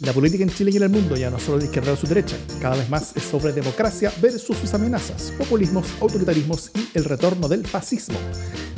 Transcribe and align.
La 0.00 0.14
política 0.14 0.42
en 0.42 0.48
Chile 0.48 0.70
y 0.72 0.78
en 0.78 0.84
el 0.84 0.88
mundo 0.88 1.14
ya 1.14 1.28
no 1.28 1.38
solo 1.38 1.58
de 1.58 1.66
izquierda 1.66 1.92
o 1.92 1.96
su 1.96 2.06
derecha, 2.06 2.34
cada 2.58 2.74
vez 2.74 2.88
más 2.88 3.14
es 3.16 3.22
sobre 3.22 3.52
democracia 3.52 4.10
versus 4.22 4.56
sus 4.56 4.72
amenazas, 4.72 5.30
populismos, 5.36 5.88
autoritarismos 6.00 6.70
y 6.74 6.88
el 6.94 7.04
retorno 7.04 7.48
del 7.48 7.66
fascismo. 7.66 8.18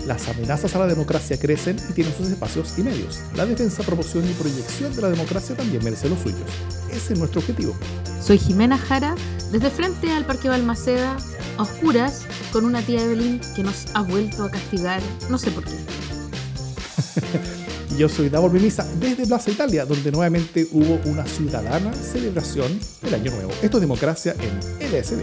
Las 0.05 0.27
amenazas 0.27 0.75
a 0.75 0.81
la 0.81 0.89
democracia 0.89 1.39
crecen 1.39 1.77
y 1.89 1.93
tienen 1.93 2.13
sus 2.17 2.27
espacios 2.27 2.77
y 2.77 2.83
medios. 2.83 3.21
La 3.37 3.47
defensa, 3.47 3.85
promoción 3.85 4.29
y 4.29 4.33
proyección 4.33 4.97
de 4.97 5.03
la 5.03 5.11
democracia 5.11 5.57
también 5.57 5.85
merece 5.85 6.09
los 6.09 6.19
suyos. 6.19 6.41
Ese 6.91 7.13
es 7.13 7.19
nuestro 7.21 7.41
objetivo. 7.41 7.73
Soy 8.21 8.39
Jimena 8.39 8.77
Jara, 8.77 9.15
desde 9.53 9.71
frente 9.71 10.11
al 10.11 10.27
Parque 10.27 10.49
Balmaceda, 10.49 11.17
a 11.57 11.63
oscuras, 11.63 12.27
con 12.51 12.65
una 12.65 12.83
tía 12.83 13.01
Evelyn 13.01 13.41
que 13.55 13.63
nos 13.63 13.87
ha 13.95 14.03
vuelto 14.03 14.43
a 14.43 14.51
castigar, 14.51 15.01
no 15.31 15.39
sé 15.39 15.53
por 15.53 15.65
qué. 15.65 15.77
Yo 17.99 18.09
soy 18.09 18.31
Davor 18.31 18.53
Mimisa 18.53 18.87
desde 18.99 19.27
Plaza 19.27 19.51
Italia, 19.51 19.85
donde 19.85 20.11
nuevamente 20.11 20.67
hubo 20.73 20.99
una 21.11 21.27
ciudadana 21.27 21.93
celebración 21.93 22.79
del 23.03 23.15
Año 23.15 23.31
Nuevo. 23.33 23.53
Esto 23.63 23.77
es 23.77 23.81
democracia 23.83 24.35
en 24.41 24.59
LSD. 24.91 25.21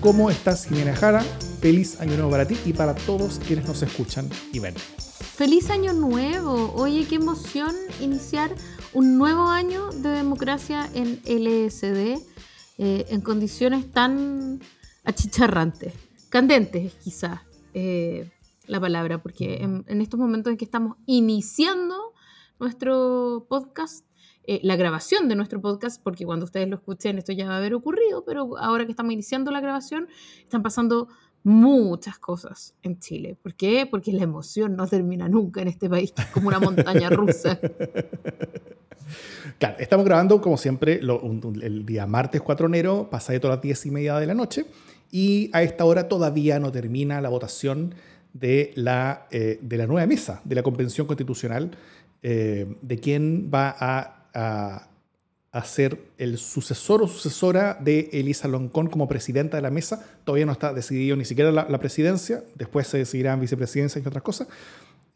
¿Cómo 0.00 0.30
estás, 0.30 0.66
Jimena 0.66 0.94
Jara? 0.94 1.22
Feliz 1.60 1.98
Año 2.00 2.12
Nuevo 2.16 2.30
para 2.30 2.46
ti 2.46 2.58
y 2.66 2.74
para 2.74 2.94
todos 2.94 3.40
quienes 3.46 3.66
nos 3.66 3.82
escuchan 3.82 4.28
y 4.52 4.58
ven. 4.58 4.74
Feliz 4.74 5.70
Año 5.70 5.94
Nuevo. 5.94 6.72
Oye, 6.74 7.06
qué 7.08 7.14
emoción 7.14 7.74
iniciar 8.00 8.54
un 8.92 9.16
nuevo 9.16 9.48
año 9.48 9.90
de 9.90 10.10
democracia 10.10 10.88
en 10.94 11.20
LSD 11.24 12.20
eh, 12.76 13.06
en 13.08 13.20
condiciones 13.22 13.90
tan 13.90 14.60
achicharrantes, 15.04 15.94
candentes 16.28 16.92
quizás. 17.02 17.40
Eh, 17.72 18.30
la 18.66 18.80
palabra, 18.80 19.22
porque 19.22 19.56
en, 19.62 20.00
estos 20.00 20.18
momentos 20.18 20.50
en 20.50 20.56
que 20.56 20.64
estamos 20.64 20.96
iniciando 21.06 22.14
nuestro 22.58 23.46
podcast, 23.48 24.06
eh, 24.46 24.60
la 24.62 24.76
grabación 24.76 25.28
de 25.28 25.36
nuestro 25.36 25.60
podcast, 25.60 26.02
porque 26.02 26.24
cuando 26.24 26.44
ustedes 26.44 26.68
lo 26.68 26.76
escuchen 26.76 27.18
esto 27.18 27.32
ya 27.32 27.46
va 27.46 27.54
a 27.54 27.58
haber 27.58 27.74
ocurrido, 27.74 28.24
pero 28.24 28.58
ahora 28.58 28.84
que 28.84 28.92
estamos 28.92 29.12
iniciando 29.12 29.50
la 29.50 29.60
grabación, 29.60 30.08
están 30.42 30.62
pasando 30.62 31.08
muchas 31.42 32.18
cosas 32.18 32.74
en 32.82 32.98
Chile. 32.98 33.36
¿Por 33.40 33.54
qué? 33.54 33.86
Porque 33.90 34.12
la 34.12 34.24
emoción 34.24 34.76
no 34.76 34.86
termina 34.86 35.28
nunca 35.28 35.60
en 35.62 35.68
este 35.68 35.88
país, 35.88 36.12
es 36.16 36.26
como 36.26 36.48
una 36.48 36.58
montaña 36.58 37.10
rusa. 37.10 37.60
Claro, 39.58 39.76
estamos 39.78 40.06
grabando 40.06 40.40
como 40.40 40.56
siempre 40.56 41.00
el 41.00 41.86
día 41.86 42.06
martes 42.06 42.40
4 42.40 42.68
de 42.68 42.78
enero, 42.78 43.08
pasadito 43.10 43.48
a 43.48 43.50
las 43.52 43.60
10 43.60 43.86
y 43.86 43.90
media 43.90 44.18
de 44.18 44.26
la 44.26 44.34
noche, 44.34 44.66
y 45.10 45.50
a 45.52 45.62
esta 45.62 45.84
hora 45.84 46.08
todavía 46.08 46.58
no 46.58 46.72
termina 46.72 47.20
la 47.20 47.28
votación 47.28 47.94
de 48.34 48.72
la, 48.74 49.26
eh, 49.30 49.58
de 49.62 49.76
la 49.78 49.86
nueva 49.86 50.06
mesa 50.06 50.42
de 50.44 50.54
la 50.54 50.62
Convención 50.62 51.06
Constitucional, 51.06 51.70
eh, 52.22 52.66
de 52.82 52.98
quién 52.98 53.50
va 53.52 53.74
a, 53.78 54.88
a, 55.52 55.64
ser 55.64 55.98
el 56.18 56.36
sucesor 56.36 57.00
o 57.00 57.06
sucesora 57.06 57.78
de 57.80 58.10
Elisa 58.12 58.48
Loncón 58.48 58.88
como 58.88 59.06
presidenta 59.06 59.56
de 59.56 59.62
la 59.62 59.70
mesa. 59.70 60.04
Todavía 60.24 60.46
no 60.46 60.52
está 60.52 60.72
decidido 60.72 61.16
ni 61.16 61.24
siquiera 61.24 61.52
la, 61.52 61.66
la 61.70 61.78
presidencia, 61.78 62.42
después 62.56 62.88
se 62.88 62.98
decidirán 62.98 63.40
vicepresidencia 63.40 64.02
y 64.02 64.06
otras 64.06 64.24
cosas. 64.24 64.48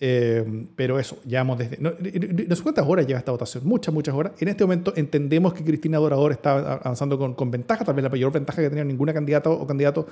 Eh, 0.01 0.67
pero 0.77 0.99
eso, 1.01 1.21
llevamos 1.25 1.59
desde. 1.59 1.77
No, 1.79 1.91
no, 1.91 2.57
sé 2.57 2.63
cuántas 2.63 2.87
horas 2.87 3.07
lleva 3.07 3.19
esta 3.19 3.33
votación, 3.33 3.67
muchas, 3.67 3.93
muchas 3.93 4.15
horas. 4.15 4.33
En 4.39 4.47
este 4.49 4.63
momento 4.63 4.93
entendemos 4.95 5.53
que 5.55 5.65
Cristina 5.65 5.99
Dorador 5.99 6.31
está 6.31 6.75
avanzando 6.75 7.19
con, 7.19 7.35
con 7.35 7.51
ventaja, 7.51 7.85
también 7.85 8.05
la 8.05 8.11
mayor 8.11 8.31
ventaja 8.33 8.63
que 8.63 8.69
tenido 8.69 8.85
ninguna 8.85 9.13
candidata 9.13 9.51
o 9.51 9.67
candidato 9.67 10.07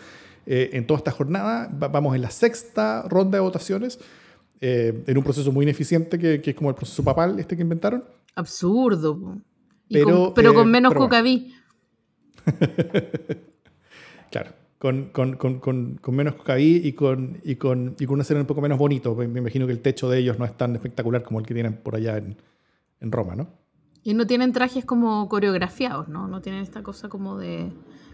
eh, 0.45 0.71
en 0.73 0.87
toda 0.87 0.99
esta 0.99 1.13
jornada. 1.13 1.69
vamos 1.71 2.17
en 2.17 2.23
la 2.23 2.31
sexta 2.31 3.05
ronda 3.09 3.39
de 3.39 3.43
votaciones, 3.43 4.01
eh, 4.61 5.05
en 5.07 5.19
un 5.19 5.23
proceso 5.23 5.53
muy 5.53 5.63
ineficiente 5.63 6.19
que, 6.19 6.41
que, 6.41 6.51
es 6.51 6.57
como 6.57 6.71
el 6.71 6.77
proceso 6.77 7.05
papal 7.05 7.39
este 7.39 7.55
que 7.57 7.63
inventaron. 7.63 8.03
Absurdo. 8.35 9.39
pero, 9.89 10.07
con, 10.07 10.35
pero 10.35 10.53
con 10.53 10.69
menos 10.69 10.95
cocaví. 10.95 11.55
claro 14.31 14.66
con, 14.79 15.07
con, 15.07 15.37
con, 15.37 15.59
con, 15.59 16.15
menos 16.15 16.35
cocaí 16.35 16.83
y 16.85 16.93
con, 16.93 17.41
y, 17.45 17.57
con, 17.57 17.97
y 17.99 18.07
con 18.07 18.15
un 18.15 18.21
escenario 18.21 18.43
un 18.43 18.47
poco 18.47 18.61
menos 18.61 18.79
bonito. 18.79 19.15
Me 19.15 19.41
imagino 19.41 19.67
que 19.67 19.73
el 19.73 19.81
techo 19.81 20.09
de 20.11 20.19
ellos 20.19 20.39
no 20.39 20.45
es 20.45 20.57
tan 20.57 20.75
espectacular 20.75 21.23
como 21.23 21.41
el 21.41 21.47
que 21.47 21.55
tienen 21.55 21.75
por 21.75 21.97
allá 21.97 22.19
en, 22.19 22.37
en 23.01 23.13
Roma, 23.13 23.35
¿no? 23.35 23.49
Y 24.03 24.15
no 24.15 24.27
tienen 24.27 24.53
trajes 24.53 24.85
como 24.85 25.29
coreografiados, 25.29 26.09
¿no? 26.09 26.29
No 26.29 26.41
tienen 26.41 26.63
esta 26.63 26.83
cosa 26.83 27.09
como 27.09 27.39
de. 27.39 27.73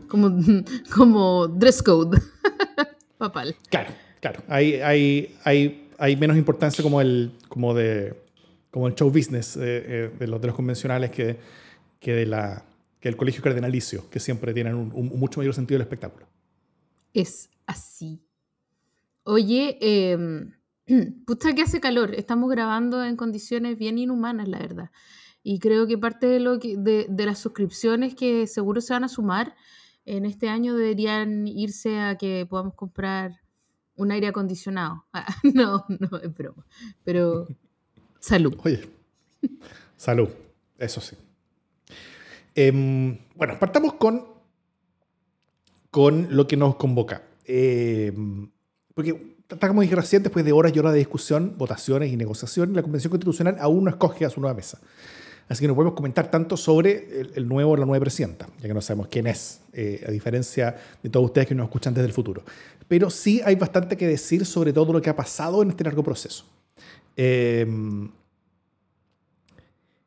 como, 0.08 0.38
como 0.94 1.48
dress 1.48 1.82
code. 1.82 2.20
Papal. 3.18 3.56
Claro, 3.68 3.90
claro. 4.20 4.40
Hay, 4.48 4.74
hay, 4.74 5.36
hay, 5.44 5.90
hay 5.98 6.16
menos 6.16 6.36
importancia 6.36 6.82
como 6.82 7.00
el, 7.00 7.32
como 7.48 7.74
de, 7.74 8.14
como 8.70 8.86
el 8.86 8.94
show 8.94 9.10
business 9.10 9.56
eh, 9.56 9.60
eh, 9.62 10.10
de, 10.18 10.26
los, 10.26 10.40
de 10.40 10.46
los 10.46 10.56
convencionales 10.56 11.10
que, 11.10 11.38
que, 12.00 12.14
de 12.14 12.26
la, 12.26 12.64
que 13.00 13.08
el 13.08 13.16
colegio 13.16 13.42
cardenalicio, 13.42 14.08
que 14.10 14.18
siempre 14.18 14.54
tienen 14.54 14.74
un, 14.74 14.92
un 14.94 15.20
mucho 15.20 15.40
mayor 15.40 15.54
sentido 15.54 15.76
del 15.78 15.82
espectáculo 15.82 16.31
es 17.14 17.50
así. 17.66 18.22
Oye, 19.24 19.78
eh, 19.80 20.18
puta 21.26 21.54
que 21.54 21.62
hace 21.62 21.80
calor. 21.80 22.14
Estamos 22.14 22.50
grabando 22.50 23.04
en 23.04 23.16
condiciones 23.16 23.78
bien 23.78 23.98
inhumanas, 23.98 24.48
la 24.48 24.58
verdad. 24.58 24.90
Y 25.42 25.58
creo 25.58 25.86
que 25.86 25.98
parte 25.98 26.26
de, 26.26 26.40
lo 26.40 26.58
que, 26.58 26.76
de, 26.76 27.26
las 27.26 27.38
suscripciones 27.38 28.14
que 28.14 28.46
seguro 28.46 28.80
se 28.80 28.92
van 28.92 29.04
a 29.04 29.08
sumar 29.08 29.56
en 30.04 30.24
este 30.24 30.48
año 30.48 30.76
deberían 30.76 31.48
irse 31.48 31.98
a 31.98 32.16
que 32.16 32.46
podamos 32.48 32.74
comprar 32.74 33.40
un 33.96 34.12
aire 34.12 34.28
acondicionado. 34.28 35.04
no, 35.54 35.84
no, 35.88 36.18
es 36.18 36.34
broma. 36.34 36.64
Pero 37.04 37.48
salud. 38.20 38.54
Oye, 38.62 38.88
salud, 39.96 40.28
eso 40.78 41.00
sí. 41.00 41.16
Em, 42.54 43.18
bueno, 43.34 43.58
partamos 43.58 43.94
con 43.94 44.31
con 45.92 46.28
lo 46.30 46.48
que 46.48 46.56
nos 46.56 46.76
convoca. 46.76 47.22
Eh, 47.44 48.12
porque, 48.94 49.36
tal 49.46 49.68
como 49.68 49.82
dije 49.82 49.94
después 49.94 50.42
de 50.42 50.50
horas 50.50 50.72
y 50.74 50.78
horas 50.78 50.94
de 50.94 50.98
discusión, 50.98 51.54
votaciones 51.58 52.10
y 52.10 52.16
negociación, 52.16 52.72
la 52.72 52.82
Convención 52.82 53.10
Constitucional 53.10 53.58
aún 53.60 53.84
no 53.84 53.90
escoge 53.90 54.24
a 54.24 54.30
su 54.30 54.40
nueva 54.40 54.56
mesa. 54.56 54.80
Así 55.50 55.60
que 55.60 55.68
no 55.68 55.74
podemos 55.74 55.94
comentar 55.94 56.30
tanto 56.30 56.56
sobre 56.56 57.20
el, 57.34 57.46
nuevo 57.46 57.72
o 57.72 57.76
la 57.76 57.84
nueva 57.84 58.00
presidenta, 58.00 58.48
ya 58.58 58.68
que 58.68 58.72
no 58.72 58.80
sabemos 58.80 59.08
quién 59.08 59.26
es, 59.26 59.60
eh, 59.74 60.02
a 60.08 60.10
diferencia 60.10 60.74
de 61.02 61.10
todos 61.10 61.26
ustedes 61.26 61.48
que 61.48 61.54
nos 61.54 61.64
escuchan 61.64 61.92
desde 61.92 62.06
el 62.06 62.14
futuro. 62.14 62.42
Pero 62.88 63.10
sí 63.10 63.42
hay 63.44 63.56
bastante 63.56 63.98
que 63.98 64.06
decir 64.06 64.46
sobre 64.46 64.72
todo 64.72 64.94
lo 64.94 65.02
que 65.02 65.10
ha 65.10 65.16
pasado 65.16 65.62
en 65.62 65.68
este 65.68 65.84
largo 65.84 66.02
proceso. 66.02 66.46
Eh, 67.18 67.66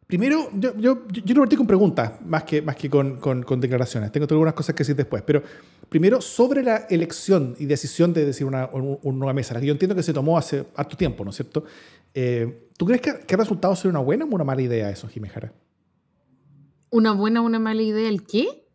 Primero, 0.08 0.50
yo, 0.54 0.78
yo, 0.78 1.08
yo 1.08 1.24
quiero 1.24 1.42
partir 1.42 1.58
con 1.58 1.66
preguntas 1.66 2.14
más 2.24 2.44
que, 2.44 2.62
más 2.62 2.76
que 2.76 2.90
con, 2.90 3.20
con, 3.20 3.60
declaraciones. 3.60 4.12
Tengo 4.12 4.28
algunas 4.30 4.54
cosas 4.54 4.76
que 4.76 4.80
decir 4.80 4.96
después. 4.96 5.24
Pero 5.24 5.42
primero, 5.90 6.22
sobre 6.22 6.62
la 6.62 6.86
elección 6.90 7.56
y 7.58 7.66
decisión 7.66 8.14
de 8.14 8.24
decir 8.24 8.46
una, 8.46 8.70
una 8.72 9.18
nueva 9.18 9.34
mesa, 9.34 9.56
la 9.56 9.62
que 9.62 9.66
yo 9.66 9.74
entiendo 9.74 9.96
que 9.96 10.04
se 10.04 10.14
tomó 10.14 10.38
hace 10.38 10.68
harto 10.76 10.96
tiempo, 10.96 11.24
¿no 11.24 11.32
es 11.32 11.38
cierto? 11.38 11.66
Eh, 12.14 12.70
¿Tú 12.78 12.86
crees 12.86 13.02
que, 13.02 13.20
que, 13.26 13.34
ha 13.34 13.38
resultado 13.38 13.76
ser 13.76 13.90
una 13.90 14.00
buena 14.00 14.26
o 14.26 14.28
una 14.28 14.44
mala 14.44 14.62
idea 14.62 14.92
eso, 14.92 15.08
Jimejara? 15.08 15.52
¿Una 16.92 17.14
buena 17.14 17.42
o 17.42 17.46
una 17.46 17.58
mala 17.58 17.82
idea? 17.82 18.08
¿El 18.08 18.24
qué? 18.24 18.68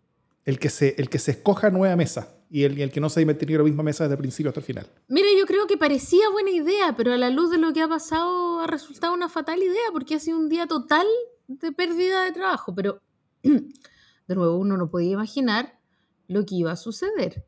El 0.45 0.59
que 0.59 0.69
se, 0.69 0.97
el 0.99 1.09
que 1.09 1.21
se 1.21 1.31
escoja 1.31 1.71
nueva 1.71 1.95
mesa 1.95 2.40
y 2.51 2.65
el, 2.65 2.79
el 2.81 2.91
que 2.91 3.01
no 3.01 3.09
se 3.09 3.21
haya 3.21 3.27
mantenido 3.27 3.59
la 3.59 3.65
misma 3.65 3.85
mesa 3.85 4.05
desde 4.05 4.15
el 4.15 4.21
principio 4.21 4.51
hasta 4.51 4.61
el 4.61 4.67
final. 4.67 4.87
Mira, 5.09 5.29
yo 5.39 5.47
creo 5.47 5.67
que 5.67 5.77
parecía 5.77 6.29
buena 6.31 6.51
idea, 6.51 6.97
pero 6.97 7.13
a 7.13 7.17
la 7.17 7.31
luz 7.31 7.51
de 7.51 7.59
lo 7.59 7.73
que 7.73 7.81
ha 7.81 7.89
pasado 7.89 8.61
ha 8.61 8.67
resultado 8.67 9.15
una 9.15 9.29
fatal 9.29 9.63
idea 9.63 9.85
porque 9.93 10.17
ha 10.17 10.19
sido 10.19 10.39
un 10.39 10.49
día 10.49 10.67
total 10.67 11.07
de 11.47 11.71
pérdida 11.73 12.25
de 12.25 12.33
trabajo. 12.33 12.75
Pero, 12.75 13.01
de 13.43 14.35
nuevo, 14.35 14.57
uno 14.57 14.77
no 14.77 14.91
podía 14.91 15.13
imaginar 15.13 15.79
lo 16.27 16.45
que 16.45 16.57
iba 16.57 16.73
a 16.73 16.77
suceder. 16.77 17.45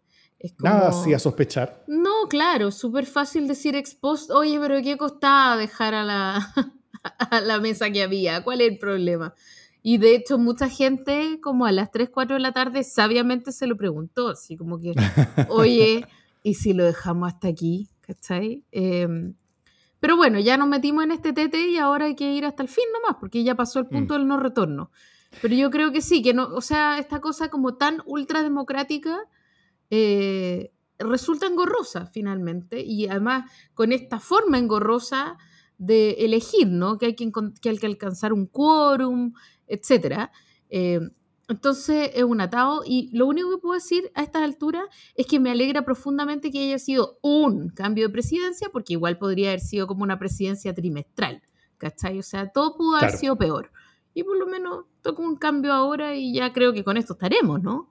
Nada 0.59 0.89
hacía 0.89 1.19
sospechar. 1.19 1.85
No, 1.87 2.29
claro, 2.29 2.73
súper 2.73 3.07
fácil 3.07 3.47
decir 3.47 3.77
ex 3.77 3.95
post, 3.95 4.31
oye, 4.31 4.59
pero 4.59 4.83
¿qué 4.83 4.97
costaba 4.97 5.57
dejar 5.57 5.95
a 5.95 6.05
la, 6.05 6.53
a 7.19 7.41
la 7.41 7.61
mesa 7.61 7.91
que 7.91 8.03
había? 8.03 8.43
¿Cuál 8.43 8.61
es 8.61 8.73
el 8.73 8.79
problema? 8.79 9.35
Y 9.83 9.99
de 9.99 10.15
hecho, 10.15 10.39
mucha 10.39 10.69
gente, 10.69 11.41
como 11.43 11.67
a 11.67 11.73
las 11.73 11.91
3, 11.91 12.11
4 12.11 12.37
de 12.37 12.41
la 12.41 12.53
tarde, 12.53 12.85
sabiamente 12.85 13.51
se 13.51 13.67
lo 13.67 13.77
preguntó, 13.77 14.29
así 14.29 14.57
como 14.57 14.79
que, 14.79 14.95
oye, 15.49 16.07
¿y 16.43 16.55
si 16.55 16.73
lo 16.73 16.85
dejamos 16.85 17.33
hasta 17.33 17.49
aquí? 17.49 17.89
¿Cachai? 18.01 18.63
Em, 18.71 19.35
pero 19.99 20.17
bueno, 20.17 20.39
ya 20.39 20.57
nos 20.57 20.69
metimos 20.69 21.05
en 21.05 21.13
este 21.13 21.33
tete 21.33 21.69
y 21.69 21.79
ahora 21.79 22.07
hay 22.07 22.15
que 22.15 22.33
ir 22.33 22.45
hasta 22.45 22.63
el 22.63 22.69
fin 22.69 22.85
nomás, 22.93 23.19
porque 23.21 23.43
ya 23.43 23.55
pasó 23.55 23.81
el 23.81 23.87
punto 23.87 24.15
mm. 24.15 24.19
del 24.19 24.29
no 24.29 24.37
retorno. 24.37 24.91
Pero 25.41 25.55
yo 25.55 25.71
creo 25.71 25.93
que 25.93 26.01
sí, 26.01 26.23
que 26.23 26.35
no, 26.35 26.49
o 26.55 26.61
sea, 26.61 26.99
esta 26.99 27.21
cosa 27.21 27.49
como 27.49 27.75
tan 27.75 28.03
ultra 28.07 28.43
democrática 28.43 29.19
eh, 29.91 30.73
resulta 30.99 31.47
engorrosa 31.47 32.07
finalmente, 32.07 32.83
y 32.83 33.09
además 33.09 33.51
con 33.75 33.93
esta 33.93 34.21
forma 34.21 34.59
engorrosa 34.59 35.39
de 35.79 36.13
elegir, 36.19 36.69
¿no? 36.69 36.99
Que 36.99 37.07
hay 37.07 37.15
que, 37.17 37.31
que, 37.61 37.71
hay 37.71 37.79
que 37.79 37.87
alcanzar 37.87 38.33
un 38.33 38.47
quórum, 38.47 39.33
etcétera. 39.73 40.31
Eh, 40.69 41.01
entonces 41.49 42.11
es 42.15 42.23
un 42.23 42.41
atado 42.41 42.83
y 42.87 43.11
lo 43.13 43.27
único 43.27 43.51
que 43.51 43.59
puedo 43.59 43.75
decir 43.75 44.11
a 44.15 44.23
estas 44.23 44.43
alturas 44.43 44.85
es 45.15 45.27
que 45.27 45.41
me 45.41 45.51
alegra 45.51 45.83
profundamente 45.83 46.51
que 46.51 46.65
haya 46.65 46.79
sido 46.79 47.19
un 47.21 47.69
cambio 47.71 48.07
de 48.07 48.13
presidencia, 48.13 48.69
porque 48.73 48.95
igual 48.95 49.19
podría 49.19 49.49
haber 49.49 49.61
sido 49.61 49.87
como 49.87 50.03
una 50.03 50.19
presidencia 50.19 50.73
trimestral, 50.73 51.43
¿cachai? 51.79 52.19
O 52.19 52.23
sea, 52.23 52.49
todo 52.49 52.77
pudo 52.77 52.97
haber 52.97 53.13
sido 53.13 53.37
peor. 53.37 53.71
Y 54.15 54.25
por 54.25 54.39
lo 54.39 54.47
menos 54.47 54.85
toca 55.01 55.23
un 55.23 55.37
cambio 55.37 55.73
ahora 55.73 56.15
y 56.15 56.35
ya 56.35 56.53
creo 56.53 56.73
que 56.73 56.85
con 56.85 56.97
esto 56.97 57.15
estaremos, 57.15 57.63
¿no? 57.63 57.91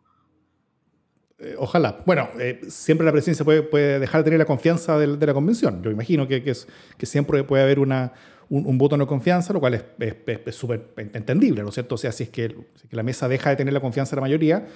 Eh, 1.39 1.55
ojalá. 1.57 2.03
Bueno, 2.05 2.29
eh, 2.39 2.61
siempre 2.67 3.05
la 3.05 3.11
presidencia 3.11 3.43
puede, 3.43 3.63
puede, 3.63 3.99
dejar 3.99 4.21
de 4.21 4.25
tener 4.25 4.39
la 4.39 4.45
confianza 4.45 4.97
de, 4.97 5.25
la 5.25 5.33
convención. 5.33 5.81
Yo 5.83 5.89
imagino 5.89 6.27
que, 6.27 6.43
que, 6.43 6.51
es, 6.51 6.67
que 6.97 7.07
siempre 7.07 7.43
puede 7.43 7.63
haber 7.63 7.79
una, 7.79 8.13
un, 8.51 8.77
voto 8.77 8.97
no 8.97 9.07
confianza, 9.07 9.53
lo 9.53 9.61
cual 9.61 9.81
es 9.97 10.55
súper 10.55 10.93
entendible, 10.97 11.63
¿no 11.63 11.69
es 11.69 11.75
cierto? 11.75 11.95
O 11.95 11.97
sea, 11.97 12.11
si 12.11 12.23
es, 12.23 12.29
que, 12.29 12.53
la 12.91 13.01
mesa 13.01 13.29
deja 13.29 13.49
de 13.49 13.55
tener 13.55 13.73
la 13.73 13.79
confianza 13.79 14.11
de 14.11 14.17
la 14.17 14.21
mayoría, 14.21 14.67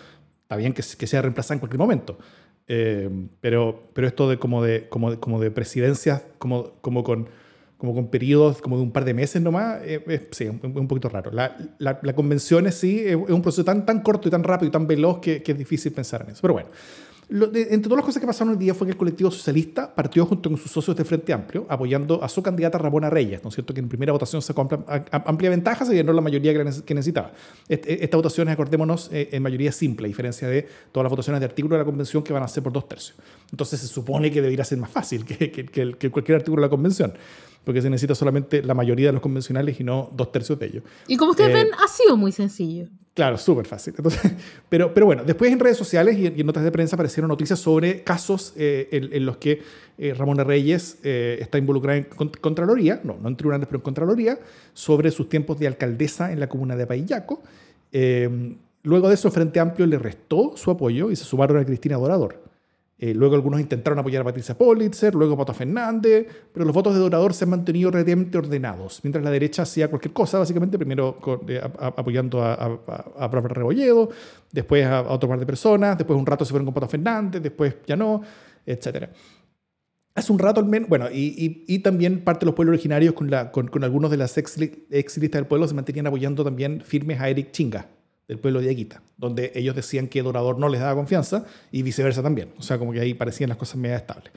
está 0.43 0.55
bien 0.55 0.73
que, 0.73 0.81
que 0.97 1.07
sea 1.07 1.21
reemplazada 1.21 1.55
en 1.55 1.59
cualquier 1.59 1.79
momento. 1.79 2.17
Eh, 2.67 3.09
pero, 3.41 3.89
pero 3.93 4.07
esto 4.07 4.29
de 4.29 4.39
como 4.39 4.63
de, 4.63 4.87
como 4.89 5.19
como 5.19 5.39
de 5.39 5.51
presidencias, 5.51 6.23
como, 6.39 6.71
como 6.81 7.03
con 7.03 7.29
como 7.77 7.93
con 7.93 8.07
periodos 8.07 8.61
como 8.61 8.77
de 8.77 8.83
un 8.83 8.91
par 8.91 9.03
de 9.03 9.13
meses 9.13 9.41
nomás, 9.41 9.81
eh, 9.83 10.01
eh, 10.07 10.29
sí, 10.31 10.47
un, 10.47 10.59
un, 10.63 10.87
poquito 10.87 11.09
raro. 11.09 11.29
La, 11.31 11.57
la, 11.77 11.99
la 12.01 12.15
convención 12.15 12.65
es 12.67 12.75
sí, 12.75 13.03
es 13.05 13.15
un 13.15 13.41
proceso 13.41 13.65
tan, 13.65 13.85
tan 13.85 13.99
corto 13.99 14.29
y 14.29 14.31
tan 14.31 14.43
rápido 14.43 14.69
y 14.69 14.71
tan 14.71 14.87
veloz 14.87 15.19
que, 15.19 15.43
que 15.43 15.51
es 15.51 15.57
difícil 15.57 15.91
pensar 15.91 16.23
en 16.23 16.29
eso. 16.31 16.41
Pero 16.41 16.53
bueno, 16.53 16.69
entre 17.29 17.79
todas 17.79 17.97
las 17.97 18.05
cosas 18.05 18.21
que 18.21 18.27
pasaron 18.27 18.53
el 18.53 18.59
día 18.59 18.73
fue 18.73 18.87
que 18.87 18.91
el 18.91 18.97
colectivo 18.97 19.31
socialista 19.31 19.93
partió 19.93 20.25
junto 20.25 20.49
con 20.49 20.57
sus 20.57 20.71
socios 20.71 20.95
de 20.95 21.03
Frente 21.03 21.33
Amplio 21.33 21.65
apoyando 21.69 22.23
a 22.23 22.29
su 22.29 22.43
candidata 22.43 22.77
Ramona 22.77 23.09
Reyes, 23.09 23.43
¿no 23.43 23.49
es 23.49 23.55
cierto? 23.55 23.73
Que 23.73 23.79
en 23.79 23.89
primera 23.89 24.11
votación 24.11 24.41
sacó 24.41 24.61
amplia, 24.61 24.83
amplia 25.11 25.49
ventaja, 25.49 25.85
se 25.85 25.93
llenó 25.93 26.13
la 26.13 26.21
mayoría 26.21 26.53
que 26.85 26.93
necesitaba. 26.93 27.31
Esta 27.67 28.17
votación 28.17 28.47
es, 28.47 28.53
acordémonos, 28.53 29.09
eh, 29.11 29.29
en 29.31 29.41
mayoría 29.41 29.71
simple, 29.71 30.05
a 30.05 30.09
diferencia 30.09 30.47
de 30.47 30.67
todas 30.91 31.05
las 31.05 31.09
votaciones 31.09 31.39
de 31.39 31.45
artículo 31.45 31.75
de 31.75 31.79
la 31.79 31.85
convención 31.85 32.23
que 32.23 32.33
van 32.33 32.43
a 32.43 32.47
ser 32.47 32.61
por 32.63 32.71
dos 32.71 32.87
tercios. 32.87 33.17
Entonces 33.51 33.79
se 33.79 33.87
supone 33.87 34.31
que 34.31 34.41
debería 34.41 34.63
ser 34.63 34.77
más 34.77 34.91
fácil 34.91 35.25
que, 35.25 35.51
que, 35.51 35.65
que 35.97 36.11
cualquier 36.11 36.37
artículo 36.37 36.61
de 36.61 36.67
la 36.67 36.69
convención 36.69 37.13
porque 37.65 37.81
se 37.81 37.89
necesita 37.89 38.15
solamente 38.15 38.61
la 38.61 38.75
mayoría 38.75 39.07
de 39.07 39.13
los 39.13 39.21
convencionales 39.21 39.79
y 39.79 39.83
no 39.83 40.09
dos 40.13 40.31
tercios 40.31 40.57
de 40.59 40.67
ellos. 40.67 40.83
Y 41.07 41.17
como 41.17 41.31
ustedes 41.31 41.49
eh, 41.49 41.53
ven, 41.53 41.67
ha 41.83 41.87
sido 41.87 42.15
muy 42.15 42.31
sencillo. 42.31 42.87
Claro, 43.15 43.37
súper 43.37 43.65
fácil. 43.65 43.93
Entonces, 43.97 44.33
pero, 44.69 44.91
bueno, 45.05 45.23
después 45.23 45.51
en 45.51 45.59
redes 45.59 45.77
sociales 45.77 46.17
y 46.17 46.27
en, 46.27 46.45
notas 46.45 46.63
de 46.63 46.71
prensa 46.71 46.95
aparecieron 46.95 47.29
noticias 47.29 47.57
sobre 47.57 48.03
casos 48.03 48.53
eh, 48.57 48.89
en, 48.91 49.25
los 49.25 49.37
que 49.37 49.61
eh, 49.97 50.13
Ramona 50.13 50.43
Reyes 50.43 50.99
está 51.01 51.57
involucrada 51.57 51.97
en 51.97 52.03
Contraloría, 52.41 52.99
no, 53.03 53.17
no 53.19 53.29
en 53.29 53.37
tribunales, 53.37 53.67
pero 53.67 53.77
en 53.77 53.83
Contraloría, 53.83 54.37
sobre 54.73 55.11
sus 55.11 55.29
tiempos 55.29 55.57
de 55.57 55.67
alcaldesa 55.67 56.33
en 56.33 56.41
la 56.41 56.49
comuna 56.49 56.75
de 56.75 56.85
Payaco. 56.85 57.41
luego 58.83 59.07
de 59.07 59.13
eso, 59.13 59.31
Frente 59.31 59.61
Amplio 59.61 59.87
le 59.87 59.97
restó 59.97 60.57
su 60.57 60.69
apoyo 60.69 61.09
y 61.09 61.15
se 61.15 61.23
sumaron 61.23 61.57
a 61.57 61.65
Cristina 61.65 61.95
Dorador. 61.95 62.44
Eh, 62.97 63.13
luego 63.13 63.35
algunos 63.35 63.59
intentaron 63.59 63.99
apoyar 63.99 64.21
a 64.21 64.25
Patricia 64.25 64.57
Politzer, 64.57 65.13
luego 65.15 65.33
a 65.33 65.37
Pato 65.37 65.53
Fernández, 65.53 66.27
pero 66.53 66.65
los 66.65 66.73
votos 66.73 66.93
de 66.93 67.01
Dorador 67.01 67.33
se 67.33 67.43
han 67.43 67.49
mantenido 67.49 67.91
relativamente 67.91 68.37
ordenados, 68.37 69.01
mientras 69.03 69.21
la 69.21 69.31
derecha 69.31 69.63
hacía 69.63 69.89
cualquier 69.89 70.13
cosa, 70.13 70.39
básicamente, 70.39 70.77
primero 70.77 71.17
eh, 71.49 71.61
apoyando 71.77 72.41
a, 72.41 72.53
a, 72.53 73.25
a, 73.25 73.27
Rebolledo, 73.27 74.09
después 74.49 74.85
a, 74.85 75.01
otro 75.01 75.27
par 75.27 75.39
de 75.39 75.45
personas, 75.45 75.97
después 75.97 76.17
un 76.17 76.25
rato 76.25 76.45
se 76.45 76.51
fueron 76.51 76.65
con 76.65 76.73
Pato 76.73 76.87
Fernández, 76.87 77.41
después 77.41 77.75
ya 77.85 77.97
no, 77.97 78.21
etc. 78.65 79.09
Hace 80.13 80.31
un 80.31 80.39
rato 80.39 80.61
al 80.61 80.65
menos, 80.65 80.87
bueno, 80.87 81.09
y, 81.11 81.65
y, 81.67 81.79
también 81.79 82.23
parte 82.23 82.45
de 82.45 82.45
los 82.45 82.55
pueblos 82.55 82.75
originarios 82.75 83.13
con, 83.13 83.29
la, 83.29 83.51
con, 83.51 83.67
con 83.67 83.83
algunos 83.83 84.09
de 84.09 84.15
las 84.15 84.37
ex, 84.37 84.57
ex 84.57 85.17
listas 85.17 85.39
del 85.39 85.47
pueblo 85.47 85.67
se 85.67 85.73
mantenían 85.73 86.07
apoyando 86.07 86.45
también 86.45 86.79
firmes 86.79 87.19
a 87.19 87.27
Eric 87.27 87.51
Chinga, 87.51 87.89
del 88.27 88.39
pueblo 88.39 88.61
de 88.61 88.69
Aguita, 88.69 89.01
donde 89.17 89.51
ellos 89.55 89.75
decían 89.75 90.07
que 90.07 90.21
Dorador 90.21 90.57
no 90.57 90.67
les 90.69 90.81
daba 90.81 90.95
confianza 90.95 91.45
y 91.71 91.83
viceversa 91.83 92.23
también. 92.23 92.53
O 92.57 92.63
sea, 92.63 92.77
como 92.77 92.91
que 92.91 92.99
ahí 92.99 93.13
parecían 93.13 93.49
las 93.49 93.57
cosas 93.57 93.77
medio 93.77 93.95
estables. 93.95 94.31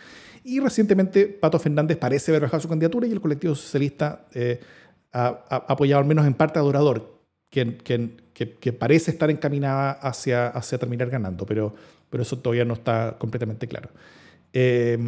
Y 0.44 0.61
recientemente 0.61 1.26
Pato 1.26 1.58
Fernández 1.58 1.96
parece 1.96 2.31
haber 2.31 2.43
bajado 2.43 2.61
su 2.61 2.69
candidatura 2.69 3.06
y 3.06 3.12
el 3.12 3.20
colectivo 3.20 3.55
socialista 3.55 4.26
eh, 4.35 4.61
ha, 5.12 5.29
apoyado 5.69 6.02
al 6.02 6.08
menos 6.08 6.26
en 6.26 6.35
parte 6.35 6.58
a 6.58 6.62
Dorador, 6.62 7.19
que, 7.50 7.79
que, 7.79 8.73
parece 8.73 9.11
estar 9.11 9.31
encaminada 9.31 9.93
hacia, 9.93 10.49
hacia 10.49 10.79
terminar 10.79 11.08
ganando, 11.08 11.46
pero, 11.46 11.75
pero 12.11 12.23
eso 12.23 12.38
todavía 12.38 12.64
no 12.64 12.75
está 12.75 13.17
completamente 13.19 13.67
claro. 13.67 13.88
Eh, 14.52 14.99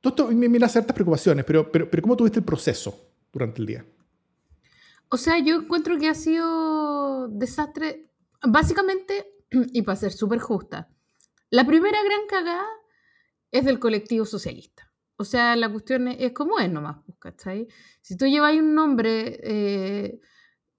todo 0.00 0.30
esto 0.30 0.36
me 0.36 0.68
ciertas 0.68 0.94
preocupaciones, 0.94 1.44
pero, 1.44 1.70
pero, 1.70 1.90
pero 1.90 2.02
¿cómo 2.02 2.16
tuviste 2.16 2.38
el 2.38 2.44
proceso 2.44 3.08
durante 3.32 3.60
el 3.60 3.66
día? 3.66 3.84
O 5.08 5.16
sea, 5.16 5.38
yo 5.38 5.56
encuentro 5.56 5.98
que 5.98 6.08
ha 6.08 6.14
sido 6.14 7.28
desastre, 7.28 8.10
básicamente, 8.42 9.32
y 9.50 9.82
para 9.82 9.96
ser 9.96 10.12
súper 10.12 10.40
justa, 10.40 10.88
la 11.50 11.66
primera 11.66 12.02
gran 12.02 12.26
cagada 12.28 12.66
es 13.52 13.64
del 13.64 13.78
colectivo 13.78 14.24
socialista. 14.24 14.92
O 15.16 15.24
sea, 15.24 15.56
la 15.56 15.70
cuestión 15.70 16.08
es, 16.08 16.32
como 16.32 16.58
es 16.58 16.70
nomás, 16.70 16.98
pues, 17.06 17.18
¿cachai? 17.18 17.68
Si 18.02 18.16
tú 18.16 18.26
llevas 18.26 18.54
un 18.56 18.74
nombre 18.74 19.40
eh, 19.42 20.20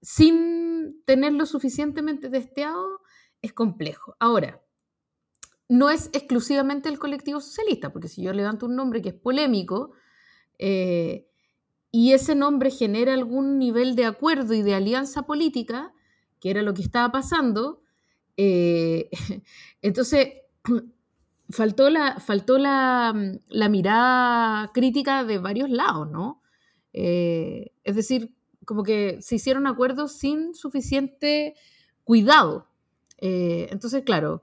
sin 0.00 1.02
tenerlo 1.04 1.44
suficientemente 1.44 2.28
testeado, 2.28 3.00
es 3.42 3.52
complejo. 3.52 4.14
Ahora, 4.20 4.62
no 5.68 5.90
es 5.90 6.10
exclusivamente 6.12 6.88
el 6.88 6.98
colectivo 6.98 7.40
socialista, 7.40 7.92
porque 7.92 8.08
si 8.08 8.22
yo 8.22 8.32
levanto 8.32 8.66
un 8.66 8.76
nombre 8.76 9.02
que 9.02 9.10
es 9.10 9.14
polémico, 9.14 9.92
eh, 10.58 11.27
y 11.90 12.12
ese 12.12 12.34
nombre 12.34 12.70
genera 12.70 13.14
algún 13.14 13.58
nivel 13.58 13.96
de 13.96 14.04
acuerdo 14.04 14.54
y 14.54 14.62
de 14.62 14.74
alianza 14.74 15.22
política, 15.22 15.92
que 16.40 16.50
era 16.50 16.62
lo 16.62 16.74
que 16.74 16.82
estaba 16.82 17.10
pasando, 17.10 17.82
eh, 18.36 19.10
entonces 19.82 20.28
faltó, 21.50 21.90
la, 21.90 22.20
faltó 22.20 22.58
la, 22.58 23.12
mirada 23.70 24.70
crítica 24.72 25.24
de 25.24 25.38
varios 25.38 25.70
lados, 25.70 26.10
¿no? 26.10 26.42
Eh, 26.92 27.72
es 27.84 27.96
decir, 27.96 28.34
como 28.64 28.82
que 28.82 29.18
se 29.22 29.36
hicieron 29.36 29.66
acuerdos 29.66 30.12
sin 30.12 30.54
suficiente 30.54 31.54
cuidado. 32.04 32.68
Eh, 33.18 33.68
entonces, 33.70 34.02
claro, 34.04 34.42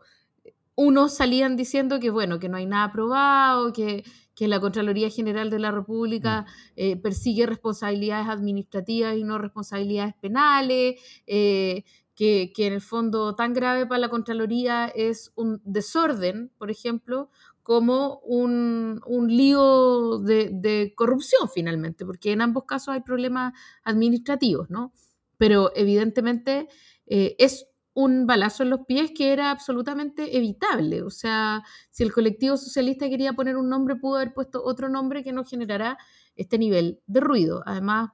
unos 0.75 1.15
salían 1.15 1.55
diciendo 1.55 1.99
que, 1.99 2.09
bueno, 2.09 2.39
que 2.39 2.49
no 2.49 2.57
hay 2.57 2.65
nada 2.65 2.85
aprobado, 2.85 3.71
que 3.71 4.03
que 4.35 4.47
la 4.47 4.59
Contraloría 4.59 5.09
General 5.09 5.49
de 5.49 5.59
la 5.59 5.71
República 5.71 6.41
mm. 6.41 6.71
eh, 6.75 6.97
persigue 6.97 7.45
responsabilidades 7.45 8.27
administrativas 8.27 9.15
y 9.15 9.23
no 9.23 9.37
responsabilidades 9.37 10.13
penales, 10.15 10.95
eh, 11.25 11.83
que, 12.15 12.51
en 12.57 12.73
el 12.73 12.81
fondo 12.81 13.35
tan 13.35 13.53
grave 13.53 13.85
para 13.85 13.99
la 13.99 14.09
Contraloría 14.09 14.87
es 14.87 15.31
un 15.35 15.61
desorden, 15.65 16.51
por 16.57 16.71
ejemplo, 16.71 17.29
como 17.61 18.19
un, 18.19 19.01
lío 19.27 20.19
de, 20.19 20.93
corrupción 20.95 21.49
finalmente, 21.53 22.05
porque 22.05 22.31
en 22.31 22.41
ambos 22.41 22.65
casos 22.65 22.89
hay 22.89 23.01
problemas 23.01 23.53
administrativos, 23.83 24.69
¿no? 24.69 24.93
Pero 25.37 25.71
evidentemente 25.75 26.69
eh, 27.07 27.35
es 27.39 27.67
un 27.95 28.27
balazo 28.27 28.63
en 28.63 28.69
los 28.69 28.81
pies 28.81 29.11
que 29.15 29.31
era 29.31 29.49
absolutamente 29.49 30.37
evitable. 30.37 31.01
O 31.01 31.09
sea, 31.09 31.63
si 31.89 32.03
el 32.03 32.13
colectivo 32.13 32.57
socialista 32.57 33.09
quería 33.09 33.33
poner 33.33 33.55
un 33.55 33.69
nombre, 33.69 33.95
pudo 33.95 34.17
haber 34.17 34.33
puesto 34.33 34.63
otro 34.63 34.89
nombre 34.89 35.23
que 35.23 35.31
no 35.31 35.45
generara 35.45 35.97
este 36.35 36.59
nivel 36.59 36.99
de 37.07 37.21
ruido. 37.21 37.63
Además, 37.65 38.11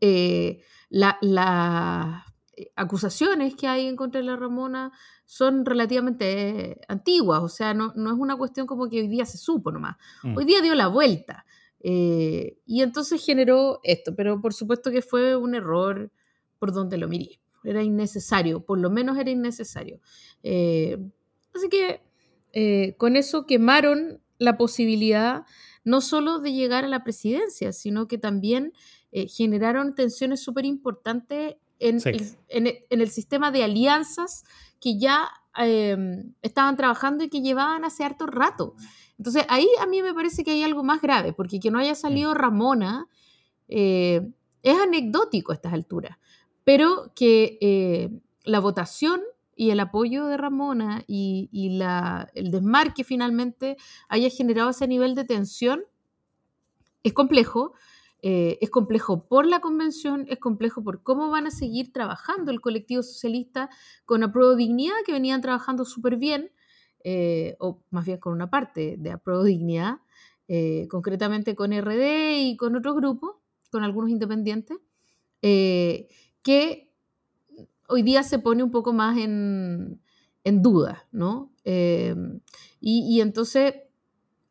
eh, 0.00 0.62
las 0.90 1.16
eh, 2.56 2.70
acusaciones 2.76 3.56
que 3.56 3.66
hay 3.66 3.86
en 3.86 3.96
contra 3.96 4.20
de 4.20 4.28
la 4.28 4.36
Ramona 4.36 4.92
son 5.26 5.66
relativamente 5.66 6.80
antiguas, 6.86 7.42
o 7.42 7.48
sea, 7.48 7.74
no, 7.74 7.88
es 7.88 7.96
una 7.96 8.36
cuestión 8.36 8.66
como 8.66 8.88
que 8.88 9.00
hoy 9.00 9.08
día 9.08 9.26
se 9.26 9.38
supo 9.38 9.72
nomás. 9.72 9.96
Mm. 10.22 10.36
Hoy 10.36 10.44
día 10.44 10.62
dio 10.62 10.74
la 10.76 10.86
vuelta. 10.86 11.44
Eh, 11.80 12.60
y 12.64 12.82
entonces 12.82 13.24
generó 13.24 13.80
esto, 13.82 14.14
pero 14.14 14.40
por 14.40 14.54
supuesto 14.54 14.92
que 14.92 15.02
fue 15.02 15.34
un 15.36 15.56
error 15.56 16.12
por 16.58 16.72
donde 16.72 16.96
lo 16.96 17.08
miré 17.08 17.40
era 17.64 17.82
innecesario, 17.82 18.64
por 18.64 18.78
lo 18.78 18.90
menos 18.90 19.18
era 19.18 19.30
innecesario. 19.30 20.00
Eh, 20.42 20.98
así 21.54 21.68
que 21.68 22.02
eh, 22.52 22.94
con 22.98 23.16
eso 23.16 23.46
quemaron 23.46 24.20
la 24.38 24.56
posibilidad 24.56 25.44
no 25.84 26.00
solo 26.00 26.38
de 26.38 26.52
llegar 26.52 26.84
a 26.84 26.88
la 26.88 27.04
presidencia, 27.04 27.72
sino 27.72 28.08
que 28.08 28.18
también 28.18 28.72
eh, 29.12 29.28
generaron 29.28 29.94
tensiones 29.94 30.42
súper 30.42 30.64
importantes 30.64 31.56
en, 31.78 32.00
el 32.88 33.10
sistema 33.10 33.50
de 33.50 33.64
alianzas 33.64 34.44
que 34.80 34.98
ya 34.98 35.28
em, 35.56 36.32
estaban 36.40 36.76
trabajando 36.76 37.24
y 37.24 37.28
que 37.28 37.42
llevaban 37.42 37.84
hace 37.84 38.04
harto 38.04 38.26
rato. 38.26 38.74
Entonces 39.18 39.44
ahí 39.48 39.68
a 39.80 39.86
mí 39.86 40.02
me 40.02 40.14
parece 40.14 40.44
que 40.44 40.52
hay 40.52 40.62
algo 40.62 40.82
más 40.82 41.02
grave, 41.02 41.32
porque 41.32 41.60
que 41.60 41.70
no 41.70 41.78
haya 41.78 41.94
salido. 41.94 42.32
Ramona 42.32 43.08
es 43.66 44.22
anecdótico 44.64 45.52
a 45.52 45.56
estas 45.56 45.72
alturas 45.72 46.16
pero 46.64 47.12
que 47.14 47.58
eh, 47.60 48.10
la 48.44 48.60
votación 48.60 49.20
y 49.54 49.70
el 49.70 49.78
apoyo 49.80 50.26
de 50.26 50.36
Ramona 50.36 51.04
y, 51.06 51.48
el 52.34 52.50
desmarque 52.50 53.04
finalmente 53.04 53.76
haya 54.08 54.28
generado 54.30 54.70
ese 54.70 54.88
nivel 54.88 55.14
de 55.14 55.24
tensión 55.24 55.84
es 57.02 57.12
complejo. 57.12 57.74
Eh, 58.26 58.56
es 58.62 58.70
complejo 58.70 59.28
por 59.28 59.46
la 59.46 59.60
convención, 59.60 60.24
es 60.30 60.38
complejo 60.38 60.82
por 60.82 61.02
cómo 61.02 61.28
van 61.28 61.46
a 61.46 61.50
seguir 61.50 61.92
trabajando 61.92 62.50
el 62.50 62.62
colectivo 62.62 63.02
socialista 63.02 63.68
con 64.06 64.22
Apruebo 64.22 64.56
Dignidad, 64.56 64.94
que 65.04 65.12
venían 65.12 65.42
trabajando 65.42 65.84
súper 65.84 66.16
bien, 66.16 66.50
eh, 67.04 67.54
o 67.60 67.82
más 67.90 68.06
bien 68.06 68.18
con 68.18 68.32
una 68.32 68.48
parte 68.48 68.96
de 68.98 69.10
Apruebo 69.12 69.44
Dignidad, 69.44 69.98
concretamente 70.88 71.54
con 71.54 71.72
RD 71.72 72.38
y 72.38 72.56
con 72.56 72.76
otros 72.76 72.94
grupos 72.94 73.36
con 73.70 73.82
algunos 73.82 74.08
independientes, 74.10 74.78
que 76.44 76.92
hoy 77.88 78.02
día 78.02 78.22
se 78.22 78.38
pone 78.38 78.62
un 78.62 78.70
poco 78.70 78.92
más 78.92 79.18
en, 79.18 80.00
duda, 80.44 81.08
¿no? 81.10 81.52
Eh, 81.64 82.14
y, 82.80 83.20
entonces, 83.20 83.74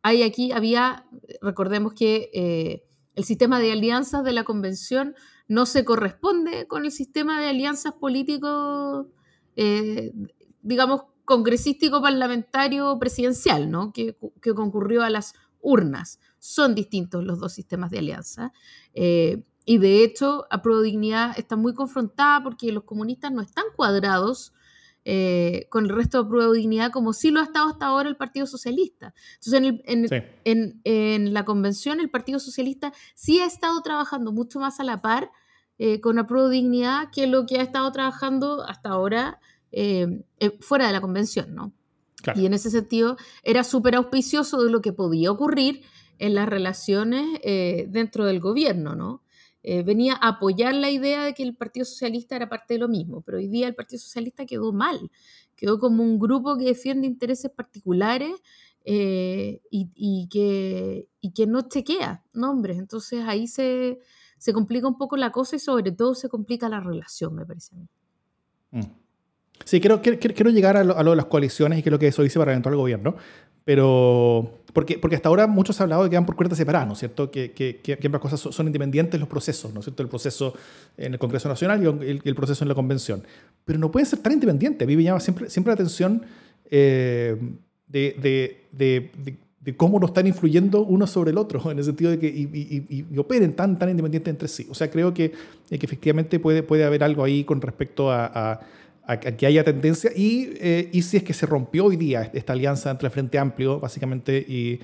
hay 0.02 0.24
aquí, 0.24 0.52
había, 0.52 1.06
recordemos 1.42 1.94
que 1.94 2.84
el 3.16 3.24
sistema 3.24 3.60
de 3.60 3.72
alianzas 3.72 4.26
de 4.26 4.34
la 4.34 4.44
convención 4.44 5.16
no 5.48 5.66
se 5.66 5.86
corresponde 5.86 6.68
con 6.68 6.84
el 6.84 6.92
sistema 6.92 7.40
de 7.40 7.48
alianzas 7.48 7.94
políticos, 7.94 9.08
digamos, 10.62 11.04
congresístico 11.26 12.02
parlamentario 12.02 12.98
presidencial, 13.00 13.70
¿no? 13.70 13.94
que, 13.94 14.16
concurrió 14.56 15.04
a 15.04 15.10
las 15.10 15.34
urnas. 15.62 16.20
Son 16.40 16.76
distintos 16.76 17.24
los 17.24 17.40
dos 17.40 17.54
sistemas 17.54 17.92
de 17.92 18.00
alianza. 18.00 18.52
Eh, 18.94 19.44
y 19.66 19.78
de 19.78 20.04
hecho, 20.04 20.46
a 20.50 20.62
Dignidad 20.84 21.38
está 21.38 21.56
muy 21.56 21.74
confrontada 21.74 22.44
porque 22.44 22.72
los 22.72 22.84
comunistas 22.84 23.32
no 23.32 23.42
están 23.42 23.66
cuadrados 23.76 24.54
eh, 25.06 25.68
con 25.70 25.86
el 25.86 25.90
resto 25.90 26.24
de 26.24 26.58
Dignidad 26.58 26.92
como 26.92 27.12
sí 27.12 27.30
lo 27.30 27.42
ha 27.42 27.44
estado 27.44 27.70
hasta 27.70 27.88
ahora 27.88 28.10
el 28.10 28.16
Partido 28.16 28.46
Socialista. 28.46 29.14
Entonces, 29.36 29.82
en, 30.46 30.82
en, 30.84 31.34
la 31.34 31.46
convención, 31.46 32.00
el 32.00 32.10
Partido 32.10 32.40
Socialista 32.40 32.94
sí 33.16 33.40
ha 33.40 33.46
estado 33.46 33.82
trabajando 33.82 34.32
mucho 34.32 34.60
más 34.60 34.80
a 34.80 34.84
la 34.84 35.02
par 35.02 35.32
eh, 35.78 36.00
con 36.02 36.16
la 36.16 36.28
Dignidad 36.50 37.10
que 37.12 37.28
lo 37.28 37.46
que 37.46 37.60
ha 37.60 37.64
estado 37.64 37.92
trabajando 37.92 38.64
hasta 38.64 38.90
ahora 38.90 39.40
eh, 39.76 40.22
eh, 40.40 40.52
fuera 40.60 40.86
de 40.86 40.94
la 40.94 41.02
convención, 41.02 41.56
¿no? 41.56 41.74
Y 42.36 42.46
en 42.46 42.54
ese 42.54 42.70
sentido 42.70 43.18
era 43.42 43.64
súper 43.64 43.96
auspicioso 43.96 44.64
de 44.64 44.72
lo 44.72 44.82
que 44.82 44.94
podía 44.94 45.32
ocurrir 45.32 45.82
en 46.20 46.36
las 46.36 46.48
relaciones 46.48 47.40
eh, 47.44 47.88
dentro 47.90 48.26
del 48.26 48.40
gobierno, 48.40 48.96
¿no? 48.96 49.24
Venía 49.64 50.14
a 50.14 50.30
apoyar 50.30 50.74
la 50.74 50.90
idea 50.90 51.24
de 51.24 51.34
que 51.34 51.44
el 51.44 51.56
Partido 51.56 51.86
Socialista 51.86 52.36
era 52.36 52.50
parte 52.50 52.74
de 52.74 52.80
lo 52.80 52.88
mismo, 52.88 53.22
pero 53.22 53.38
hoy 53.38 53.48
día 53.48 53.68
el 53.68 53.76
Partido 53.76 54.00
Socialista 54.00 54.46
quedó 54.46 54.74
mal, 54.74 55.10
quedó 55.56 55.80
como 55.80 56.04
un 56.04 56.20
grupo 56.20 56.58
que 56.58 56.66
defiende 56.66 57.08
intereses 57.08 57.50
particulares 57.50 58.32
y, 58.86 60.28
que, 60.30 61.08
y 61.22 61.32
que 61.32 61.48
no 61.48 61.68
chequea 61.70 62.24
nombres. 62.34 62.78
Entonces 62.78 63.24
ahí 63.26 63.48
se, 63.48 64.00
se 64.38 64.54
complica 64.54 64.88
un 64.88 64.98
poco 64.98 65.16
la 65.16 65.32
cosa 65.32 65.56
y 65.56 65.60
sobre 65.60 65.92
todo 65.92 66.16
se 66.16 66.30
complica 66.30 66.68
la 66.68 66.82
relación, 66.82 67.34
me 67.34 67.46
parece 67.46 67.76
a 67.76 67.78
mí. 67.78 67.88
Mm. 68.72 69.04
Sí, 69.64 69.80
quiero, 69.80 70.02
quiero, 70.02 70.50
llegar 70.50 70.76
a 70.76 70.84
lo, 70.84 70.96
de 70.96 71.16
las 71.16 71.28
coaliciones 71.28 71.80
y 71.80 71.84
qué 71.84 71.90
es 71.90 71.92
lo 71.92 72.00
que 72.00 72.08
eso 72.08 72.24
dice 72.24 72.40
para 72.40 72.52
eventual 72.52 72.76
gobierno. 72.76 73.16
Pero, 73.64 74.63
porque, 74.74 74.98
porque 74.98 75.16
hasta 75.16 75.30
ahora 75.30 75.46
muchos 75.46 75.80
han 75.80 75.86
hablado 75.86 76.04
de 76.04 76.10
que 76.10 76.16
van 76.16 76.26
por 76.26 76.36
cuerdas 76.36 76.58
separadas, 76.58 76.88
¿no 76.88 76.94
es 76.94 77.00
cierto? 77.00 77.30
Que, 77.30 77.52
que, 77.52 77.80
que, 77.80 78.00
ambas 78.06 78.22
cosas 78.22 78.40
son, 78.40 78.66
independientes 78.66 79.20
los 79.20 79.30
procesos, 79.30 79.72
¿no 79.72 79.80
es 79.80 79.86
cierto? 79.86 80.02
El 80.02 80.10
proceso 80.10 80.56
en 80.98 81.14
el 81.14 81.20
Congreso 81.20 81.48
Nacional 81.48 81.82
y 82.04 82.28
el, 82.28 82.36
proceso 82.36 82.64
en 82.64 82.70
la 82.70 82.76
Convención. 82.76 83.24
Pero 83.66 83.78
no 83.78 83.92
pueden 83.92 84.08
ser 84.08 84.20
tan 84.20 84.34
independientes. 84.34 84.84
A 84.84 84.88
mí 84.88 84.98
me 84.98 85.04
llama 85.04 85.20
siempre, 85.20 85.50
siempre 85.50 85.70
la 85.70 85.76
atención 85.76 86.24
eh, 86.72 87.38
de, 87.88 88.66
de, 88.72 89.12
de, 89.62 89.78
cómo 89.78 90.00
no 90.00 90.08
están 90.08 90.26
influyendo 90.26 90.84
uno 90.84 91.06
sobre 91.06 91.30
el 91.30 91.38
otro, 91.38 91.62
en 91.72 91.78
el 91.78 91.84
sentido 91.84 92.10
de 92.10 92.18
que 92.18 92.28
y, 92.28 93.06
y, 93.12 93.18
operen 93.20 93.54
tan, 93.54 93.78
tan 93.78 93.90
independientes 93.90 94.32
entre 94.32 94.48
sí. 94.48 94.66
O 94.72 94.74
sea, 94.74 94.90
creo 94.90 95.14
que, 95.14 95.32
que 95.70 95.86
efectivamente 95.86 96.40
puede, 96.40 96.64
puede 96.64 96.84
haber 96.84 97.04
algo 97.04 97.24
ahí 97.24 97.44
con 97.44 97.62
respecto 97.62 98.12
a 98.12 98.26
a, 98.26 98.60
que 99.38 99.46
haya 99.46 99.64
tendencia 99.64 100.12
y, 100.16 100.54
eh, 100.62 100.90
y, 100.94 101.02
si 101.02 101.18
es 101.18 101.24
que 101.24 101.34
se 101.34 101.46
rompió 101.46 101.86
hoy 101.86 101.98
día 101.98 102.32
esta 102.34 102.54
alianza 102.54 102.90
entre 102.90 103.08
el 103.08 103.12
Frente 103.12 103.38
Amplio, 103.38 103.80
básicamente, 103.80 104.38
y, 104.38 104.80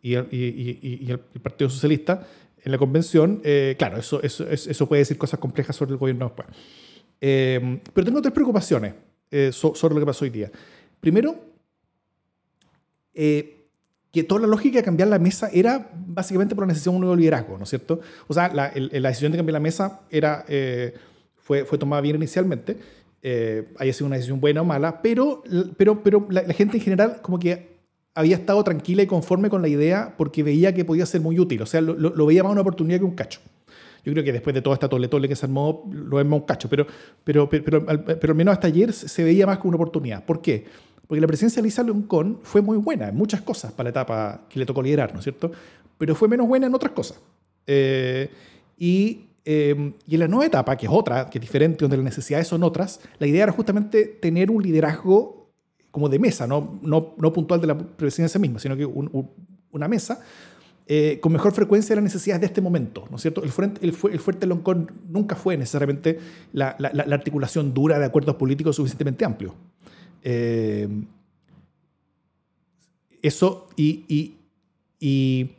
y, 0.00 0.12
y 0.12 1.10
el, 1.10 1.18
Partido 1.18 1.68
Socialista 1.68 2.24
en 2.62 2.70
la 2.70 2.78
convención, 2.78 3.40
eh, 3.42 3.74
claro, 3.76 3.98
eso, 3.98 4.22
eso, 4.22 4.48
eso, 4.48 4.88
puede 4.88 5.00
decir 5.00 5.18
cosas 5.18 5.40
complejas 5.40 5.74
sobre 5.74 5.92
el 5.92 5.98
gobierno 5.98 6.26
después. 6.26 6.48
Eh, 7.20 7.80
pero 7.92 8.04
tengo 8.04 8.22
tres 8.22 8.32
preocupaciones 8.32 8.94
sobre 9.50 9.94
lo 9.94 10.00
que 10.00 10.06
pasó 10.06 10.24
hoy 10.24 10.30
día. 10.30 10.48
Primero, 11.00 11.34
que 13.12 14.24
toda 14.28 14.42
la 14.42 14.46
lógica 14.46 14.78
de 14.78 14.84
cambiar 14.84 15.08
la 15.08 15.18
mesa 15.18 15.50
era 15.52 15.90
básicamente 15.92 16.54
por 16.54 16.62
la 16.62 16.68
necesidad 16.68 16.92
de 16.92 16.96
un 16.96 17.00
nuevo 17.00 17.16
liderazgo, 17.16 17.58
¿no 17.58 17.64
es 17.64 17.70
cierto? 17.70 18.00
O 18.28 18.34
sea, 18.34 18.54
la, 18.54 18.72
la 18.76 19.08
decisión 19.08 19.32
de 19.32 19.38
cambiar 19.38 19.54
la 19.54 19.60
mesa 19.60 20.02
era, 20.08 20.44
fue, 21.36 21.64
fue 21.64 21.76
tomada 21.76 22.00
bien 22.00 22.14
inicialmente, 22.14 22.78
eh, 23.26 23.72
haya 23.78 23.90
sido 23.94 24.06
una 24.06 24.16
decisión 24.16 24.38
buena 24.38 24.60
o 24.60 24.66
mala, 24.66 25.00
pero, 25.00 25.42
pero, 25.78 26.02
pero 26.02 26.26
la, 26.28 26.42
gente 26.52 26.76
en 26.76 26.82
general 26.82 27.22
como 27.22 27.38
que 27.38 27.78
había 28.14 28.36
estado 28.36 28.62
tranquila 28.62 29.02
y 29.02 29.06
conforme 29.06 29.48
con 29.48 29.62
la 29.62 29.68
idea 29.68 30.14
porque 30.18 30.42
veía 30.42 30.74
que 30.74 30.84
podía 30.84 31.06
ser 31.06 31.22
muy 31.22 31.40
útil, 31.40 31.62
o 31.62 31.66
sea, 31.66 31.80
lo, 31.80 31.94
lo, 31.94 32.26
veía 32.26 32.42
más 32.42 32.52
una 32.52 32.60
oportunidad 32.60 32.98
que 32.98 33.04
un 33.06 33.14
cacho. 33.14 33.40
Yo 34.04 34.12
creo 34.12 34.22
que 34.22 34.30
después 34.30 34.52
de 34.52 34.60
toda 34.60 34.74
esta 34.74 34.90
tole 34.90 35.08
que 35.26 35.36
se 35.36 35.46
armó, 35.46 35.90
lo 35.90 36.18
vemos 36.18 36.40
un 36.40 36.44
cacho, 36.44 36.68
pero, 36.68 36.86
pero, 37.24 37.48
pero, 37.48 37.64
pero, 37.64 38.04
pero, 38.04 38.30
al 38.32 38.36
menos 38.36 38.52
hasta 38.52 38.66
ayer 38.66 38.92
se 38.92 39.24
veía 39.24 39.46
más 39.46 39.56
como 39.56 39.70
una 39.70 39.76
oportunidad. 39.76 40.22
¿Por 40.26 40.42
qué? 40.42 40.66
Porque 41.06 41.22
la 41.22 41.26
presencia 41.26 41.62
de 41.62 41.66
Lisa 41.66 41.82
Loncón 41.82 42.40
fue 42.42 42.60
muy 42.60 42.76
buena 42.76 43.08
en 43.08 43.16
muchas 43.16 43.40
cosas 43.40 43.72
para 43.72 43.84
la 43.84 43.90
etapa 43.90 44.42
que 44.50 44.58
le 44.58 44.66
tocó 44.66 44.82
liderar, 44.82 45.14
¿no 45.14 45.20
es 45.20 45.24
cierto? 45.24 45.50
Pero 45.96 46.14
fue 46.14 46.28
menos 46.28 46.46
buena 46.46 46.66
en 46.66 46.74
otras 46.74 46.92
cosas. 46.92 47.18
Eh, 47.66 48.28
y 48.76 49.28
Em, 49.44 49.92
y 50.06 50.14
en 50.14 50.20
la 50.20 50.28
nueva 50.28 50.46
etapa, 50.46 50.76
que 50.76 50.86
es 50.86 50.92
otra, 50.92 51.28
que 51.28 51.38
es 51.38 51.42
diferente, 51.42 51.78
donde 51.82 51.98
las 51.98 52.04
necesidades 52.04 52.48
son 52.48 52.62
otras, 52.62 53.00
la 53.18 53.26
idea 53.26 53.42
era 53.42 53.52
justamente 53.52 54.04
tener 54.06 54.50
un 54.50 54.62
liderazgo 54.62 55.52
como 55.90 56.08
de 56.08 56.18
mesa, 56.18 56.46
no, 56.46 56.80
no, 56.82 57.14
no 57.18 57.32
puntual 57.32 57.60
de 57.60 57.66
la 57.68 57.78
presidencia 57.78 58.40
misma, 58.40 58.58
sino 58.58 58.76
que 58.76 58.84
una 58.84 59.88
mesa 59.88 60.20
eh, 60.86 61.18
con 61.22 61.32
mejor 61.32 61.52
frecuencia 61.52 61.94
de 61.94 61.96
las 61.96 62.04
necesidades 62.04 62.40
de 62.40 62.46
este 62.46 62.60
momento, 62.60 63.06
¿no 63.10 63.16
es 63.16 63.22
cierto? 63.22 63.42
El, 63.42 63.50
frente, 63.50 63.80
el, 63.82 63.96
el 64.12 64.18
fuerte 64.18 64.46
Loncón 64.46 64.90
nunca 65.08 65.34
fue 65.34 65.56
necesariamente 65.56 66.18
la, 66.52 66.76
la, 66.78 66.90
la, 66.92 67.14
articulación 67.14 67.72
dura 67.72 67.98
de 67.98 68.04
acuerdos 68.04 68.34
políticos 68.36 68.76
suficientemente 68.76 69.24
amplios. 69.24 69.54
Eh, 70.22 70.88
eso 73.22 73.68
y, 73.76 74.04
y, 74.08 74.36
y 75.00 75.52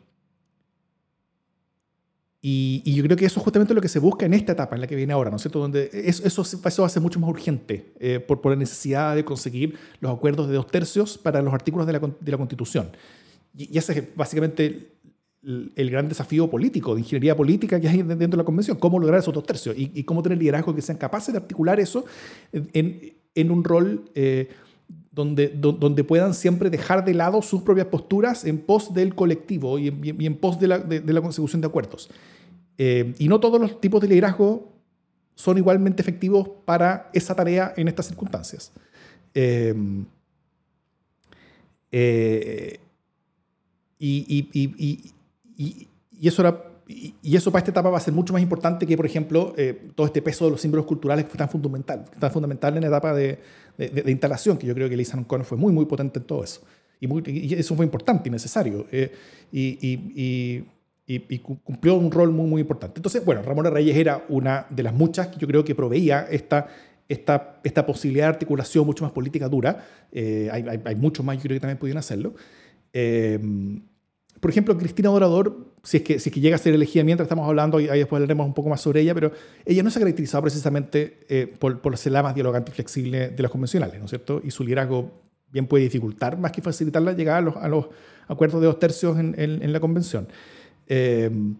y, 2.48 2.94
yo 2.94 3.04
creo 3.04 3.18
que 3.18 3.26
eso 3.26 3.40
es 3.40 3.44
justamente 3.44 3.74
lo 3.74 3.82
que 3.82 3.88
se 3.88 3.98
busca 3.98 4.24
en 4.28 4.36
esta 4.36 4.52
etapa, 4.52 4.76
en 4.76 4.82
la 4.82 4.86
que 4.86 4.96
viene 4.96 5.14
ahora, 5.14 5.32
¿no 5.32 5.38
es 5.38 5.42
cierto? 5.42 5.58
Donde 5.58 5.90
eso, 5.92 6.28
eso, 6.28 6.90
ser 6.90 7.02
mucho 7.02 7.20
más 7.20 7.28
urgente 7.28 7.92
eh, 8.00 8.20
por, 8.20 8.40
por, 8.40 8.52
la 8.52 8.56
necesidad 8.56 9.16
de 9.16 9.26
conseguir 9.26 9.80
los 10.00 10.14
acuerdos 10.14 10.48
de 10.48 10.54
dos 10.54 10.68
tercios 10.68 11.18
para 11.18 11.42
los 11.42 11.52
artículos 11.52 11.88
de 11.88 11.94
la, 11.94 12.00
de 12.00 12.32
la 12.32 12.38
Constitución. 12.38 12.92
Y, 13.58 13.76
ese 13.76 13.94
es 13.98 14.16
básicamente 14.16 14.92
el, 15.42 15.90
gran 15.90 16.08
desafío 16.08 16.48
político, 16.48 16.94
de 16.94 17.02
ingeniería 17.02 17.36
política 17.36 17.80
que 17.80 17.90
hay 17.90 18.04
dentro 18.04 18.28
de 18.28 18.38
la 18.38 18.44
Convención, 18.44 18.78
cómo 18.78 19.00
lograr 19.00 19.22
esos 19.22 19.34
dos 19.34 19.44
tercios 19.44 19.76
y, 19.76 20.04
cómo 20.04 20.22
tener 20.22 20.38
liderazgos 20.38 20.76
que 20.76 20.84
sean 20.84 21.00
capaces 21.00 21.34
de 21.34 21.40
articular 21.40 21.80
eso 21.80 22.06
en, 22.52 23.12
en 23.34 23.50
un 23.50 23.64
rol... 23.64 24.12
Eh, 24.14 24.50
donde, 25.16 25.48
donde 25.48 26.04
puedan 26.04 26.34
siempre 26.34 26.70
dejar 26.70 27.06
de 27.06 27.14
lado 27.14 27.42
sus 27.42 27.62
propias 27.62 27.88
posturas 27.88 28.44
en 28.44 28.60
pos 28.60 28.94
del 28.94 29.16
colectivo 29.16 29.80
y 29.80 29.88
en, 29.88 30.36
pos 30.36 30.60
de 30.60 30.68
la, 30.68 30.80
de, 30.80 31.14
la 31.14 31.22
consecución 31.22 31.62
de 31.62 31.68
acuerdos. 31.68 32.10
Eh, 32.78 33.16
y 33.18 33.30
no 33.30 33.40
todos 33.40 33.60
los 33.60 33.80
tipos 33.80 34.02
de 34.02 34.10
liderazgo 34.10 34.74
son 35.34 35.58
igualmente 35.58 36.02
efectivos 36.02 36.50
para 36.66 37.10
esa 37.14 37.34
tarea 37.34 37.74
en 37.78 37.88
estas 37.88 38.08
circunstancias. 38.08 38.74
Eh, 39.34 39.74
eh, 41.92 42.80
y, 43.98 44.50
y, 44.54 45.14
y, 45.58 46.28
eso 46.28 46.42
era, 46.42 46.62
y, 46.88 47.36
eso 47.36 47.52
para 47.52 47.60
esta 47.60 47.72
etapa 47.72 47.90
va 47.90 47.98
a 47.98 48.02
ser 48.02 48.14
mucho 48.14 48.34
más 48.34 48.42
importante 48.42 48.86
que, 48.86 48.96
por 48.96 49.06
ejemplo, 49.06 49.54
todo 49.96 50.08
este 50.08 50.22
peso 50.22 50.46
de 50.46 50.52
los 50.52 50.62
símbolos 50.62 50.86
culturales 50.86 51.26
que 51.26 51.32
fue 51.32 51.38
tan 51.38 51.50
fundamental, 51.50 52.06
tan 52.20 52.32
fundamental 52.32 52.76
en 52.76 52.82
la 52.82 52.88
etapa 52.88 53.14
de, 53.14 53.40
de, 53.78 54.12
instalación, 54.12 54.58
que 54.58 54.68
yo 54.68 54.74
creo 54.74 54.88
que 54.88 54.96
Lisa 54.96 55.20
O'Connor 55.20 55.46
fue 55.46 55.58
muy, 55.58 55.74
muy 55.74 55.86
potente 55.86 56.20
en 56.20 56.26
todo 56.26 56.44
eso. 56.44 56.62
Y, 57.00 57.54
eso 57.56 57.76
fue 57.76 57.86
importante 57.86 58.30
y 58.30 58.32
necesario. 58.32 58.86
y, 59.52 60.64
y, 61.08 61.40
cumplió 61.64 61.96
un 61.96 62.12
rol 62.12 62.32
muy, 62.32 62.48
muy 62.48 62.62
importante. 62.62 63.00
Entonces, 63.00 63.24
bueno, 63.24 63.42
Ramona 63.42 63.70
Reyes 63.70 63.96
era 63.96 64.26
una 64.30 64.66
de 64.70 64.84
las 64.84 64.94
muchas 64.94 65.28
que 65.28 65.40
yo 65.40 65.48
creo 65.48 65.64
que 65.64 65.76
proveía 65.76 66.28
esta, 66.30 66.68
esta, 67.08 67.60
esta 67.64 67.86
posibilidad 67.86 68.26
de 68.26 68.30
articulación 68.30 68.86
mucho 68.86 69.04
más 69.04 69.14
política 69.14 69.48
dura. 69.48 69.86
Eh, 70.12 70.50
hay, 70.52 70.66
hay, 70.84 70.96
muchos 70.96 71.26
más, 71.26 71.38
yo 71.38 71.44
creo 71.44 71.56
que 71.56 71.60
también 71.60 71.78
podían 71.78 71.98
hacerlo. 71.98 72.34
Eh, 74.36 74.40
por 74.40 74.52
ejemplo, 74.52 74.78
Cristina 74.78 75.10
Dorador, 75.10 75.74
si 75.84 75.98
es, 75.98 76.04
que, 76.04 76.20
si 76.20 76.30
es 76.30 76.34
que 76.34 76.42
llega 76.42 76.56
a 76.56 76.60
ser 76.60 76.74
elegida 76.74 77.04
mientras 77.04 77.26
estamos 77.26 77.48
hablando, 77.48 77.80
y 77.80 77.90
ahí 77.90 78.00
después 78.00 78.18
hablaremos 78.18 78.46
un 78.46 78.54
poco 78.54 78.70
más 78.70 78.82
sobre 78.82 79.02
ella, 79.02 79.14
pero 79.14 79.32
ella 79.66 79.84
no 79.84 79.90
se 79.90 80.00
ha 80.00 80.02
caracterizado 80.02 80.42
precisamente 80.42 81.20
eh, 81.30 81.54
por, 81.60 81.82
por 81.82 81.98
ser 81.98 82.12
la 82.14 82.24
más 82.24 82.36
dialogante 82.36 82.72
y 82.72 82.74
flexible 82.74 83.30
de 83.30 83.44
las 83.44 83.52
convencionales, 83.52 84.00
¿no 84.00 84.06
es 84.06 84.12
cierto? 84.12 84.42
Y 84.44 84.52
su 84.52 84.64
liderazgo 84.64 85.12
bien 85.52 85.68
puede 85.68 85.86
dificultar 85.86 86.38
más 86.38 86.52
que 86.52 86.62
facilitar 86.62 87.02
la 87.02 87.14
llegada 87.14 87.38
a 87.38 87.42
los, 87.42 87.56
a 87.56 87.68
los 87.68 87.88
acuerdos 88.28 88.62
de 88.62 88.68
dos 88.68 88.80
tercios 88.80 89.18
en, 89.18 89.36
en, 89.38 89.62
en 89.62 89.74
la 89.74 89.80
convención. 89.80 90.28
Em, 90.88 91.56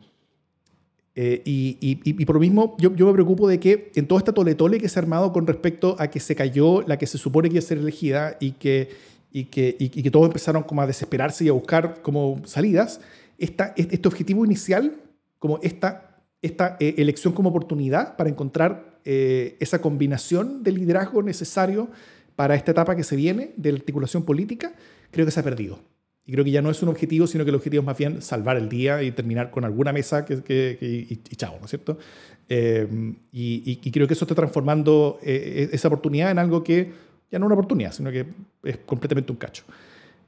eh, 1.18 1.42
y, 1.46 1.78
y, 1.80 2.26
por 2.26 2.36
lo 2.36 2.42
mismo, 2.42 2.76
yo, 2.78 2.94
yo, 2.94 3.08
me 3.08 3.14
preocupo 3.14 3.48
de 3.48 3.58
que 3.58 3.90
en 3.96 4.06
todo 4.06 4.20
este 4.20 4.34
tole-tole 4.34 4.80
que 4.80 4.90
se 4.90 5.00
ha 5.00 5.02
armado 5.02 5.32
con 5.32 5.48
respecto 5.48 5.96
a 5.98 6.10
que 6.10 6.20
se 6.20 6.36
cayó 6.36 6.82
la 6.82 6.98
que 6.98 7.08
se 7.08 7.18
supone 7.18 7.48
que 7.48 7.56
iba 7.56 7.60
a 7.60 7.68
ser 7.68 7.78
elegida 7.78 8.36
y 8.42 8.52
que, 8.52 8.90
y 9.36 9.46
que, 9.46 9.76
y 9.78 9.90
que 9.90 10.10
todos 10.10 10.28
empezaron 10.28 10.64
como 10.64 10.82
a 10.82 10.88
desesperarse 10.88 11.44
y 11.44 11.50
a 11.50 11.52
buscar 11.52 12.02
como 12.02 12.42
salidas, 12.46 13.02
esta, 13.38 13.74
este 13.76 14.08
objetivo 14.08 14.46
inicial, 14.46 14.96
como 15.40 15.60
esta 15.62 16.16
esta 16.42 16.78
eh, 16.80 16.96
elección 16.98 17.34
como 17.34 17.50
oportunidad 17.50 18.16
para 18.16 18.30
encontrar 18.30 19.00
eh, 19.04 19.58
esa 19.60 19.82
combinación 19.82 20.64
de 20.64 20.72
liderazgo 20.72 21.24
necesario 21.24 21.90
para 22.36 22.56
esta 22.56 22.72
etapa 22.72 22.96
que 22.96 23.04
se 23.04 23.16
viene 23.16 23.52
de 23.58 23.72
la 23.72 23.80
articulación 23.80 24.24
política, 24.24 24.74
creo 25.12 25.26
que 25.26 25.32
se 25.32 25.40
ha 25.40 25.44
perdido. 25.44 25.80
Y 26.26 26.32
creo 26.32 26.46
que 26.46 26.52
ya 26.52 26.62
no 26.62 26.72
es 26.72 26.82
un 26.82 26.90
objetivo, 26.90 27.28
sino 27.28 27.44
que 27.44 27.50
el 27.50 27.56
objetivo 27.56 27.82
es 27.82 27.86
más 27.86 27.98
bien 27.98 28.22
salvar 28.22 28.58
el 28.58 28.70
día 28.70 29.04
y 29.04 29.12
terminar 29.12 29.52
con 29.52 29.66
alguna 29.66 29.92
mesa 29.92 30.24
que, 30.24 30.44
que, 30.44 30.78
y, 30.82 31.14
y, 31.14 31.36
chao, 31.36 31.58
¿no 31.60 31.66
es 31.66 31.70
cierto? 31.70 31.98
Eh, 32.48 32.88
y, 33.32 33.80
y, 33.84 33.92
creo 33.92 34.08
que 34.08 34.14
eso 34.14 34.26
está 34.26 34.36
transformando 34.36 35.20
eh, 35.24 35.70
esa 35.72 35.88
oportunidad 35.88 36.30
en 36.30 36.38
algo 36.38 36.64
que 36.64 36.92
ya 37.32 37.40
no 37.40 37.46
una 37.46 37.56
oportunidad, 37.56 37.92
sino 37.92 38.12
que 38.12 38.26
es 38.64 38.78
completamente 38.86 39.32
un 39.32 39.38
cacho. 39.38 39.64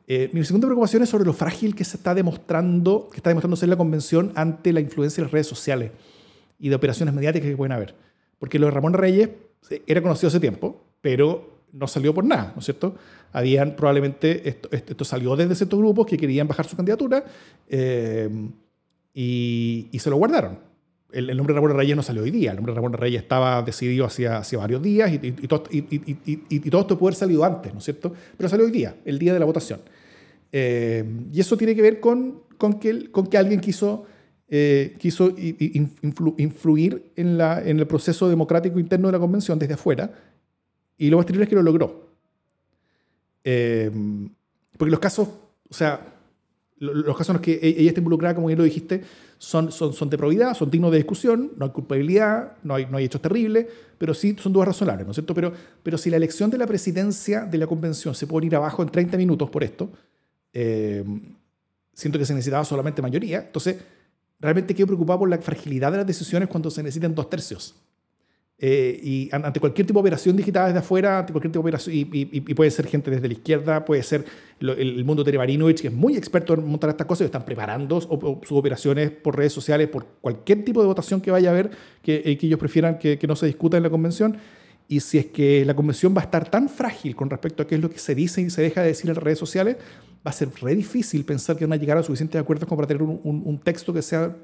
Eh, 0.08 0.30
mi 0.32 0.44
segunda 0.46 0.68
preocupación 0.68 1.04
es 1.04 1.10
sobre 1.10 1.26
lo 1.26 1.34
frágil 1.34 1.76
que 1.76 1.84
se 1.84 1.98
está 1.98 2.16
demostrando, 2.16 3.10
que 3.12 3.18
está 3.18 3.30
demostrando 3.30 3.58
ser 3.58 3.70
la 3.70 3.76
convención 3.76 4.32
ante 4.36 4.72
la 4.72 4.80
influencia 4.80 5.22
de 5.22 5.26
las 5.26 5.32
redes 5.32 5.48
sociales 5.48 5.92
y 6.60 6.70
de 6.70 6.76
operaciones 6.76 7.14
mediáticas 7.14 7.50
que 7.50 7.58
pueden 7.58 7.74
haber. 7.74 7.94
Porque 8.40 8.58
lo 8.58 8.68
de 8.68 8.72
Ramón 8.72 8.94
Reyes 8.94 9.30
era 9.86 10.02
conocido 10.02 10.30
hace 10.30 10.40
tiempo, 10.40 10.82
pero 11.02 11.58
no 11.74 11.88
salió 11.88 12.14
por 12.14 12.24
nada, 12.24 12.54
¿no 12.56 12.60
es 12.60 12.66
cierto? 12.66 12.96
Habían 13.34 13.76
probablemente, 13.76 14.48
esto, 14.48 14.70
esto 14.72 15.04
salió 15.04 15.36
desde 15.36 15.56
ciertos 15.56 15.78
grupos 15.78 16.06
que 16.06 16.18
querían 16.18 16.48
bajar 16.48 16.66
su 16.66 16.78
candidatura 16.78 17.26
eh, 17.68 18.30
y, 19.14 19.90
y, 19.92 20.00
se 20.00 20.10
lo 20.10 20.16
guardaron. 20.16 20.60
El, 21.12 21.30
el, 21.30 21.38
nombre 21.38 21.54
de 21.54 21.62
Ramón 21.62 21.76
Reyes 21.76 21.96
no 21.96 22.04
salió 22.04 22.24
hoy 22.24 22.32
día, 22.32 22.52
el 22.52 22.58
nombre 22.58 22.74
de 22.74 22.76
Ramón 22.76 22.94
Reyes 22.94 23.22
estaba 23.22 23.62
decidido 23.62 24.06
hacia, 24.06 24.40
hacia 24.40 24.58
varios 24.58 24.82
días 24.82 25.10
y, 25.12 25.16
y, 25.16 25.28
y 25.28 25.48
todo, 25.48 25.64
y, 25.72 26.60
todo 26.70 26.82
esto 26.82 27.00
puede 27.00 27.12
haber 27.12 27.20
salido 27.20 27.46
antes, 27.46 27.72
¿no 27.72 27.80
es 27.80 27.86
cierto? 27.86 28.14
Pero 28.36 28.50
salió 28.50 28.66
hoy 28.66 28.72
día, 28.72 28.96
el 29.06 29.18
día 29.18 29.34
de 29.34 29.40
la 29.40 29.46
votación. 29.46 29.80
Eh, 30.52 31.06
y 31.32 31.40
eso 31.40 31.56
tiene 31.56 31.76
que 31.76 31.82
ver 31.82 32.00
con, 32.00 32.42
con, 32.58 32.80
que, 32.80 33.10
con 33.10 33.28
que 33.28 33.38
alguien 33.38 33.62
quiso, 33.62 34.06
eh, 34.50 34.96
quiso 35.00 35.34
influ, 35.38 36.36
influir 36.38 37.12
en, 37.16 37.38
la, 37.38 37.66
en 37.66 37.80
el 37.80 37.88
proceso 37.88 38.28
democrático 38.28 38.78
interno 38.78 39.08
de 39.08 39.14
la 39.14 39.20
convención 39.20 39.58
desde 39.58 39.76
afuera 39.76 40.12
y 40.98 41.10
lo 41.10 41.18
más 41.18 41.26
terrible 41.26 41.44
es 41.44 41.50
que 41.50 41.56
lo 41.56 41.64
logró. 41.64 42.12
Eh, 43.44 43.90
porque 44.78 44.92
los 44.92 45.00
casos, 45.00 45.30
o 45.70 45.74
sea, 45.74 46.16
los 46.80 47.18
casos 47.18 47.30
en 47.30 47.34
los 47.36 47.42
que 47.42 47.54
e-, 47.54 47.80
ella 47.80 47.90
está 47.90 48.00
involucrada, 48.00 48.36
como 48.36 48.50
ya 48.50 48.56
lo 48.56 48.64
dijiste, 48.64 49.02
son, 49.38 49.72
son, 49.72 49.94
son 49.94 50.10
de 50.10 50.18
probidad, 50.18 50.54
son 50.56 50.70
dignos 50.70 50.92
de 50.92 50.98
discusión, 50.98 51.52
no 51.58 51.66
hay 51.66 51.72
culpabilidad, 51.72 52.54
no 52.64 52.76
hay, 52.76 52.86
no 52.86 52.98
hay 52.98 53.06
hechos 53.06 53.22
terribles, 53.22 53.68
pero 53.98 54.14
sí 54.14 54.36
son 54.40 54.54
dudas 54.54 54.68
razonables, 54.68 55.06
¿no 55.06 55.12
es 55.12 55.16
cierto? 55.16 55.34
Pero, 55.34 55.54
pero 55.84 55.98
si 55.98 56.10
la 56.10 56.18
elección 56.18 56.50
de 56.50 56.58
la 56.58 56.68
presidencia 56.68 57.46
de 57.46 57.58
la 57.58 57.68
convención 57.68 58.16
se 58.16 58.28
puede 58.28 58.48
ir 58.48 58.56
abajo 58.56 58.82
en 58.82 58.90
30 58.90 59.18
minutos 59.18 59.50
por 59.50 59.64
esto, 59.64 59.90
eh, 60.54 61.04
siento 61.94 62.18
que 62.20 62.26
se 62.26 62.34
necesitaba 62.34 62.66
solamente 62.66 63.02
mayoría, 63.02 63.40
entonces 63.40 63.78
realmente 64.40 64.74
quedo 64.76 64.88
preocupado 64.88 65.20
por 65.20 65.30
la 65.30 65.38
fragilidad 65.40 65.92
de 65.92 65.98
las 65.98 66.08
decisiones 66.08 66.50
cuando 66.50 66.70
se 66.70 66.84
necesitan 66.84 67.14
dos 67.14 67.30
tercios. 67.30 67.76
Eh, 68.60 69.00
y 69.04 69.30
ante 69.32 69.60
cualquier 69.60 69.86
tipo 69.86 70.00
de 70.00 70.02
operación 70.02 70.36
digital 70.36 70.68
desde 70.68 70.80
afuera, 70.80 71.20
ante 71.20 71.32
cualquier 71.32 71.52
tipo 71.52 71.62
de 71.62 71.70
operación, 71.70 71.96
y, 71.96 72.00
y, 72.00 72.30
y 72.32 72.54
puede 72.56 72.72
ser 72.72 72.88
gente 72.88 73.12
desde 73.12 73.28
la 73.28 73.34
izquierda, 73.36 73.86
puede 73.86 74.02
ser 74.02 74.26
lo, 74.60 74.74
el, 74.74 75.04
mundo 75.06 75.24
de 75.24 75.28
Terebarinovich, 75.28 75.82
que 75.82 75.90
es 75.90 75.94
muy 75.94 76.18
experto 76.18 76.56
en 76.56 76.66
montar 76.66 76.90
estas 76.90 77.06
cosas, 77.06 77.22
y 77.22 77.26
están 77.26 77.46
preparando 77.46 77.98
o, 77.98 78.00
o 78.00 78.42
sus 78.44 78.58
operaciones 78.58 79.12
por 79.12 79.38
redes 79.38 79.54
sociales, 79.54 79.90
por 79.90 80.08
cualquier 80.22 80.66
tipo 80.66 80.82
de 80.82 80.88
votación 80.88 81.22
que 81.22 81.30
vaya 81.30 81.50
a 81.50 81.54
haber, 81.54 81.70
que, 82.02 82.24
eh, 82.26 82.36
que 82.36 82.48
ellos 82.48 82.60
prefieran 82.60 82.98
que, 82.98 83.20
que, 83.20 83.28
no 83.28 83.36
se 83.36 83.46
discuta 83.46 83.78
en 83.78 83.84
la 83.84 83.92
convención. 83.92 84.38
Y 84.88 85.02
si 85.02 85.20
es 85.20 85.28
que 85.28 85.64
la 85.64 85.76
convención 85.76 86.16
va 86.16 86.22
a 86.22 86.24
estar 86.24 86.50
tan 86.50 86.68
frágil 86.68 87.16
con 87.16 87.30
respecto 87.30 87.62
a 87.62 87.68
qué 87.68 87.76
es 87.76 87.82
lo 87.82 87.92
que 87.92 88.00
se 88.00 88.16
dice 88.16 88.42
y 88.42 88.50
se 88.50 88.64
deja 88.64 88.82
de 88.82 88.88
decir 88.88 89.08
en 89.08 89.16
las 89.16 89.24
redes 89.24 89.38
sociales, 89.38 89.76
va 90.26 90.32
a 90.32 90.34
ser 90.34 90.50
re 90.62 90.74
difícil 90.74 91.26
pensar 91.26 91.58
que 91.58 91.66
van 91.66 91.74
a 91.74 91.76
llegar 91.76 91.98
a 91.98 92.04
suficientes 92.04 92.42
acuerdos 92.42 92.68
como 92.68 92.78
para 92.78 92.88
tener 92.88 93.04
un, 93.04 93.20
un, 93.24 93.44
un 93.46 93.60
texto 93.60 93.94
que 93.94 94.02
sea 94.02 94.36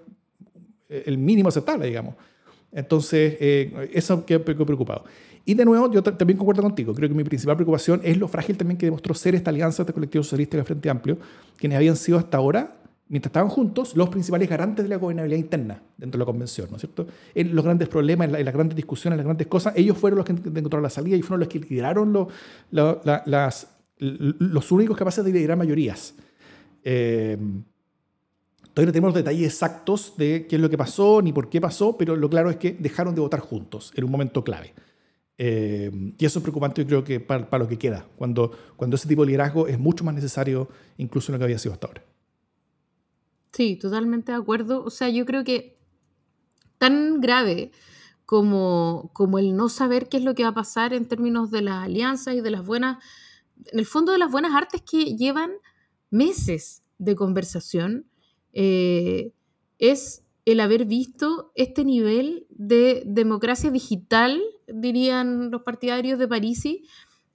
el 0.88 1.18
mínimo 1.18 1.50
aceptable, 1.50 1.88
digamos. 1.88 2.14
Entonces, 2.74 3.38
eh, 3.40 3.90
eso 3.94 4.26
quedó 4.26 4.44
preocupado. 4.44 5.06
Y 5.46 5.56
de 5.56 5.66
nuevo, 5.66 5.92
yo 5.92 6.02
también 6.02 6.38
concuerdo 6.38 6.62
contigo. 6.62 6.94
Creo 6.94 7.10
que 7.10 7.16
mi 7.16 7.24
principal 7.24 7.56
preocupación 7.56 8.00
es 8.04 8.18
lo 8.18 8.28
frágil 8.28 8.58
también 8.58 8.78
que 8.78 8.86
demostró 8.86 9.14
ser 9.14 9.36
esta 9.36 9.50
alianza 9.50 9.84
de 9.84 9.92
colectivo 9.92 10.24
socialista 10.24 10.58
y 10.58 10.60
el 10.62 10.66
Frente 10.66 10.90
Amplio, 10.90 11.18
quienes 11.58 11.76
habían 11.76 11.98
sido 11.98 12.18
hasta 12.18 12.38
ahora, 12.38 12.78
mientras 13.10 13.30
estaban 13.30 13.50
juntos, 13.50 13.96
los 13.96 14.10
principales 14.10 14.50
garantes 14.50 14.84
de 14.84 14.90
la 14.90 14.96
gobernabilidad 14.96 15.40
interna 15.40 15.82
dentro 15.98 16.18
de 16.18 16.20
la 16.20 16.26
convención, 16.26 16.68
¿no 16.70 16.78
es 16.78 16.82
cierto? 16.82 17.08
En 17.36 17.54
los 17.54 17.64
grandes 17.64 17.90
problemas, 17.90 18.26
en, 18.26 18.32
la, 18.32 18.40
en 18.40 18.46
las 18.46 18.54
grandes 18.54 18.76
discusiones, 18.76 19.16
en 19.16 19.18
las 19.18 19.26
grandes 19.26 19.48
cosas, 19.48 19.74
ellos 19.76 19.98
fueron 19.98 20.18
los 20.18 20.26
que 20.26 20.32
encontraron 20.32 20.84
la 20.84 20.90
salida 20.90 21.18
y 21.18 21.22
fueron 21.22 21.42
los 21.42 21.50
que 21.50 21.60
lideraron 21.60 22.14
lo, 22.14 22.30
lo, 22.72 23.02
la, 23.04 23.54
los 24.00 24.72
únicos 24.72 24.98
capaces 24.98 25.26
de 25.26 25.32
liderar 25.32 25.58
mayorías. 25.58 26.16
Eh, 26.86 27.38
Todavía 28.74 28.88
no 28.88 28.94
tenemos 28.94 29.14
detalles 29.14 29.46
exactos 29.46 30.14
de 30.18 30.48
qué 30.48 30.56
es 30.56 30.62
lo 30.62 30.70
que 30.70 30.78
pasó 30.78 31.22
ni 31.22 31.32
por 31.32 31.50
qué 31.50 31.62
pasó, 31.62 31.96
pero 31.96 32.16
lo 32.16 32.30
claro 32.30 32.50
es 32.50 32.58
que 32.58 32.72
dejaron 32.72 33.14
de 33.14 33.22
votar 33.22 33.40
juntos 33.40 33.92
en 33.96 34.04
un 34.04 34.12
momento 34.12 34.44
clave. 34.44 34.74
Eh, 35.38 35.92
y 36.18 36.26
eso 36.26 36.40
es 36.40 36.44
preocupante, 36.44 36.82
yo 36.82 36.88
creo 36.88 37.04
que 37.04 37.20
para, 37.20 37.50
para, 37.50 37.64
lo 37.64 37.70
que 37.70 37.78
queda, 37.78 38.08
cuando, 38.18 38.52
cuando 38.76 38.96
ese 38.96 39.08
tipo 39.08 39.22
de 39.22 39.28
liderazgo 39.28 39.68
es 39.68 39.80
mucho 39.80 40.04
más 40.04 40.16
necesario 40.16 40.70
incluso 40.98 41.32
en 41.32 41.34
lo 41.34 41.40
que 41.40 41.46
había 41.46 41.60
sido 41.60 41.74
hasta 41.74 41.88
ahora. 41.88 42.04
Sí, 43.52 43.76
totalmente 43.76 44.32
de 44.32 44.38
acuerdo. 44.40 44.84
O 44.84 44.90
sea, 44.90 45.10
yo 45.10 45.26
creo 45.26 45.44
que 45.44 45.78
tan 46.80 47.22
grave 47.22 47.72
como, 48.26 49.12
como 49.14 49.38
el 49.38 49.56
no 49.56 49.70
saber 49.70 50.10
qué 50.10 50.18
es 50.18 50.24
lo 50.24 50.34
que 50.34 50.44
va 50.44 50.50
a 50.50 50.56
pasar 50.56 50.94
en 50.94 51.08
términos 51.08 51.52
de 51.52 51.62
las 51.62 51.84
alianzas 51.84 52.34
y 52.36 52.42
de 52.42 52.50
las 52.50 52.66
buenas, 52.66 52.98
en 53.66 53.80
el 53.80 53.86
fondo 53.86 54.12
de 54.12 54.18
las 54.18 54.32
buenas 54.32 54.56
artes 54.56 54.82
que 54.82 55.16
llevan 55.16 55.52
meses 56.10 56.84
de 56.98 57.16
conversación, 57.16 58.08
eh, 58.54 59.34
es 59.80 60.24
el 60.46 60.60
haber 60.60 60.86
visto 60.86 61.52
este 61.56 61.86
nivel 61.86 62.46
de 62.50 63.04
democracia 63.06 63.72
digital, 63.72 64.42
dirían 64.68 65.52
los 65.52 65.64
partidarios 65.64 66.20
de 66.20 66.28
Parisi, 66.28 66.84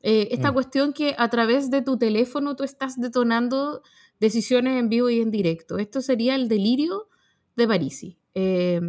eh, 0.00 0.28
esta 0.30 0.50
mm. 0.50 0.54
cuestión 0.54 0.92
que 0.92 1.14
a 1.18 1.28
través 1.28 1.70
de 1.70 1.82
tu 1.82 1.98
teléfono 1.98 2.54
tú 2.54 2.64
estás 2.64 3.00
detonando 3.00 3.82
decisiones 4.20 4.78
en 4.78 4.88
vivo 4.88 5.10
y 5.10 5.20
en 5.20 5.30
directo. 5.30 5.78
Esto 5.78 6.00
sería 6.00 6.34
el 6.34 6.48
delirio 6.48 7.08
de 7.56 7.66
Parisi. 7.66 8.18
Eh, 8.34 8.80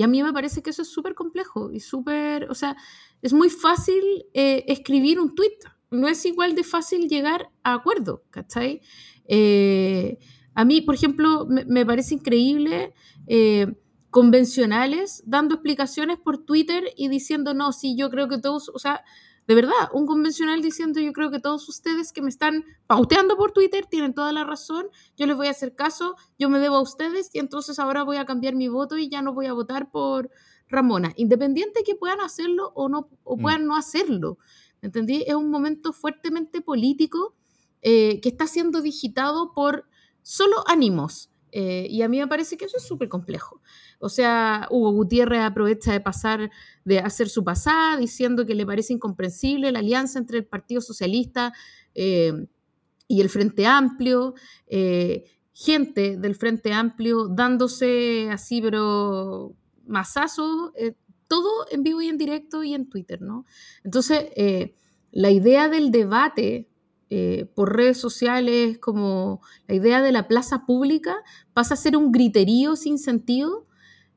y 0.00 0.02
a 0.02 0.06
mí 0.06 0.22
me 0.22 0.32
parece 0.32 0.62
que 0.62 0.70
eso 0.70 0.80
es 0.80 0.88
súper 0.88 1.14
complejo 1.14 1.70
y 1.72 1.80
súper, 1.80 2.50
o 2.50 2.54
sea, 2.54 2.74
es 3.20 3.34
muy 3.34 3.50
fácil 3.50 4.02
eh, 4.32 4.64
escribir 4.66 5.20
un 5.20 5.34
tweet, 5.34 5.58
no 5.90 6.08
es 6.08 6.24
igual 6.24 6.54
de 6.54 6.64
fácil 6.64 7.06
llegar 7.06 7.50
a 7.62 7.74
acuerdo, 7.74 8.24
¿cachai? 8.30 8.80
Eh, 9.26 10.18
a 10.54 10.64
mí, 10.64 10.80
por 10.80 10.94
ejemplo, 10.94 11.46
me, 11.46 11.64
me 11.64 11.86
parece 11.86 12.14
increíble 12.14 12.92
eh, 13.26 13.74
convencionales 14.10 15.22
dando 15.24 15.54
explicaciones 15.54 16.18
por 16.18 16.44
Twitter 16.44 16.84
y 16.96 17.08
diciendo, 17.08 17.54
no, 17.54 17.72
sí, 17.72 17.96
yo 17.96 18.10
creo 18.10 18.28
que 18.28 18.38
todos, 18.38 18.68
o 18.68 18.78
sea, 18.78 19.04
de 19.46 19.54
verdad, 19.54 19.88
un 19.92 20.06
convencional 20.06 20.62
diciendo, 20.62 21.00
yo 21.00 21.12
creo 21.12 21.30
que 21.30 21.40
todos 21.40 21.68
ustedes 21.68 22.12
que 22.12 22.22
me 22.22 22.28
están 22.28 22.64
pauteando 22.86 23.36
por 23.36 23.52
Twitter 23.52 23.86
tienen 23.86 24.14
toda 24.14 24.32
la 24.32 24.44
razón, 24.44 24.86
yo 25.16 25.26
les 25.26 25.36
voy 25.36 25.48
a 25.48 25.50
hacer 25.50 25.74
caso, 25.74 26.16
yo 26.38 26.48
me 26.48 26.58
debo 26.58 26.76
a 26.76 26.82
ustedes 26.82 27.30
y 27.32 27.38
entonces 27.38 27.78
ahora 27.78 28.04
voy 28.04 28.16
a 28.18 28.26
cambiar 28.26 28.54
mi 28.54 28.68
voto 28.68 28.96
y 28.96 29.08
ya 29.08 29.22
no 29.22 29.32
voy 29.32 29.46
a 29.46 29.52
votar 29.52 29.90
por 29.90 30.30
Ramona, 30.68 31.12
independiente 31.16 31.82
que 31.84 31.96
puedan 31.96 32.20
hacerlo 32.20 32.70
o 32.74 32.88
no 32.88 33.08
o 33.24 33.36
mm. 33.36 33.40
puedan 33.40 33.64
mm. 33.64 33.66
no 33.66 33.76
hacerlo. 33.76 34.38
¿Entendí? 34.82 35.24
Es 35.26 35.34
un 35.34 35.50
momento 35.50 35.92
fuertemente 35.92 36.60
político 36.62 37.34
eh, 37.82 38.20
que 38.20 38.28
está 38.28 38.46
siendo 38.46 38.80
digitado 38.80 39.52
por 39.52 39.89
solo 40.22 40.64
ánimos. 40.66 41.30
Eh, 41.52 41.88
y 41.90 42.02
a 42.02 42.08
mí 42.08 42.18
me 42.18 42.28
parece 42.28 42.56
que 42.56 42.64
eso 42.64 42.76
es 42.76 42.86
súper 42.86 43.08
complejo. 43.08 43.60
O 43.98 44.08
sea, 44.08 44.66
Hugo 44.70 44.92
Gutiérrez 44.92 45.42
aprovecha 45.42 45.92
de 45.92 46.00
pasar, 46.00 46.50
de 46.84 47.00
hacer 47.00 47.28
su 47.28 47.44
pasada, 47.44 47.98
diciendo 47.98 48.46
que 48.46 48.54
le 48.54 48.64
parece 48.64 48.94
incomprensible 48.94 49.70
la 49.70 49.80
alianza 49.80 50.18
entre 50.18 50.38
el 50.38 50.46
Partido 50.46 50.80
Socialista 50.80 51.52
eh, 51.94 52.32
y 53.08 53.20
el 53.20 53.28
Frente 53.28 53.66
Amplio. 53.66 54.34
Eh, 54.68 55.24
gente 55.52 56.16
del 56.16 56.34
Frente 56.34 56.72
Amplio 56.72 57.28
dándose 57.28 58.30
así, 58.30 58.62
pero 58.62 59.54
masazo, 59.86 60.72
eh, 60.76 60.94
todo 61.28 61.66
en 61.70 61.82
vivo 61.82 62.00
y 62.00 62.08
en 62.08 62.16
directo 62.16 62.64
y 62.64 62.72
en 62.72 62.88
Twitter, 62.88 63.20
¿no? 63.20 63.44
Entonces, 63.84 64.30
la 65.12 65.30
idea 65.30 65.68
del 65.68 65.90
debate 65.90 66.69
eh, 67.10 67.46
por 67.54 67.76
redes 67.76 67.98
sociales, 67.98 68.78
como 68.78 69.42
la 69.66 69.74
idea 69.74 70.00
de 70.00 70.12
la 70.12 70.28
plaza 70.28 70.64
pública, 70.64 71.16
pasa 71.52 71.74
a 71.74 71.76
ser 71.76 71.96
un 71.96 72.12
griterío 72.12 72.76
sin 72.76 72.98
sentido 72.98 73.66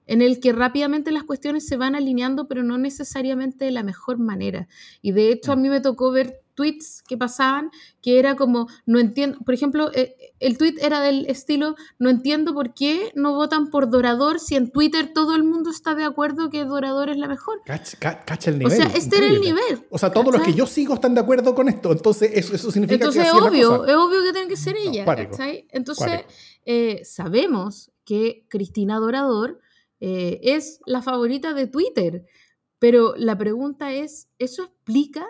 en 0.05 0.21
el 0.21 0.39
que 0.39 0.51
rápidamente 0.51 1.11
las 1.11 1.23
cuestiones 1.23 1.65
se 1.65 1.77
van 1.77 1.95
alineando, 1.95 2.47
pero 2.47 2.61
no 2.63 2.77
necesariamente 2.77 3.65
de 3.65 3.71
la 3.71 3.83
mejor 3.83 4.19
manera. 4.19 4.67
Y 5.01 5.11
de 5.11 5.31
hecho 5.31 5.51
a 5.51 5.55
mí 5.55 5.69
me 5.69 5.81
tocó 5.81 6.11
ver 6.11 6.42
tweets 6.55 7.03
que 7.07 7.17
pasaban 7.17 7.71
que 8.01 8.19
era 8.19 8.35
como, 8.35 8.67
no 8.85 8.99
entiendo, 8.99 9.39
por 9.45 9.53
ejemplo, 9.53 9.91
eh, 9.93 10.15
el 10.39 10.57
tweet 10.57 10.75
era 10.81 11.01
del 11.01 11.25
estilo, 11.27 11.75
no 11.99 12.09
entiendo 12.09 12.53
por 12.53 12.73
qué 12.73 13.11
no 13.15 13.35
votan 13.35 13.69
por 13.69 13.89
Dorador 13.89 14.39
si 14.39 14.55
en 14.55 14.71
Twitter 14.71 15.11
todo 15.13 15.35
el 15.35 15.43
mundo 15.43 15.69
está 15.69 15.95
de 15.95 16.03
acuerdo 16.03 16.49
que 16.49 16.65
Dorador 16.65 17.09
es 17.09 17.17
la 17.17 17.27
mejor. 17.27 17.61
Cacha, 17.65 17.97
cacha 18.25 18.49
el 18.49 18.59
nivel. 18.59 18.73
O 18.73 18.75
sea, 18.75 18.85
este 18.87 19.15
increíble. 19.17 19.25
era 19.25 19.35
el 19.35 19.41
nivel. 19.41 19.87
O 19.89 19.97
sea, 19.97 20.11
todos 20.11 20.25
¿cachai? 20.25 20.39
los 20.39 20.47
que 20.47 20.57
yo 20.57 20.67
sigo 20.67 20.93
están 20.95 21.15
de 21.15 21.21
acuerdo 21.21 21.55
con 21.55 21.69
esto, 21.69 21.91
entonces 21.91 22.31
eso, 22.33 22.55
eso 22.55 22.71
significa 22.71 23.05
entonces 23.05 23.23
que 23.23 23.29
es 23.29 23.33
obvio, 23.33 23.85
es 23.85 23.95
obvio 23.95 24.23
que 24.23 24.33
tiene 24.33 24.47
que 24.47 24.57
ser 24.57 24.75
ella. 24.77 25.05
No, 25.05 25.13
entonces, 25.69 26.21
eh, 26.65 27.01
sabemos 27.03 27.91
que 28.05 28.45
Cristina 28.49 28.99
Dorador 28.99 29.59
eh, 29.99 30.41
es 30.43 30.81
la 30.85 31.01
favorita 31.01 31.53
de 31.53 31.67
Twitter. 31.67 32.25
Pero 32.77 33.13
la 33.15 33.37
pregunta 33.37 33.93
es, 33.93 34.27
¿eso 34.39 34.63
explica 34.63 35.25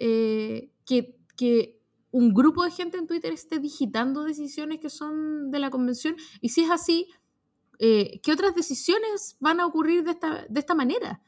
eh, 0.00 0.70
que, 0.84 1.78
un 2.12 2.34
grupo 2.34 2.64
de 2.64 2.72
gente 2.72 2.98
en 2.98 3.06
Twitter 3.06 3.32
esté 3.32 3.60
digitando 3.60 4.24
decisiones 4.24 4.80
que 4.80 4.90
son 4.90 5.52
de 5.52 5.60
la 5.60 5.70
convención? 5.70 6.16
Y 6.40 6.48
si 6.48 6.64
es 6.64 6.70
así, 6.70 7.06
eh, 7.78 8.20
¿qué 8.24 8.32
otras 8.32 8.56
decisiones 8.56 9.36
van 9.38 9.60
a 9.60 9.66
ocurrir 9.66 10.02
de 10.02 10.10
esta, 10.10 10.44
de 10.48 10.60
esta 10.60 10.74
manera? 10.74 11.22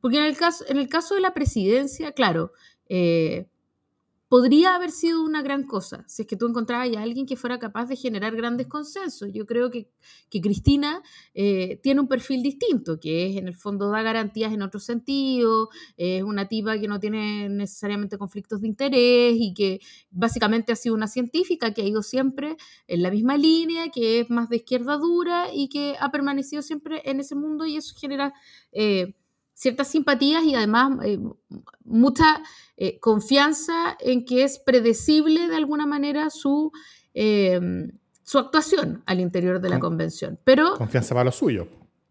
porque 0.00 0.18
en 0.18 0.24
el, 0.26 0.36
caso, 0.36 0.64
en 0.68 0.76
el 0.76 0.88
caso 0.88 1.16
de 1.16 1.20
la 1.20 1.34
presidencia, 1.34 2.12
claro, 2.12 2.52
podría 4.28 4.74
haber 4.74 4.90
sido 4.90 5.22
una 5.22 5.42
gran 5.42 5.64
cosa 5.64 6.04
si 6.06 6.22
es 6.22 6.28
que 6.28 6.36
tú 6.36 6.46
encontrabas 6.46 6.94
a 6.96 7.02
alguien 7.02 7.26
que 7.26 7.36
fuera 7.36 7.58
capaz 7.58 7.86
de 7.86 7.96
generar 7.96 8.36
grandes 8.36 8.66
consensos. 8.66 9.30
Yo 9.32 9.46
creo 9.46 9.70
que, 9.70 9.90
que 10.30 10.40
Cristina 10.40 11.02
eh, 11.34 11.80
tiene 11.82 12.00
un 12.00 12.08
perfil 12.08 12.42
distinto, 12.42 13.00
que 13.00 13.30
es 13.30 13.36
en 13.36 13.48
el 13.48 13.56
fondo 13.56 13.90
da 13.90 14.02
garantías 14.02 14.52
en 14.52 14.62
otro 14.62 14.80
sentido, 14.80 15.70
es 15.96 16.22
una 16.22 16.46
tipa 16.48 16.78
que 16.78 16.88
no 16.88 17.00
tiene 17.00 17.48
necesariamente 17.48 18.18
conflictos 18.18 18.60
de 18.60 18.68
interés 18.68 19.34
y 19.38 19.54
que 19.54 19.80
básicamente 20.10 20.72
ha 20.72 20.76
sido 20.76 20.94
una 20.94 21.08
científica 21.08 21.72
que 21.72 21.82
ha 21.82 21.86
ido 21.86 22.02
siempre 22.02 22.56
en 22.86 23.02
la 23.02 23.10
misma 23.10 23.36
línea, 23.36 23.90
que 23.90 24.20
es 24.20 24.30
más 24.30 24.48
de 24.48 24.56
izquierda 24.56 24.98
dura 24.98 25.46
y 25.52 25.68
que 25.68 25.96
ha 25.98 26.10
permanecido 26.10 26.62
siempre 26.62 27.02
en 27.04 27.20
ese 27.20 27.34
mundo 27.34 27.66
y 27.66 27.76
eso 27.76 27.94
genera... 27.98 28.34
Eh, 28.72 29.14
ciertas 29.58 29.88
simpatías 29.88 30.44
y 30.44 30.54
además 30.54 31.04
eh, 31.04 31.18
mucha 31.84 32.44
eh, 32.76 33.00
confianza 33.00 33.96
en 33.98 34.24
que 34.24 34.44
es 34.44 34.60
predecible 34.60 35.48
de 35.48 35.56
alguna 35.56 35.84
manera 35.84 36.30
su, 36.30 36.70
em, 37.12 37.90
su 38.22 38.38
actuación 38.38 39.02
al 39.04 39.18
interior 39.18 39.60
de 39.60 39.68
la 39.68 39.80
convención. 39.80 40.38
Pero, 40.44 40.76
confianza 40.76 41.12
para 41.12 41.24
lo 41.24 41.32
suyo. 41.32 41.66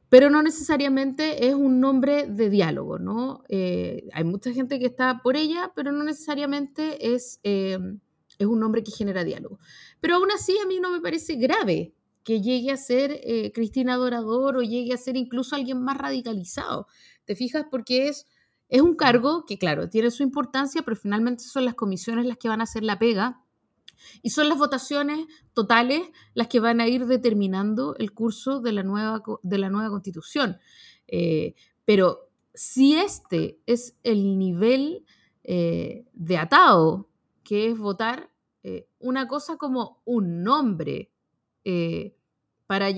Pero 0.10 0.30
no 0.30 0.42
necesariamente 0.42 1.48
es 1.48 1.56
un 1.56 1.80
nombre 1.80 2.28
de 2.28 2.50
diálogo, 2.50 3.00
¿no? 3.00 3.44
Eh, 3.48 4.10
hay 4.12 4.26
mucha 4.26 4.52
gente 4.52 4.78
que 4.78 4.88
está 4.88 5.22
por 5.24 5.38
ella, 5.38 5.72
pero 5.74 5.94
no 5.94 6.04
necesariamente 6.04 7.14
es, 7.14 7.40
em, 7.44 8.02
es 8.40 8.48
un 8.48 8.60
nombre 8.60 8.84
que 8.84 8.92
genera 8.92 9.24
diálogo. 9.24 9.60
Pero 10.02 10.16
aún 10.16 10.32
así 10.32 10.58
a 10.62 10.68
mí 10.68 10.82
no 10.82 10.92
me 10.92 11.00
parece 11.00 11.36
grave 11.36 11.94
que 12.26 12.42
llegue 12.42 12.72
a 12.72 12.78
ser 12.78 13.22
Cristina 13.54 13.96
Dorador 13.96 14.58
o 14.58 14.62
llegue 14.62 14.94
a 14.94 14.98
ser 14.98 15.16
incluso 15.16 15.56
alguien 15.56 15.82
más 15.82 15.98
radicalizado. 15.98 16.88
¿Te 17.28 17.36
fijas? 17.36 17.66
Porque 17.70 18.08
es, 18.08 18.26
es 18.70 18.82
un 18.82 18.96
cargo 18.96 19.46
que, 19.46 19.60
claro, 19.60 19.90
tiene 19.90 20.10
su 20.10 20.24
importancia, 20.24 20.82
pero 20.82 20.96
finalmente 20.96 21.44
son 21.44 21.66
las 21.66 21.76
comisiones 21.76 22.26
las 22.26 22.38
que 22.38 22.48
van 22.48 22.62
a 22.62 22.64
hacer 22.64 22.84
la 22.84 22.98
pega 22.98 23.44
y 24.22 24.30
son 24.30 24.48
las 24.48 24.58
votaciones 24.58 25.28
totales 25.54 26.02
las 26.34 26.48
que 26.48 26.60
van 26.60 26.80
a 26.80 26.88
ir 26.88 27.06
determinando 27.06 27.96
el 27.98 28.14
curso 28.14 28.62
de 28.62 28.72
la 28.72 28.84
nueva, 28.84 29.22
de 29.44 29.58
la 29.58 29.70
nueva 29.70 29.90
constitución. 29.90 30.58
Eh, 31.08 31.56
pero 31.84 32.30
si 32.54 32.96
este 32.96 33.60
es 33.66 33.98
el 34.04 34.38
nivel 34.38 35.06
eh, 35.44 36.06
de 36.14 36.38
atado, 36.38 37.10
que 37.44 37.70
es 37.70 37.78
votar 37.78 38.32
eh, 38.64 38.88
una 39.00 39.28
cosa 39.28 39.58
como 39.58 40.02
un 40.06 40.44
nombre 40.44 41.12
para, 42.66 42.90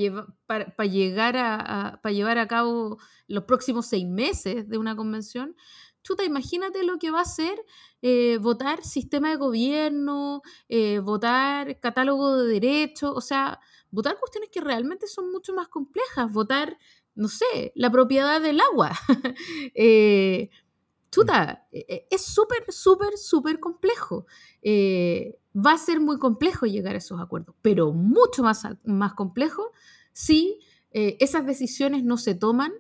para, 0.50 0.86
llegar 0.86 1.38
a, 1.38 2.02
llevar 2.10 2.40
a 2.40 2.48
cabo 2.48 2.98
los 3.28 3.44
próximos 3.44 3.86
seis 3.86 4.08
meses 4.08 4.68
de 4.68 4.80
una 4.80 4.96
convención, 4.96 5.56
chuta, 6.02 6.24
imagínate 6.24 6.84
lo 6.84 6.98
que 6.98 7.12
va 7.12 7.22
a 7.22 7.26
ser 7.26 7.64
eh, 8.02 8.40
votar 8.42 8.84
sistema 8.84 9.30
de 9.30 9.36
gobierno, 9.36 10.42
eh, 10.68 10.98
votar 11.00 11.80
catálogo 11.80 12.38
de 12.38 12.52
derechos, 12.52 13.12
o 13.14 13.22
sea, 13.22 13.60
votar 13.92 14.18
cuestiones 14.18 14.50
que 14.52 14.60
realmente 14.60 15.06
son 15.06 15.32
mucho 15.32 15.54
más 15.54 15.68
complejas, 15.68 16.34
votar, 16.34 16.80
no 17.14 17.28
sé, 17.28 17.72
la 17.76 17.92
propiedad 17.92 18.42
del 18.42 18.60
agua. 18.60 18.90
eh, 19.76 20.50
chuta, 21.12 21.68
e, 21.72 21.86
e, 21.88 22.08
es 22.10 22.26
súper, 22.26 22.64
súper, 22.70 23.20
súper 23.20 23.60
complejo. 23.60 24.26
Eh, 24.64 25.38
va 25.56 25.74
a 25.74 25.78
ser 25.78 26.00
muy 26.00 26.18
complejo 26.18 26.66
llegar 26.66 26.96
a 26.96 26.98
esos 26.98 27.22
acuerdos, 27.22 27.56
pero 27.62 27.92
mucho 27.92 28.42
más, 28.42 28.64
más 28.84 29.14
complejo 29.14 29.72
si 30.20 30.60
eh, 30.92 31.16
esas 31.22 31.46
decisiones 31.46 32.04
no 32.04 32.18
se 32.18 32.36
toman 32.36 32.74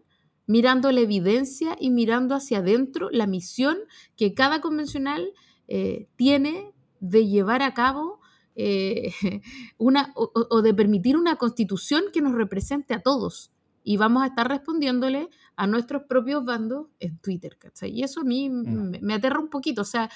mirando 0.46 0.92
la 0.92 1.00
evidencia 1.00 1.78
y 1.80 1.90
mirando 1.90 2.36
hacia 2.36 2.58
adentro 2.58 3.10
la 3.12 3.28
misión 3.28 3.78
que 4.18 4.34
cada 4.34 4.60
convencional 4.60 5.32
eh, 5.70 6.10
tiene 6.18 6.74
de 7.00 7.28
llevar 7.28 7.62
a 7.62 7.74
cabo 7.74 8.20
una, 9.78 10.12
o, 10.16 10.62
de 10.62 10.74
permitir 10.74 11.16
una 11.16 11.38
constitución 11.38 12.04
que 12.12 12.22
nos 12.22 12.34
represente 12.34 12.94
a 12.94 13.00
todos. 13.02 13.54
Y 13.86 13.96
vamos 13.96 14.22
a 14.22 14.28
estar 14.28 14.50
respondiéndole 14.50 15.30
a 15.56 15.66
nuestros 15.66 16.04
propios 16.10 16.44
bandos 16.44 16.88
en 17.00 17.20
Twitter, 17.20 17.58
¿cachai? 17.58 17.92
Y 17.92 18.04
eso 18.04 18.20
a 18.20 18.26
mí 18.26 18.50
mm. 18.50 18.98
me, 19.00 19.14
aterra 19.14 19.40
un 19.40 19.50
poquito. 19.50 19.84
O 19.84 19.86
sea, 19.86 20.10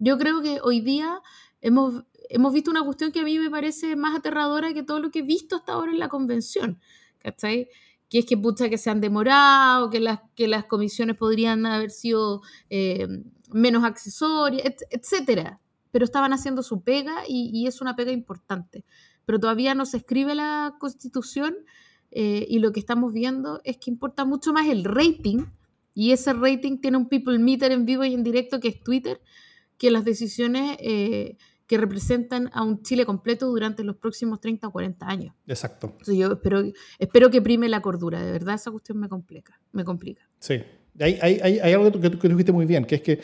yo 0.00 0.18
creo 0.18 0.42
que 0.42 0.60
hoy 0.62 0.80
día 0.80 1.20
hemos, 1.60 2.04
hemos 2.28 2.52
visto 2.52 2.70
una 2.70 2.82
cuestión 2.82 3.12
que 3.12 3.20
a 3.20 3.24
mí 3.24 3.38
me 3.38 3.50
parece 3.50 3.94
más 3.94 4.18
aterradora 4.18 4.74
que 4.74 4.82
todo 4.82 4.98
lo 4.98 5.10
que 5.10 5.20
he 5.20 5.22
visto 5.22 5.54
hasta 5.54 5.74
ahora 5.74 5.92
en 5.92 6.00
la 6.00 6.08
convención, 6.08 6.80
¿cachai? 7.18 7.68
Que 8.08 8.18
es 8.18 8.26
que 8.26 8.36
pucha 8.36 8.68
que 8.68 8.78
se 8.78 8.90
han 8.90 9.00
demorado, 9.00 9.90
que 9.90 10.00
las, 10.00 10.20
que 10.34 10.48
las 10.48 10.64
comisiones 10.64 11.16
podrían 11.16 11.64
haber 11.66 11.90
sido 11.90 12.42
eh, 12.70 13.06
menos 13.52 13.84
accesorias, 13.84 14.74
etcétera. 14.90 15.60
Pero 15.92 16.04
estaban 16.04 16.32
haciendo 16.32 16.62
su 16.62 16.82
pega 16.82 17.22
y, 17.28 17.50
y 17.52 17.66
es 17.66 17.80
una 17.80 17.94
pega 17.94 18.10
importante. 18.10 18.84
Pero 19.26 19.38
todavía 19.38 19.74
no 19.74 19.86
se 19.86 19.98
escribe 19.98 20.34
la 20.34 20.76
constitución 20.80 21.54
eh, 22.10 22.46
y 22.48 22.58
lo 22.58 22.72
que 22.72 22.80
estamos 22.80 23.12
viendo 23.12 23.60
es 23.64 23.76
que 23.76 23.90
importa 23.90 24.24
mucho 24.24 24.52
más 24.52 24.66
el 24.66 24.84
rating, 24.84 25.44
y 25.94 26.12
ese 26.12 26.32
rating 26.32 26.78
tiene 26.78 26.96
un 26.96 27.08
people 27.08 27.38
meter 27.38 27.72
en 27.72 27.84
vivo 27.84 28.04
y 28.04 28.14
en 28.14 28.22
directo 28.22 28.60
que 28.60 28.68
es 28.68 28.82
Twitter, 28.82 29.20
que 29.80 29.90
las 29.90 30.04
decisiones 30.04 30.76
eh, 30.78 31.38
que 31.66 31.78
representan 31.78 32.50
a 32.52 32.62
un 32.62 32.82
Chile 32.82 33.06
completo 33.06 33.46
durante 33.46 33.82
los 33.82 33.96
próximos 33.96 34.38
30 34.38 34.68
o 34.68 34.70
40 34.72 35.08
años. 35.08 35.34
Exacto. 35.46 35.96
yo 36.06 36.32
espero, 36.32 36.62
espero 36.98 37.30
que 37.30 37.40
prime 37.40 37.66
la 37.66 37.80
cordura, 37.80 38.22
de 38.22 38.30
verdad 38.30 38.56
esa 38.56 38.70
cuestión 38.70 39.00
me 39.00 39.08
complica. 39.08 39.58
Me 39.72 39.82
complica. 39.82 40.28
Sí, 40.38 40.60
hay, 40.98 41.18
hay, 41.22 41.58
hay, 41.60 41.72
algo 41.72 41.98
que 41.98 42.10
tú, 42.10 42.18
que 42.18 42.28
dijiste 42.28 42.52
muy 42.52 42.66
bien, 42.66 42.84
que 42.84 42.96
es 42.96 43.00
que, 43.00 43.20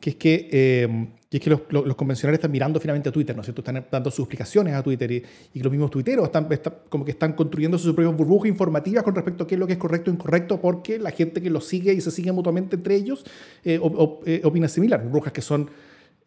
que, 0.00 0.10
es 0.10 0.16
que 0.16 0.48
eh, 0.52 1.08
y 1.28 1.38
es 1.38 1.42
que 1.42 1.50
los, 1.50 1.62
los, 1.70 1.96
convencionales 1.96 2.38
están 2.38 2.52
mirando 2.52 2.78
finalmente 2.78 3.08
a 3.08 3.12
Twitter, 3.12 3.34
¿no 3.34 3.42
es 3.42 3.46
cierto? 3.46 3.60
Están 3.60 3.84
dando 3.90 4.10
sus 4.12 4.20
explicaciones 4.20 4.74
a 4.74 4.82
Twitter 4.82 5.10
y, 5.10 5.24
y 5.54 5.60
los 5.60 5.72
mismos 5.72 5.90
tuiteros 5.90 6.26
están, 6.26 6.48
como 6.88 7.04
que 7.04 7.10
están 7.10 7.32
construyendo 7.32 7.78
sus 7.78 7.94
propias 7.94 8.16
burbujas 8.16 8.48
informativas 8.48 9.02
con 9.02 9.14
respecto 9.14 9.42
a 9.42 9.46
qué 9.46 9.56
es 9.56 9.58
lo 9.58 9.66
que 9.66 9.72
es 9.72 9.78
correcto 9.78 10.10
e 10.10 10.14
incorrecto, 10.14 10.60
porque 10.60 11.00
la 11.00 11.10
gente 11.10 11.42
que 11.42 11.50
los 11.50 11.66
sigue 11.66 11.92
y 11.92 12.00
se 12.00 12.12
sigue 12.12 12.30
mutuamente 12.30 12.76
entre 12.76 12.94
ellos 12.94 13.24
eh, 13.64 13.80
eh, 14.24 14.40
opina 14.44 14.68
similar. 14.68 15.02
Burbujas 15.02 15.32
que 15.32 15.42
son 15.42 15.68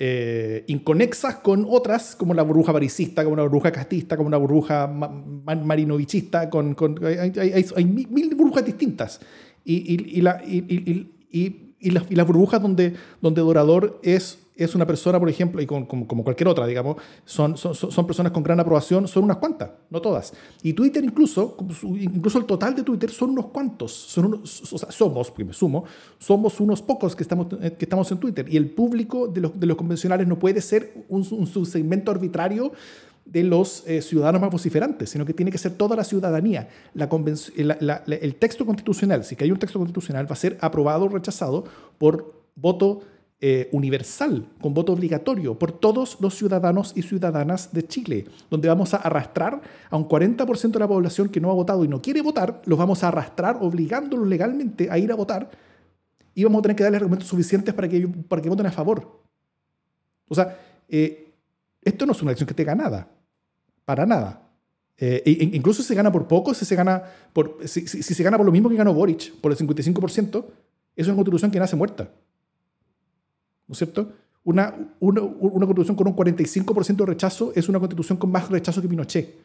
eh, 0.01 0.63
inconexas 0.67 1.35
con 1.35 1.65
otras, 1.69 2.15
como 2.15 2.33
la 2.33 2.41
burbuja 2.43 2.71
parisista, 2.71 3.23
como 3.23 3.33
una 3.33 3.43
burbuja 3.43 3.71
castista, 3.71 4.15
como 4.15 4.27
una 4.27 4.38
burbuja 4.38 4.88
marinovichista, 4.88 6.49
con, 6.49 6.75
hay, 7.03 7.85
mil, 7.85 8.33
burbujas 8.35 8.65
distintas. 8.65 9.19
Y 9.65 10.21
la, 10.21 10.41
y, 10.45 11.68
las, 11.81 12.11
las 12.11 12.27
burbujas 12.27 12.61
donde, 12.61 12.95
donde 13.21 13.41
Dorador 13.41 13.99
es 14.03 14.39
es 14.59 14.75
una 14.75 14.85
persona, 14.85 15.17
por 15.17 15.29
ejemplo, 15.29 15.61
y 15.61 15.65
como, 15.65 15.87
cualquier 15.87 16.49
otra, 16.49 16.67
digamos, 16.67 16.97
son, 17.23 17.57
son, 17.57 17.73
son, 17.73 18.05
personas 18.05 18.33
con 18.33 18.43
gran 18.43 18.59
aprobación, 18.59 19.07
son 19.07 19.23
unas 19.23 19.37
cuantas, 19.37 19.71
no 19.89 20.01
todas. 20.01 20.33
Y 20.61 20.73
Twitter 20.73 21.01
incluso, 21.01 21.55
incluso 21.83 22.39
el 22.39 22.45
total 22.45 22.75
de 22.75 22.83
Twitter 22.83 23.09
son 23.09 23.29
unos 23.29 23.47
cuantos, 23.47 23.93
son 23.93 24.33
o 24.33 24.45
sea, 24.45 24.91
somos, 24.91 25.29
porque 25.29 25.45
me 25.45 25.53
sumo, 25.53 25.85
somos 26.17 26.59
unos 26.59 26.81
pocos 26.81 27.15
que 27.15 27.23
estamos, 27.23 27.47
que 27.47 27.85
estamos 27.85 28.11
en 28.11 28.17
Twitter. 28.17 28.45
Y 28.49 28.57
el 28.57 28.69
público 28.69 29.29
de 29.29 29.39
los, 29.39 29.57
de 29.57 29.65
los 29.65 29.77
convencionales 29.77 30.27
no 30.27 30.37
puede 30.37 30.59
ser 30.59 31.05
un, 31.07 31.25
un 31.31 31.47
subsegmento 31.47 32.11
arbitrario 32.11 32.73
de 33.25 33.43
los 33.43 33.84
eh, 33.88 34.01
ciudadanos 34.01 34.41
más 34.41 34.51
vociferantes, 34.51 35.10
sino 35.10 35.25
que 35.25 35.34
tiene 35.34 35.51
que 35.51 35.58
ser 35.58 35.73
toda 35.73 35.95
la 35.95 36.03
ciudadanía. 36.03 36.69
La 36.93 37.08
el 37.08 38.36
texto 38.36 38.65
constitucional, 38.65 39.23
si 39.23 39.36
que 39.36 39.43
hay 39.43 39.51
un 39.51 39.60
texto 39.60 39.79
constitucional, 39.79 40.25
va 40.25 40.34
a 40.34 40.36
ser 40.36 40.58
aprobado 40.62 41.05
o 41.05 41.10
rechazado 41.10 41.65
por 41.97 42.34
voto 42.55 43.01
eh, 43.41 43.69
universal, 43.71 44.45
con 44.60 44.73
voto 44.73 44.91
obligatorio 44.91 45.58
por 45.58 45.71
todos 45.71 46.17
los 46.19 46.36
ciudadanos 46.36 46.91
y 46.97 47.03
ciudadanas 47.03 47.71
de 47.71 47.88
Chile, 47.88 48.25
donde 48.49 48.67
vamos 48.67 48.93
a 48.93 48.97
arrastrar 48.97 49.62
a 49.89 49.95
un 49.95 50.10
40% 50.10 50.71
de 50.71 50.79
la 50.79 50.89
población 50.89 51.29
que 51.29 51.39
no 51.39 51.49
ha 51.49 51.53
votado 51.53 51.86
y 51.86 51.88
no 51.88 52.01
quiere 52.01 52.21
votar, 52.21 52.62
los 52.65 52.77
vamos 52.77 53.01
a 53.01 53.08
arrastrar 53.08 53.60
obligándolos 53.62 54.27
legalmente 54.27 54.91
a 54.91 54.97
ir 54.97 55.10
a 55.10 55.15
votar 55.15 55.51
y 56.36 56.43
vamos 56.43 56.60
a 56.60 56.62
tener 56.63 56.75
que 56.75 56.84
darles 56.84 56.99
argumentos 56.99 57.29
suficientes 57.29 57.73
para 57.73 57.88
que, 57.88 58.10
para 58.27 58.41
que 58.41 58.49
voten 58.49 58.65
a 58.65 58.71
favor. 58.71 59.21
O 60.27 60.36
sea, 60.36 60.60
eh, 60.89 61.28
esto 61.89 62.06
no 62.06 62.13
es 62.13 62.21
una 62.21 62.32
elección 62.32 62.47
que 62.47 62.54
tenga 62.54 62.75
nada, 62.75 63.08
para 63.86 64.06
nada. 64.06 64.49
Eh, 64.97 65.49
incluso 65.54 65.82
si 65.82 65.88
se 65.88 65.95
gana 65.95 66.12
por 66.12 66.28
poco, 66.28 66.54
si 66.54 66.65
se 66.65 66.75
gana 66.75 67.04
por, 67.32 67.58
si, 67.65 67.88
se 67.88 68.23
gana 68.23 68.38
por 68.38 68.45
lo 68.45 68.52
mismo 68.52 68.69
que 68.69 68.75
ganó 68.75 68.93
Boric, 68.93 69.34
por 69.39 69.52
el 69.52 69.58
55%, 69.58 70.45
es 70.95 71.08
una 71.08 71.15
constitución 71.15 71.52
que 71.52 71.60
nace 71.60 71.75
muerta. 71.75 72.10
¿no 73.69 73.73
es 73.73 73.78
cierto? 73.78 74.12
Una, 74.43 74.73
una, 74.99 75.21
constitución 75.21 75.95
con 75.95 76.08
un 76.08 76.15
45% 76.15 76.95
de 76.95 77.06
rechazo 77.06 77.54
es 77.56 77.69
una 77.69 77.80
constitución 77.80 78.17
con 78.17 78.32
más 78.32 78.49
rechazo 78.49 78.82
que 78.82 78.88
Pinochet. 78.88 79.36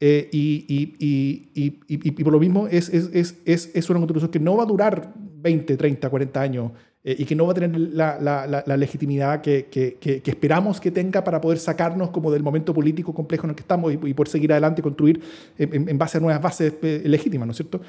eh, 0.00 0.28
y, 0.32 2.22
por 2.22 2.32
lo 2.32 2.38
mismo 2.38 2.68
es, 2.68 2.88
es, 2.90 3.90
una 3.90 3.98
constitución 3.98 4.30
que 4.30 4.38
no 4.38 4.56
va 4.56 4.62
a 4.62 4.66
durar 4.66 5.12
20, 5.16 5.76
30, 5.76 6.08
40 6.08 6.40
años 6.40 6.72
eh, 7.06 7.16
y 7.18 7.26
que 7.26 7.36
no 7.36 7.44
va 7.44 7.52
a 7.52 7.54
tener 7.54 7.78
la, 7.78 8.76
legitimidad 8.78 9.42
que, 9.42 10.22
esperamos 10.24 10.80
que 10.80 10.90
tenga 10.90 11.22
para 11.22 11.38
poder 11.38 11.58
sacarnos 11.58 12.08
como 12.08 12.32
del 12.32 12.42
momento 12.42 12.72
político 12.72 13.12
complejo 13.12 13.44
en 13.44 13.50
el 13.50 13.56
que 13.56 13.60
estamos 13.60 13.92
y, 13.92 14.14
poder 14.14 14.28
seguir 14.28 14.52
adelante 14.52 14.80
y 14.80 14.82
construir 14.82 15.20
en, 15.58 15.98
base 15.98 16.16
a 16.16 16.20
nuevas 16.22 16.40
bases 16.40 16.72
eh, 16.80 17.02
legítimas, 17.04 17.46
¿no 17.46 17.50
es 17.50 17.58
cierto? 17.58 17.82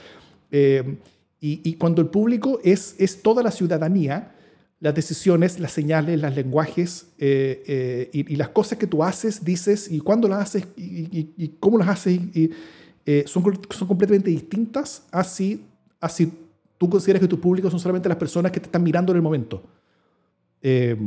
Eh, 0.52 0.98
y, 1.40 1.76
cuando 1.76 2.02
el 2.02 2.10
público 2.10 2.60
es, 2.64 2.96
es 2.98 3.22
toda 3.22 3.42
la 3.42 3.52
ciudadanía, 3.52 4.36
las 4.82 4.96
decisiones, 4.96 5.60
las 5.60 5.72
señales, 5.72 6.20
los 6.20 6.36
lenguajes 6.36 7.08
y, 7.18 8.36
las 8.36 8.50
cosas 8.50 8.78
que 8.78 8.88
tú 8.88 9.02
haces, 9.02 9.46
dices 9.46 9.90
y 9.90 10.00
cuándo 10.00 10.28
las 10.28 10.40
haces 10.40 10.68
y, 10.76 11.56
cómo 11.60 11.78
las 11.78 11.88
haces 11.88 12.20
son, 13.28 13.44
son 13.70 13.88
completamente 13.88 14.32
distintas 14.32 15.04
así, 15.12 15.64
así 16.02 16.34
tú 16.78 16.90
consideras 16.90 17.22
que 17.22 17.28
tu 17.28 17.40
público 17.40 17.70
son 17.70 17.80
solamente 17.80 18.10
las 18.10 18.18
personas 18.18 18.52
que 18.52 18.60
te 18.60 18.66
están 18.66 18.84
mirando 18.84 19.12
en 19.12 19.18
el 19.18 19.22
momento. 19.22 19.64
Eh, 20.62 20.98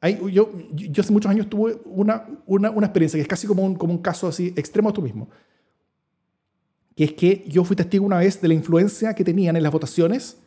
hay, 0.00 0.18
yo, 0.32 0.52
yo 0.72 1.00
hace 1.00 1.12
muchos 1.12 1.30
años 1.30 1.48
tuve 1.48 1.78
una, 1.84 2.26
una, 2.46 2.70
una, 2.70 2.86
experiencia 2.86 3.16
que 3.16 3.22
es 3.22 3.28
casi 3.28 3.46
como 3.46 3.64
un, 3.64 3.74
como 3.74 3.92
un 3.92 4.02
caso 4.02 4.28
así 4.28 4.52
extremo 4.56 4.90
a 4.90 4.92
tú 4.92 5.02
mismo. 5.02 5.28
Que 6.94 7.04
es 7.04 7.12
que 7.12 7.44
yo 7.48 7.64
fui 7.64 7.76
testigo 7.76 8.04
una 8.04 8.18
vez 8.18 8.40
de 8.40 8.48
la 8.48 8.54
influencia 8.54 9.14
que 9.14 9.24
tenían 9.24 9.56
en 9.56 9.62
las 9.62 9.72
votaciones 9.72 10.38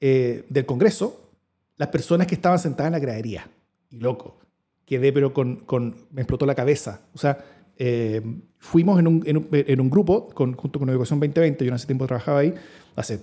eh, 0.00 0.44
del 0.48 0.66
Congreso 0.66 1.30
las 1.76 1.88
personas 1.88 2.26
que 2.26 2.34
estaban 2.34 2.58
sentadas 2.58 2.88
en 2.88 2.92
la 2.92 2.98
gradería. 2.98 3.48
Y 3.90 3.98
loco, 3.98 4.38
quedé 4.86 5.12
pero 5.12 5.32
con, 5.32 5.56
con 5.56 5.94
me 6.10 6.22
explotó 6.22 6.46
la 6.46 6.54
cabeza. 6.54 7.00
O 7.14 7.18
sea, 7.18 7.44
eh, 7.76 8.22
fuimos 8.58 9.00
en 9.00 9.08
un, 9.08 9.22
en 9.26 9.36
un, 9.38 9.48
en 9.50 9.80
un 9.80 9.90
grupo 9.90 10.28
con, 10.28 10.54
junto 10.54 10.78
con 10.78 10.88
Educación 10.88 11.18
2020, 11.18 11.64
yo 11.64 11.68
en 11.70 11.74
ese 11.74 11.86
tiempo 11.86 12.06
trabajaba 12.06 12.40
ahí, 12.40 12.54
hace 12.94 13.20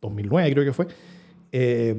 2009 0.00 0.52
creo 0.52 0.64
que 0.64 0.72
fue, 0.72 0.86
eh, 1.52 1.96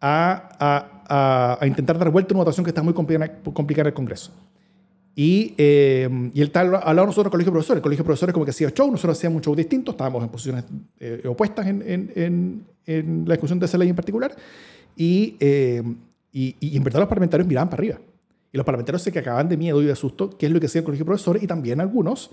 a, 0.00 1.58
a, 1.60 1.66
intentar 1.66 1.98
dar 1.98 2.10
vuelta 2.10 2.32
a 2.32 2.36
una 2.36 2.44
votación 2.44 2.64
que 2.64 2.70
está 2.70 2.82
muy 2.82 2.94
complicada, 2.94 3.30
en 3.36 3.86
el 3.86 3.94
Congreso. 3.94 4.32
Y, 5.14 5.54
eh, 5.58 6.08
y 6.32 6.40
él 6.40 6.50
tal, 6.50 6.74
hablaba 6.74 7.06
nosotros 7.06 7.24
del 7.24 7.30
colegio 7.30 7.50
de 7.50 7.54
profesores. 7.54 7.78
El 7.78 7.82
colegio 7.82 8.02
de 8.02 8.06
profesores 8.06 8.32
como 8.32 8.44
que 8.44 8.50
hacía 8.50 8.70
show, 8.70 8.90
nosotros 8.90 9.18
hacíamos 9.18 9.42
show 9.42 9.54
distinto, 9.54 9.90
estábamos 9.90 10.22
en 10.22 10.28
posiciones 10.30 10.64
eh, 10.98 11.22
opuestas 11.26 11.66
en, 11.66 11.82
en, 12.16 12.64
en, 12.86 13.24
la 13.26 13.34
discusión 13.34 13.58
de 13.58 13.66
esa 13.66 13.76
ley 13.76 13.90
en 13.90 13.96
particular. 13.96 14.34
Y, 14.96 15.36
y, 16.32 16.56
y, 16.60 16.76
en 16.76 16.82
verdad 16.82 17.00
los 17.00 17.08
parlamentarios 17.08 17.46
miraban 17.46 17.68
para 17.68 17.80
arriba. 17.80 18.00
Y 18.52 18.56
los 18.56 18.64
parlamentarios 18.64 19.02
se 19.02 19.12
que 19.12 19.18
acaban 19.18 19.48
de 19.48 19.56
miedo 19.56 19.80
y 19.82 19.86
de 19.86 19.96
susto, 19.96 20.30
qué 20.36 20.46
es 20.46 20.52
lo 20.52 20.60
que 20.60 20.66
hacía 20.66 20.80
el 20.80 20.84
colegio 20.84 21.04
de 21.04 21.08
profesores, 21.08 21.42
y 21.42 21.46
también 21.46 21.80
algunos 21.80 22.30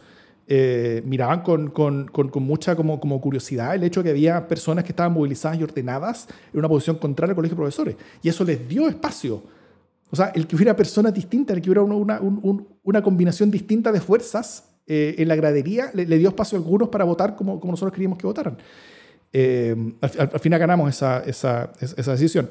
eh, 0.51 1.03
miraban 1.05 1.41
con, 1.41 1.69
con, 1.69 2.07
con, 2.07 2.41
mucha 2.41 2.75
como, 2.75 2.99
como, 2.99 3.21
curiosidad 3.21 3.75
el 3.75 3.83
hecho 3.83 4.01
de 4.01 4.05
que 4.05 4.09
había 4.09 4.47
personas 4.47 4.83
que 4.83 4.93
estaban 4.93 5.13
movilizadas 5.13 5.59
y 5.59 5.63
ordenadas 5.63 6.27
en 6.51 6.57
una 6.57 6.67
posición 6.67 6.95
contraria 6.95 7.33
al 7.33 7.35
colegio 7.35 7.55
de 7.55 7.59
profesores. 7.59 7.95
Y 8.23 8.29
eso 8.29 8.43
les 8.43 8.67
dio 8.67 8.87
espacio. 8.89 9.43
O 10.09 10.15
sea, 10.15 10.31
el 10.33 10.47
que 10.47 10.55
hubiera 10.55 10.75
personas 10.75 11.13
distintas, 11.13 11.55
el 11.55 11.61
que 11.61 11.69
hubiera 11.69 11.83
una, 11.83 12.19
una, 12.19 12.63
una 12.81 13.03
combinación 13.03 13.51
distinta 13.51 13.91
de 13.91 14.01
fuerzas 14.01 14.63
eh, 14.87 15.13
en 15.19 15.27
la 15.27 15.35
gradería, 15.35 15.91
le, 15.93 16.17
dio 16.17 16.29
espacio 16.29 16.57
a 16.57 16.61
algunos 16.61 16.89
para 16.89 17.03
votar 17.03 17.35
como, 17.35 17.59
como 17.59 17.73
nosotros 17.73 17.93
queríamos 17.93 18.17
que 18.17 18.25
votaran. 18.25 18.57
Eh, 19.31 19.75
al, 20.01 20.39
final 20.39 20.59
ganamos 20.59 20.89
esa, 20.89 21.19
esa, 21.27 21.71
esa, 21.79 22.11
decisión. 22.13 22.49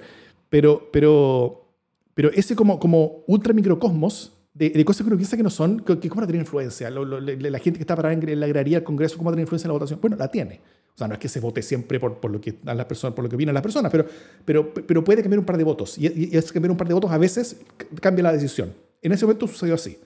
Pero, 0.48 0.88
pero, 0.92 1.66
pero 2.14 2.30
ese 2.30 2.54
como, 2.54 2.78
como 2.78 3.24
ultra 3.26 3.52
microcosmos 3.52 4.37
de, 4.54 4.84
cosas 4.84 5.02
que 5.02 5.08
uno 5.08 5.16
piensa 5.16 5.36
que 5.36 5.42
no 5.42 5.50
son, 5.50 5.80
que, 5.80 6.08
cómo 6.08 6.22
no 6.22 6.26
tiene 6.26 6.40
influencia. 6.40 6.90
la 6.90 7.58
gente 7.58 7.78
que 7.78 7.82
está 7.82 7.94
parada 7.94 8.12
en 8.12 8.40
la 8.40 8.46
agraria 8.46 8.78
del 8.78 8.84
Congreso, 8.84 9.16
¿cómo 9.16 9.30
tiene 9.30 9.42
influencia 9.42 9.66
en 9.66 9.68
la 9.68 9.74
votación? 9.74 10.00
Bueno, 10.00 10.16
la 10.16 10.28
tiene. 10.28 10.60
O 10.94 10.98
sea, 10.98 11.06
no 11.06 11.14
es 11.14 11.20
que 11.20 11.28
se 11.28 11.38
vote 11.38 11.62
siempre 11.62 12.00
por, 12.00 12.18
por 12.18 12.30
lo 12.30 12.40
que 12.40 12.56
dan 12.62 12.76
las 12.76 12.86
personas, 12.86 13.14
por 13.14 13.22
lo 13.22 13.30
que 13.30 13.36
vienen 13.36 13.54
las 13.54 13.62
personas, 13.62 13.92
pero, 13.92 14.04
pero, 14.44 14.74
pero 14.74 15.04
puede 15.04 15.22
cambiar 15.22 15.38
un 15.38 15.44
par 15.44 15.56
de 15.56 15.62
votos. 15.62 15.96
Y, 15.96 16.06
y, 16.06 16.36
es 16.36 16.52
cambiar 16.52 16.72
un 16.72 16.76
par 16.76 16.88
de 16.88 16.94
votos 16.94 17.10
a 17.10 17.18
veces 17.18 17.60
cambia 18.00 18.24
la 18.24 18.32
decisión. 18.32 18.74
En 19.00 19.12
ese 19.12 19.24
momento 19.24 19.46
sucedió 19.46 19.74
así. 19.74 19.96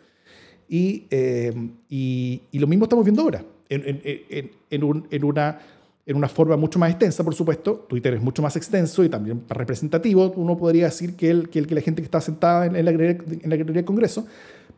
Y, 0.69 1.07
eh, 1.11 1.53
y, 1.89 2.43
y, 2.51 2.59
lo 2.59 2.67
mismo 2.67 2.85
estamos 2.85 3.05
viendo 3.05 3.23
ahora, 3.23 3.43
en, 3.69 4.01
en, 4.05 4.51
en, 4.69 4.85
un, 4.85 5.09
en 5.11 5.25
una 5.25 5.61
en 6.05 6.17
una 6.17 6.29
forma 6.29 6.57
mucho 6.57 6.79
más 6.79 6.91
extensa, 6.91 7.23
por 7.23 7.35
supuesto. 7.35 7.87
Twitter 7.89 8.15
es 8.15 8.23
mucho 8.23 8.43
más 8.43 8.57
extenso 8.57 9.05
y 9.05 9.09
también 9.09 9.43
representativo. 9.49 10.33
Uno 10.37 10.57
podría 10.57 10.87
decir 10.87 11.15
que, 11.15 11.31
el, 11.31 11.49
que, 11.49 11.61
el, 11.61 11.67
que 11.67 11.75
la 11.75 11.81
gente 11.81 12.03
que 12.03 12.07
está 12.07 12.21
sentada 12.21 12.67
en, 12.67 12.85
la 12.85 12.93
galería, 12.93 13.23
en 13.43 13.51
la 13.51 13.57
del 13.57 13.85
Congreso, 13.85 14.27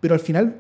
pero 0.01 0.15
al 0.15 0.21
final 0.21 0.57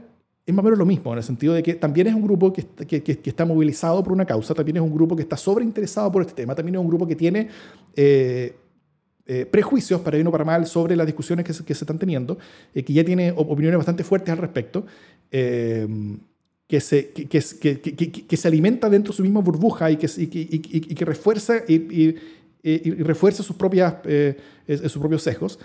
es 0.46 0.55
más 0.55 0.62
o 0.62 0.64
menos 0.64 0.79
lo 0.79 0.85
mismo, 0.85 1.12
en 1.12 1.18
el 1.18 1.24
sentido 1.24 1.55
de 1.55 1.62
que 1.62 1.74
también 1.74 2.07
es 2.07 2.14
un 2.14 2.22
grupo 2.22 2.53
que, 2.53 2.66
que, 2.87 3.03
que, 3.03 3.31
está 3.31 3.46
movilizado 3.46 4.03
por 4.03 4.12
una 4.12 4.27
causa, 4.27 4.53
también 4.53 4.77
es 4.77 4.83
un 4.83 4.94
grupo 4.94 5.16
que 5.16 5.22
está 5.22 5.38
sobreinteresado 5.38 6.12
por 6.12 6.20
este 6.20 6.35
tema, 6.35 6.55
también 6.55 6.74
es 6.74 6.81
un 6.83 6.88
grupo 6.88 7.07
que 7.07 7.16
tiene 7.16 7.48
eh, 7.96 8.55
eh, 9.24 9.46
prejuicios, 9.46 10.03
para 10.03 10.16
bien 10.16 10.27
o 10.27 10.31
para 10.31 10.44
mal, 10.44 10.66
sobre 10.66 10.96
las 10.96 11.07
discusiones 11.07 11.46
que 11.46 11.55
se, 11.55 11.64
que 11.64 11.74
se 11.74 11.85
están 11.85 11.98
teniendo, 11.98 12.37
eh, 12.74 12.85
que 12.85 12.92
ya 12.92 13.03
tiene 13.03 13.33
opiniones 13.35 13.79
bastante 13.79 14.05
fuertes 14.05 14.31
al 14.33 14.38
respecto 14.38 14.85
que 16.66 16.81
se, 16.81 17.11
que, 17.11 17.27
que, 17.29 17.81
que, 17.81 18.11
que, 18.11 18.37
se 18.37 18.48
alimenta 18.48 18.88
dentro 18.88 19.12
de 19.12 19.16
su 19.16 19.22
misma 19.22 19.40
burbuja 19.40 19.90
y 19.90 19.96
que, 19.96 20.09
y, 20.16 20.94
que 20.94 21.05
refuerza, 21.05 21.62
y, 21.68 22.16
refuerza 23.03 23.42
sus, 23.42 23.57
propias, 23.57 23.96
eh, 24.05 24.37
sus 24.66 24.98
propios 24.98 25.22
sesgos. 25.22 25.59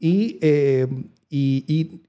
Eh, 0.00 0.86
y, 1.28 2.00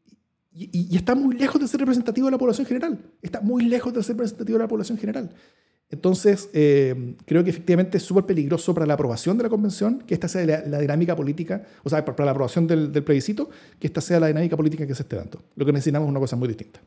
y, 0.53 0.95
está 0.95 1.13
muy 1.13 1.35
lejos 1.35 1.61
de 1.61 1.67
ser 1.67 1.81
representativo 1.81 2.27
de 2.27 2.31
la 2.31 2.37
población 2.37 2.65
general. 2.65 2.99
Está 3.21 3.41
muy 3.41 3.65
lejos 3.65 3.93
de 3.93 4.01
ser 4.01 4.15
representativo 4.15 4.57
de 4.57 4.63
la 4.63 4.69
población 4.69 4.97
general. 4.97 5.29
Entonces, 5.89 6.49
eh, 6.53 7.15
creo 7.25 7.43
que 7.43 7.49
efectivamente 7.49 7.97
es 7.97 8.03
súper 8.03 8.25
peligroso 8.25 8.73
para 8.73 8.85
la 8.85 8.95
aprobación 8.95 9.37
de 9.37 9.43
la 9.43 9.49
convención 9.49 9.99
que 9.99 10.13
esta 10.13 10.27
sea 10.27 10.45
la, 10.45 10.79
dinámica 10.79 11.15
política, 11.15 11.63
o 11.83 11.89
sea, 11.89 12.03
para 12.03 12.25
la 12.25 12.31
aprobación 12.31 12.67
del, 12.67 12.91
del 12.91 13.03
plebiscito, 13.03 13.49
que 13.79 13.87
esta 13.87 14.01
sea 14.01 14.19
la 14.19 14.27
dinámica 14.27 14.57
política 14.57 14.85
que 14.85 14.95
se 14.95 15.03
esté 15.03 15.15
dando. 15.15 15.41
Lo 15.55 15.65
que 15.65 15.71
necesitamos 15.71 16.07
es 16.07 16.09
una 16.09 16.19
cosa 16.19 16.35
muy 16.35 16.47
distinta. 16.47 16.81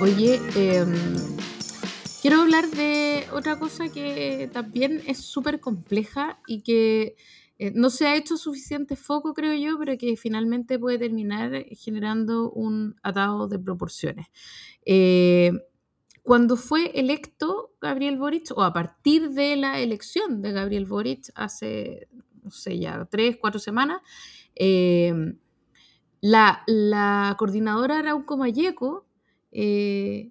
Oye, 0.00 0.40
em, 0.56 0.94
quiero 2.22 2.40
hablar 2.40 2.70
de 2.70 3.26
otra 3.34 3.58
cosa 3.58 3.90
que 3.90 4.48
también 4.50 5.02
es 5.06 5.18
súper 5.18 5.60
compleja 5.60 6.40
y 6.46 6.62
que 6.62 7.16
eh, 7.58 7.72
no 7.74 7.90
se 7.90 8.06
ha 8.06 8.16
hecho 8.16 8.38
suficiente 8.38 8.96
foco, 8.96 9.34
creo 9.34 9.52
yo, 9.52 9.78
pero 9.78 9.98
que 9.98 10.16
finalmente 10.16 10.78
puede 10.78 10.98
terminar 10.98 11.66
generando 11.72 12.50
un 12.50 12.96
atado 13.02 13.46
de 13.46 13.58
proporciones. 13.58 14.28
Eh, 14.86 15.52
cuando 16.22 16.56
fue 16.56 16.98
electo 16.98 17.74
Gabriel 17.78 18.16
Boric, 18.16 18.52
o 18.56 18.62
a 18.62 18.72
partir 18.72 19.28
de 19.30 19.56
la 19.56 19.80
elección 19.80 20.40
de 20.40 20.52
Gabriel 20.52 20.86
Boric 20.86 21.30
hace, 21.34 22.08
no 22.42 22.50
sé, 22.50 22.78
ya 22.78 23.04
tres, 23.04 23.36
cuatro 23.38 23.60
semanas, 23.60 24.00
em, 24.54 25.36
la, 26.22 26.62
la 26.66 27.34
coordinadora 27.38 27.98
Arauco 27.98 28.38
Mayeco 28.38 29.09
eh, 29.52 30.30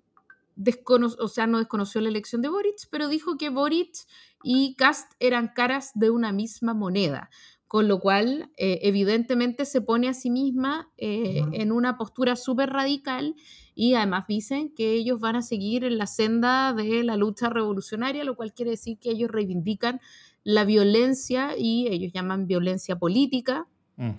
o 0.87 1.27
sea, 1.27 1.47
no 1.47 1.59
desconoció 1.59 2.01
la 2.01 2.09
elección 2.09 2.41
de 2.41 2.49
Boric, 2.49 2.87
pero 2.89 3.07
dijo 3.07 3.37
que 3.37 3.49
Boric 3.49 3.95
y 4.43 4.75
Cast 4.75 5.13
eran 5.19 5.49
caras 5.55 5.91
de 5.95 6.09
una 6.09 6.31
misma 6.31 6.73
moneda, 6.73 7.29
con 7.67 7.87
lo 7.87 7.99
cual 7.99 8.51
eh, 8.57 8.79
evidentemente 8.83 9.65
se 9.65 9.81
pone 9.81 10.09
a 10.09 10.13
sí 10.13 10.29
misma 10.29 10.89
eh, 10.97 11.43
en 11.53 11.71
una 11.71 11.97
postura 11.97 12.35
súper 12.35 12.71
radical 12.71 13.35
y 13.75 13.93
además 13.93 14.25
dicen 14.27 14.73
que 14.73 14.93
ellos 14.93 15.19
van 15.19 15.37
a 15.37 15.41
seguir 15.41 15.83
en 15.83 15.97
la 15.97 16.07
senda 16.07 16.73
de 16.73 17.03
la 17.03 17.15
lucha 17.15 17.49
revolucionaria, 17.49 18.23
lo 18.23 18.35
cual 18.35 18.53
quiere 18.53 18.71
decir 18.71 18.97
que 18.99 19.11
ellos 19.11 19.29
reivindican 19.29 20.01
la 20.43 20.65
violencia 20.65 21.55
y 21.57 21.87
ellos 21.87 22.11
llaman 22.11 22.47
violencia 22.47 22.97
política 22.97 23.67
mm. 23.97 24.09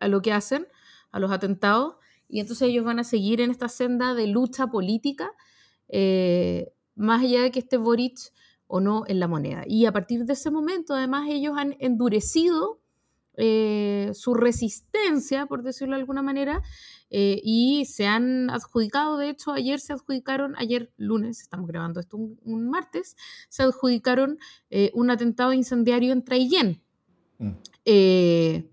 a, 0.00 0.08
lo 0.08 0.22
que 0.22 0.32
hacen, 0.32 0.66
a 1.12 1.18
los 1.18 1.30
atentados. 1.30 1.94
Y 2.32 2.40
entonces 2.40 2.68
ellos 2.70 2.86
van 2.86 2.98
a 2.98 3.04
seguir 3.04 3.42
en 3.42 3.50
esta 3.50 3.68
senda 3.68 4.14
de 4.14 4.26
lucha 4.26 4.68
política, 4.68 5.32
eh, 5.88 6.72
más 6.94 7.22
allá 7.22 7.42
de 7.42 7.50
que 7.50 7.58
esté 7.58 7.76
Boric 7.76 8.18
o 8.66 8.80
no 8.80 9.04
en 9.06 9.20
la 9.20 9.28
moneda. 9.28 9.64
Y 9.66 9.84
a 9.84 9.92
partir 9.92 10.24
de 10.24 10.32
ese 10.32 10.50
momento, 10.50 10.94
además, 10.94 11.28
ellos 11.28 11.58
han 11.58 11.76
endurecido 11.78 12.80
eh, 13.36 14.12
su 14.14 14.32
resistencia, 14.32 15.44
por 15.44 15.62
decirlo 15.62 15.94
de 15.94 16.00
alguna 16.00 16.22
manera, 16.22 16.62
eh, 17.10 17.38
y 17.44 17.84
se 17.84 18.06
han 18.06 18.48
adjudicado, 18.48 19.18
de 19.18 19.28
hecho, 19.28 19.52
ayer 19.52 19.78
se 19.78 19.92
adjudicaron, 19.92 20.54
ayer 20.56 20.90
lunes, 20.96 21.42
estamos 21.42 21.68
grabando 21.68 22.00
esto 22.00 22.16
un, 22.16 22.70
martes, 22.70 23.14
se 23.50 23.62
adjudicaron 23.62 24.38
un 24.94 25.10
atentado 25.10 25.52
incendiario 25.52 26.14
en 26.14 26.24
Traillén. 26.24 26.82
Mm 27.36 28.71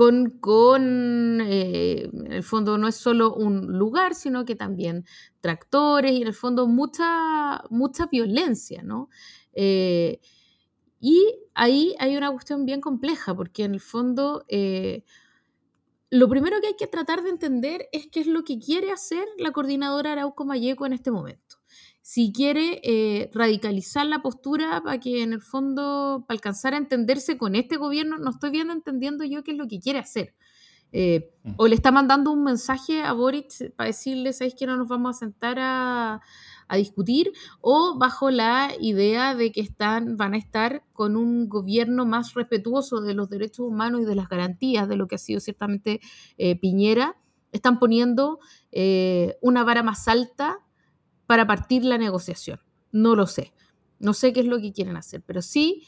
con, 0.00 0.30
con 0.40 1.42
eh, 1.42 2.08
en 2.10 2.32
el 2.32 2.42
fondo 2.42 2.78
no 2.78 2.88
es 2.88 2.96
solo 2.96 3.34
un 3.34 3.76
lugar, 3.76 4.14
sino 4.14 4.46
que 4.46 4.56
también 4.56 5.04
tractores 5.42 6.12
y 6.12 6.22
en 6.22 6.28
el 6.28 6.32
fondo 6.32 6.66
mucha, 6.66 7.64
mucha 7.68 8.06
violencia, 8.06 8.82
¿no? 8.82 9.10
Eh, 9.52 10.20
y 11.00 11.22
ahí 11.52 11.94
hay 11.98 12.16
una 12.16 12.32
cuestión 12.32 12.64
bien 12.64 12.80
compleja, 12.80 13.36
porque 13.36 13.64
en 13.64 13.74
el 13.74 13.80
fondo 13.80 14.46
eh, 14.48 15.04
lo 16.08 16.30
primero 16.30 16.62
que 16.62 16.68
hay 16.68 16.76
que 16.76 16.86
tratar 16.86 17.22
de 17.22 17.28
entender 17.28 17.86
es 17.92 18.06
qué 18.06 18.20
es 18.20 18.26
lo 18.26 18.42
que 18.42 18.58
quiere 18.58 18.92
hacer 18.92 19.26
la 19.36 19.52
coordinadora 19.52 20.12
Arauco 20.12 20.46
Mayeco 20.46 20.86
en 20.86 20.94
este 20.94 21.10
momento. 21.10 21.59
Si 22.12 22.32
quiere 22.32 22.80
eh, 22.82 23.30
radicalizar 23.32 24.04
la 24.04 24.20
postura 24.20 24.82
para 24.82 24.98
que 24.98 25.22
en 25.22 25.32
el 25.32 25.40
fondo, 25.40 26.24
para 26.26 26.34
alcanzar 26.34 26.74
a 26.74 26.76
entenderse 26.76 27.38
con 27.38 27.54
este 27.54 27.76
gobierno, 27.76 28.18
no 28.18 28.30
estoy 28.30 28.50
bien 28.50 28.72
entendiendo 28.72 29.22
yo 29.22 29.44
qué 29.44 29.52
es 29.52 29.56
lo 29.56 29.68
que 29.68 29.78
quiere 29.78 30.00
hacer. 30.00 30.34
Eh, 30.90 31.30
mm. 31.44 31.52
O 31.56 31.68
le 31.68 31.76
está 31.76 31.92
mandando 31.92 32.32
un 32.32 32.42
mensaje 32.42 33.00
a 33.00 33.12
Boric 33.12 33.72
para 33.76 33.86
decirle, 33.86 34.32
¿sabéis 34.32 34.56
que 34.56 34.66
no 34.66 34.76
nos 34.76 34.88
vamos 34.88 35.14
a 35.14 35.18
sentar 35.20 35.58
a, 35.60 36.20
a 36.66 36.76
discutir? 36.76 37.30
O 37.60 37.96
bajo 37.96 38.32
la 38.32 38.72
idea 38.80 39.36
de 39.36 39.52
que 39.52 39.60
están, 39.60 40.16
van 40.16 40.34
a 40.34 40.38
estar 40.38 40.82
con 40.92 41.16
un 41.16 41.48
gobierno 41.48 42.06
más 42.06 42.34
respetuoso 42.34 43.00
de 43.02 43.14
los 43.14 43.30
derechos 43.30 43.68
humanos 43.68 44.00
y 44.00 44.04
de 44.04 44.16
las 44.16 44.28
garantías 44.28 44.88
de 44.88 44.96
lo 44.96 45.06
que 45.06 45.14
ha 45.14 45.18
sido 45.18 45.38
ciertamente 45.38 46.00
eh, 46.38 46.58
Piñera, 46.58 47.14
están 47.52 47.78
poniendo 47.78 48.40
eh, 48.72 49.38
una 49.42 49.62
vara 49.62 49.84
más 49.84 50.08
alta 50.08 50.58
para 51.30 51.46
partir 51.46 51.84
la 51.84 51.96
negociación. 51.96 52.58
No 52.90 53.14
lo 53.14 53.28
sé. 53.28 53.52
No 54.00 54.14
sé 54.14 54.32
qué 54.32 54.40
es 54.40 54.46
lo 54.46 54.60
que 54.60 54.72
quieren 54.72 54.96
hacer, 54.96 55.22
pero 55.24 55.42
sí 55.42 55.86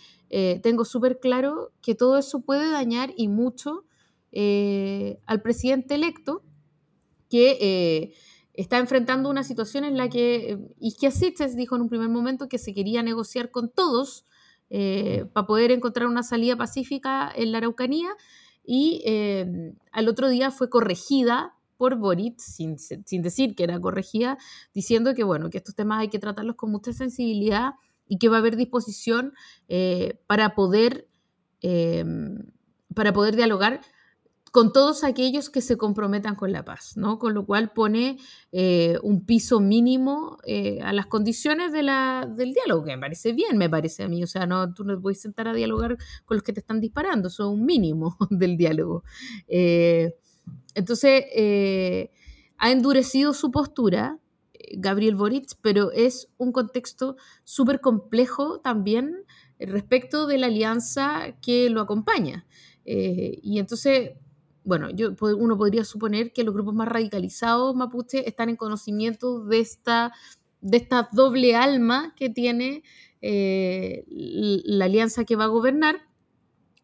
tengo 0.62 0.84
súper 0.86 1.18
claro 1.18 1.72
que 1.82 1.94
todo 1.94 2.16
eso 2.16 2.40
puede 2.40 2.70
dañar 2.70 3.12
y 3.18 3.28
mucho 3.28 3.84
eh, 4.32 5.18
al 5.26 5.42
presidente 5.42 5.94
electo 5.94 6.42
que 7.28 7.58
eh, 7.60 8.14
está 8.54 8.78
enfrentando 8.78 9.28
una 9.28 9.44
situación 9.44 9.84
en 9.84 9.98
la 9.98 10.08
que 10.08 10.52
eh, 10.52 10.58
Isquia 10.80 11.10
dijo 11.54 11.76
en 11.76 11.82
un 11.82 11.88
primer 11.90 12.08
momento 12.08 12.48
que 12.48 12.56
se 12.56 12.72
quería 12.72 13.02
negociar 13.02 13.50
con 13.50 13.70
todos 13.70 14.26
para 15.34 15.46
poder 15.46 15.70
encontrar 15.70 16.06
una 16.06 16.22
salida 16.22 16.56
pacífica 16.56 17.30
en 17.36 17.52
la 17.52 17.58
Araucanía 17.58 18.08
y 18.64 19.04
al 19.92 20.08
otro 20.08 20.30
día 20.30 20.50
fue 20.50 20.70
corregida 20.70 21.54
por 21.82 21.96
Boric, 21.96 22.38
sin, 22.38 22.78
sin, 22.78 23.22
decir 23.22 23.56
que 23.56 23.64
era 23.64 23.80
corregida, 23.80 24.38
diciendo 24.72 25.16
que 25.16 25.24
bueno, 25.24 25.50
que 25.50 25.58
estos 25.58 25.74
temas 25.74 25.98
hay 25.98 26.10
que 26.10 26.20
tratarlos 26.20 26.54
con 26.54 26.70
mucha 26.70 26.92
sensibilidad 26.92 27.72
y 28.06 28.18
que 28.18 28.28
va 28.28 28.36
a 28.36 28.38
haber 28.38 28.54
disposición 28.54 29.32
para 30.28 30.54
poder 30.54 31.08
para 32.94 33.12
poder 33.12 33.34
dialogar 33.34 33.80
con 34.52 34.70
todos 34.70 35.02
aquellos 35.02 35.48
que 35.48 35.62
se 35.62 35.78
comprometan 35.78 36.36
con 36.36 36.52
la 36.52 36.62
paz, 36.62 36.92
¿no? 36.96 37.18
Con 37.18 37.32
lo 37.32 37.46
cual 37.46 37.72
pone 37.72 38.18
eh, 38.52 38.98
un 39.02 39.24
piso 39.24 39.60
mínimo 39.60 40.38
eh, 40.44 40.78
a 40.82 40.92
las 40.92 41.06
condiciones 41.06 41.72
de 41.72 41.82
la, 41.82 42.30
del 42.30 42.52
diálogo, 42.52 42.84
que 42.84 42.94
me 42.94 43.00
parece 43.00 43.32
bien, 43.32 43.56
me 43.56 43.70
parece 43.70 44.04
a 44.04 44.08
mí. 44.08 44.22
O 44.22 44.26
sea, 44.26 44.46
no, 44.46 44.72
tú 44.74 44.84
no 44.84 45.00
puedes 45.00 45.22
sentar 45.22 45.48
a 45.48 45.54
dialogar 45.54 45.96
con 46.26 46.36
los 46.36 46.44
que 46.44 46.52
te 46.52 46.60
están 46.60 46.80
disparando, 46.80 47.28
eso 47.28 47.44
es 47.44 47.58
un 47.58 47.64
mínimo 47.64 48.16
del 48.30 48.58
diálogo. 48.58 49.04
Eh, 49.48 50.14
entonces, 50.74 51.24
ha 52.58 52.70
endurecido 52.70 53.32
su 53.32 53.50
postura 53.50 54.18
Gabriel 54.74 55.16
Boric, 55.16 55.56
pero 55.60 55.90
es 55.92 56.28
un 56.38 56.52
contexto 56.52 57.16
súper 57.44 57.80
complejo 57.80 58.60
también 58.60 59.24
respecto 59.58 60.26
de 60.26 60.38
la 60.38 60.46
alianza 60.46 61.36
que 61.42 61.68
lo 61.70 61.80
acompaña. 61.80 62.46
y 62.84 63.58
entonces 63.58 64.12
bueno, 64.64 64.88
uno 65.20 65.58
podría 65.58 65.84
suponer 65.84 66.32
que 66.32 66.44
los 66.44 66.54
grupos 66.54 66.74
más 66.74 66.88
radicalizados 66.88 67.74
mapuche 67.74 68.28
están 68.28 68.48
en 68.48 68.56
conocimiento 68.56 69.44
de 69.44 69.58
esta, 69.60 70.12
de 70.60 70.76
esta 70.76 71.08
doble 71.12 71.56
alma 71.56 72.14
que 72.16 72.30
tiene 72.30 72.84
eh, 73.20 74.04
la 74.08 74.84
alianza 74.84 75.24
que 75.24 75.36
va 75.36 75.44
a 75.44 75.48
gobernar 75.48 75.96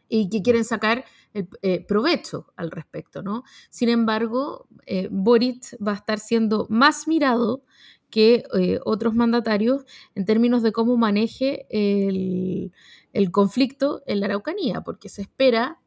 y 0.09 0.29
que 0.29 0.43
quieren 0.43 0.65
sacar 0.65 1.05
eh, 1.35 1.85
provecho 1.87 2.53
al 2.57 2.71
respecto, 2.71 3.23
¿no? 3.23 3.45
Sin 3.71 3.89
embargo, 3.89 4.67
eh, 4.87 5.09
Boric 5.11 5.77
va 5.85 5.93
a 5.93 5.97
estar 5.97 6.19
siendo 6.19 6.67
más 6.71 7.09
mirado 7.09 7.65
que 8.11 8.45
otros 8.87 9.15
mandatarios 9.15 9.85
en 10.15 10.25
términos 10.25 10.63
de 10.63 10.73
cómo 10.73 10.97
maneje 10.97 11.67
el, 11.69 12.73
el 13.13 13.31
conflicto 13.31 14.03
en 14.07 14.21
la 14.21 14.27
Araucanía, 14.27 14.81
porque 14.81 15.11
se 15.11 15.21
espera 15.21 15.79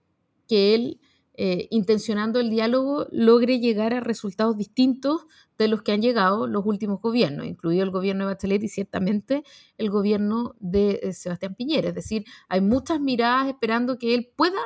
que 0.47 0.75
él 0.75 0.99
eh, 1.43 1.67
intencionando 1.71 2.39
el 2.39 2.49
diálogo, 2.49 3.08
logre 3.10 3.60
llegar 3.60 3.93
a 3.93 4.01
resultados 4.01 4.58
distintos 4.58 5.25
de 5.58 5.69
los 5.69 5.82
que 5.82 5.93
han 5.93 6.01
llegado 6.01 6.45
los 6.45 6.65
últimos 6.65 7.01
gobiernos, 7.01 7.45
incluido 7.45 7.84
el 7.84 7.89
gobierno 7.89 8.25
de 8.27 8.34
Bachelet 8.34 8.62
y 8.63 8.67
ciertamente 8.67 9.43
el 9.77 9.89
gobierno 9.89 10.56
de 10.60 10.99
eh, 11.01 11.13
Sebastián 11.13 11.56
Piñera. 11.56 11.89
Es 11.89 11.95
decir, 11.95 12.25
hay 12.49 12.60
muchas 12.60 12.99
miradas 12.99 13.47
esperando 13.47 13.97
que 13.97 14.13
él 14.13 14.30
pueda 14.36 14.60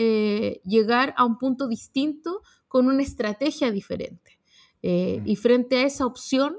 eh, 0.00 0.60
llegar 0.64 1.14
a 1.16 1.24
un 1.24 1.38
punto 1.38 1.66
distinto 1.66 2.42
con 2.68 2.86
una 2.86 3.02
estrategia 3.02 3.70
diferente. 3.70 4.38
Mm. 4.82 5.26
Y 5.26 5.36
frente 5.36 5.78
a 5.78 5.82
esa 5.82 6.06
opción 6.06 6.56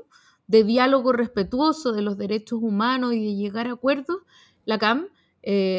de 0.47 0.63
diálogo 0.63 1.13
respetuoso 1.13 1.93
de 1.93 2.01
los 2.01 2.17
derechos 2.17 2.59
humanos 2.61 3.13
y 3.13 3.23
de 3.23 3.35
llegar 3.35 3.67
a 3.67 3.73
acuerdos, 3.73 4.17
la 4.65 4.77
CAM 4.77 5.07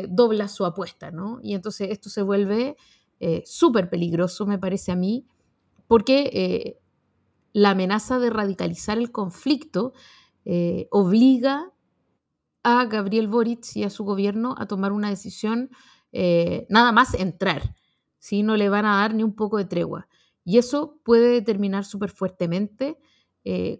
dobla 0.08 0.48
su 0.48 0.64
apuesta, 0.64 1.10
¿no? 1.10 1.38
Y 1.42 1.54
entonces 1.54 1.88
esto 1.90 2.08
se 2.08 2.22
vuelve 2.22 2.76
eh, 3.22 3.42
súper 3.44 3.90
peligroso, 3.90 4.46
me 4.46 4.58
parece 4.58 4.92
a 4.92 4.96
mí, 4.96 5.26
porque 5.86 6.30
eh, 6.32 6.80
la 7.52 7.70
amenaza 7.70 8.18
de 8.18 8.30
radicalizar 8.30 8.96
el 8.96 9.12
conflicto 9.12 9.92
eh, 10.46 10.88
obliga 10.90 11.70
a 12.62 12.86
Gabriel 12.86 13.28
Boric 13.28 13.76
y 13.76 13.84
a 13.84 13.90
su 13.90 14.04
gobierno 14.04 14.54
a 14.56 14.66
tomar 14.66 14.92
una 14.92 15.10
decisión 15.10 15.68
nada 16.12 16.92
más 16.92 17.14
entrar, 17.14 17.74
si 18.18 18.42
no 18.42 18.56
le 18.56 18.68
van 18.68 18.84
a 18.86 18.96
dar 18.96 19.14
ni 19.14 19.22
un 19.22 19.34
poco 19.34 19.58
de 19.58 19.64
tregua. 19.64 20.08
Y 20.44 20.58
eso 20.58 20.98
puede 21.04 21.28
determinar 21.28 21.84
súper 21.84 22.10
fuertemente 22.10 22.98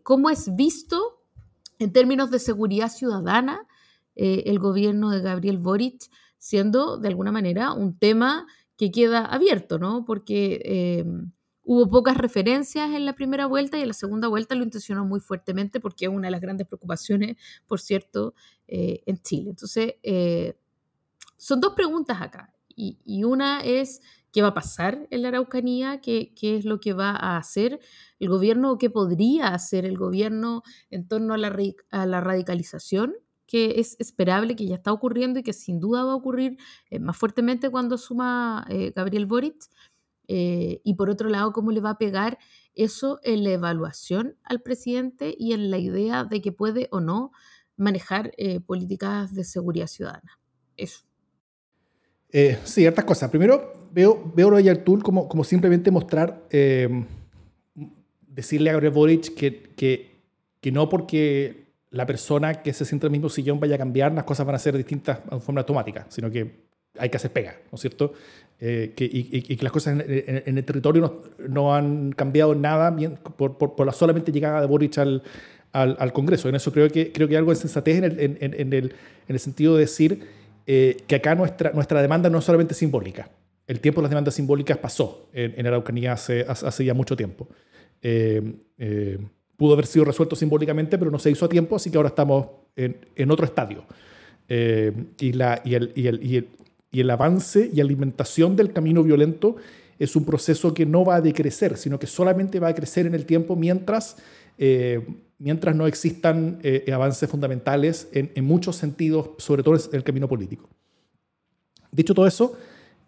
cómo 0.02 0.30
es 0.30 0.54
visto 0.54 1.24
en 1.78 1.92
términos 1.92 2.30
de 2.30 2.38
seguridad 2.38 2.90
ciudadana 2.90 3.66
el 4.14 4.58
gobierno 4.58 5.10
de 5.10 5.20
Gabriel 5.20 5.58
Boric, 5.58 6.10
siendo 6.38 6.96
de 6.96 7.08
alguna 7.08 7.32
manera 7.32 7.72
un 7.72 7.98
tema 7.98 8.46
que 8.80 8.90
queda 8.90 9.26
abierto, 9.26 9.78
¿no? 9.78 10.06
Porque 10.06 10.58
eh, 10.64 11.04
hubo 11.62 11.90
pocas 11.90 12.16
referencias 12.16 12.88
en 12.94 13.04
la 13.04 13.12
primera 13.12 13.44
vuelta 13.44 13.76
y 13.76 13.82
en 13.82 13.88
la 13.88 13.94
segunda 13.94 14.26
vuelta 14.26 14.54
lo 14.54 14.64
intencionó 14.64 15.04
muy 15.04 15.20
fuertemente 15.20 15.80
porque 15.80 16.06
es 16.06 16.10
una 16.10 16.28
de 16.28 16.30
las 16.30 16.40
grandes 16.40 16.66
preocupaciones, 16.66 17.36
por 17.66 17.78
cierto, 17.78 18.32
eh, 18.66 19.02
en 19.04 19.18
Chile. 19.20 19.50
Entonces, 19.50 19.96
eh, 20.02 20.56
son 21.40 21.60
dos 21.60 21.74
preguntas 21.74 22.20
acá. 22.20 22.54
Y, 22.76 23.24
una 23.24 23.60
es, 23.60 24.00
¿qué 24.32 24.40
va 24.40 24.48
a 24.48 24.54
pasar 24.54 25.06
en 25.10 25.22
la 25.22 25.28
Araucanía? 25.28 26.00
¿Qué, 26.00 26.32
¿Qué, 26.34 26.56
es 26.56 26.64
lo 26.64 26.80
que 26.80 26.94
va 26.94 27.10
a 27.10 27.36
hacer 27.36 27.80
el 28.18 28.28
gobierno 28.28 28.72
o 28.72 28.78
qué 28.78 28.88
podría 28.88 29.48
hacer 29.48 29.84
el 29.84 29.98
gobierno 29.98 30.62
en 30.88 31.06
torno 31.06 31.34
a 31.34 31.38
la, 31.38 31.54
a 31.90 32.06
la 32.06 32.20
radicalización? 32.20 33.14
que 33.46 33.80
es 33.80 33.96
esperable, 33.98 34.54
que 34.54 34.68
ya 34.68 34.76
está 34.76 34.92
ocurriendo 34.92 35.40
y 35.40 35.42
que 35.42 35.52
sin 35.52 35.80
duda 35.80 36.04
va 36.04 36.12
a 36.12 36.14
ocurrir 36.14 36.56
eh, 36.88 37.00
más 37.00 37.16
fuertemente 37.16 37.68
cuando 37.68 37.98
suma 37.98 38.64
eh, 38.68 38.92
Gabriel 38.94 39.26
Boric. 39.26 39.64
Eh, 40.28 40.80
y 40.84 40.94
por 40.94 41.10
otro 41.10 41.28
lado, 41.28 41.52
cómo 41.52 41.72
le 41.72 41.80
va 41.80 41.90
a 41.90 41.98
pegar 41.98 42.38
eso 42.74 43.18
en 43.24 43.42
la 43.42 43.50
evaluación 43.50 44.36
al 44.44 44.62
presidente 44.62 45.34
y 45.36 45.52
en 45.52 45.68
la 45.72 45.78
idea 45.78 46.22
de 46.22 46.40
que 46.40 46.52
puede 46.52 46.86
o 46.92 47.00
no 47.00 47.32
manejar 47.76 48.30
políticas 48.66 49.34
de 49.34 49.42
seguridad 49.42 49.88
ciudadana. 49.88 50.38
Eso. 50.76 51.09
Sí, 52.32 52.56
ciertas 52.64 53.04
cosas. 53.04 53.30
Primero, 53.30 53.88
veo, 53.92 54.32
veo 54.34 54.50
de 54.50 54.62
Yartul 54.62 55.02
como, 55.02 55.28
como 55.28 55.44
simplemente 55.44 55.90
mostrar, 55.90 56.42
decirle 58.28 58.70
a 58.70 58.72
Gabriel 58.74 58.92
Boric 58.94 59.34
que, 59.34 59.62
que, 59.76 60.10
que 60.60 60.72
no 60.72 60.88
porque 60.88 61.70
la 61.90 62.06
persona 62.06 62.62
que 62.62 62.72
se 62.72 62.84
siente 62.84 63.06
en 63.06 63.12
el 63.12 63.18
mismo 63.18 63.28
sillón 63.28 63.58
vaya 63.58 63.74
a 63.74 63.78
cambiar, 63.78 64.12
las 64.12 64.24
cosas 64.24 64.46
van 64.46 64.54
a 64.54 64.58
ser 64.58 64.76
distintas 64.76 65.20
en 65.30 65.40
forma 65.40 65.60
automática, 65.60 66.06
sino 66.08 66.30
que 66.30 66.70
hay 66.98 67.08
que 67.08 67.16
hacer 67.16 67.32
pega, 67.32 67.56
¿no 67.70 67.76
es 67.76 67.80
cierto? 67.80 68.12
Eh, 68.60 68.92
que, 68.94 69.08
y, 69.10 69.56
que 69.56 69.62
las 69.64 69.72
cosas 69.72 69.98
en, 70.06 70.58
el 70.58 70.64
territorio 70.64 71.22
no, 71.48 71.74
han 71.74 72.12
cambiado 72.12 72.54
nada 72.54 72.90
bien, 72.90 73.18
por, 73.36 73.56
por, 73.56 73.86
la 73.86 73.92
solamente 73.92 74.30
llegada 74.32 74.60
de 74.60 74.66
Boric 74.66 74.98
al, 74.98 75.22
al, 75.72 76.12
Congreso. 76.12 76.48
En 76.48 76.54
eso 76.54 76.70
creo 76.70 76.88
que, 76.90 77.10
creo 77.10 77.26
que 77.26 77.34
hay 77.34 77.38
algo 77.38 77.52
de 77.52 77.56
sensatez 77.56 77.96
en 77.96 78.04
el, 78.04 78.38
en, 78.40 78.72
el, 78.72 78.92
el 79.28 79.38
sentido 79.38 79.74
de 79.74 79.80
decir 79.80 80.26
eh, 80.72 80.98
que 81.08 81.16
acá 81.16 81.34
nuestra, 81.34 81.72
nuestra 81.72 82.00
demanda 82.00 82.30
no 82.30 82.38
es 82.38 82.44
solamente 82.44 82.74
simbólica. 82.74 83.28
El 83.66 83.80
tiempo 83.80 84.00
de 84.00 84.04
las 84.04 84.10
demandas 84.10 84.34
simbólicas 84.34 84.78
pasó 84.78 85.28
en, 85.32 85.66
Araucanía 85.66 86.12
hace, 86.12 86.46
hace 86.46 86.84
ya 86.84 86.94
mucho 86.94 87.16
tiempo. 87.16 87.48
eh, 88.00 88.40
eh 88.78 89.18
pudo 89.56 89.72
haber 89.72 89.86
sido 89.86 90.04
resuelto 90.04 90.36
simbólicamente, 90.36 90.96
pero 90.96 91.10
no 91.10 91.18
se 91.18 91.28
hizo 91.28 91.44
a 91.44 91.48
tiempo, 91.48 91.74
así 91.74 91.90
que 91.90 91.96
ahora 91.96 92.10
estamos 92.10 92.46
en, 92.76 93.30
otro 93.32 93.44
estadio. 93.44 93.84
Eh, 94.48 94.92
y, 95.18 95.32
la, 95.32 95.60
y, 95.64 95.74
el, 95.74 95.92
y, 95.96 96.06
el, 96.06 96.46
y, 96.92 97.00
el, 97.00 97.10
avance 97.10 97.68
y 97.70 97.80
alimentación 97.80 98.54
del 98.54 98.72
camino 98.72 99.02
violento 99.02 99.56
es 99.98 100.14
un 100.14 100.24
proceso 100.24 100.72
que 100.72 100.86
no 100.86 101.04
va 101.04 101.16
a 101.16 101.20
decrecer, 101.20 101.76
sino 101.76 101.98
que 101.98 102.06
solamente 102.06 102.60
va 102.60 102.68
a 102.68 102.74
crecer 102.74 103.06
en 103.06 103.14
el 103.16 103.26
tiempo 103.26 103.56
mientras, 103.56 104.16
mientras 105.40 105.74
no 105.74 105.88
existan 105.88 106.60
eh, 106.62 106.88
avances 106.92 107.28
fundamentales 107.28 108.08
en, 108.12 108.44
muchos 108.44 108.76
sentidos, 108.76 109.30
sobre 109.38 109.64
todo 109.64 109.74
en 109.74 109.82
el 109.92 110.04
camino 110.04 110.28
político. 110.28 110.68
Dicho 111.90 112.14
todo 112.14 112.28
eso, 112.28 112.56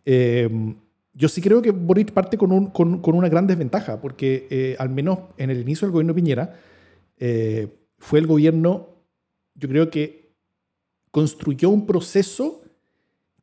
yo 0.04 1.28
sí 1.28 1.40
creo 1.40 1.62
que 1.62 1.70
Boric 1.70 2.10
parte 2.10 2.36
con, 2.36 2.50
un, 2.50 2.66
con, 2.70 3.00
una 3.04 3.28
gran 3.28 3.46
desventaja, 3.46 4.00
porque 4.00 4.74
al 4.80 4.88
menos 4.88 5.20
en 5.36 5.50
el 5.50 5.60
inicio 5.60 5.86
del 5.86 5.92
gobierno 5.92 6.12
de 6.12 6.20
Piñera, 6.20 6.60
fue 7.98 8.18
el 8.18 8.26
gobierno, 8.26 8.88
yo 9.54 9.68
creo 9.68 9.88
que 9.88 10.34
construyó 11.12 11.70
un 11.70 11.86
proceso 11.86 12.62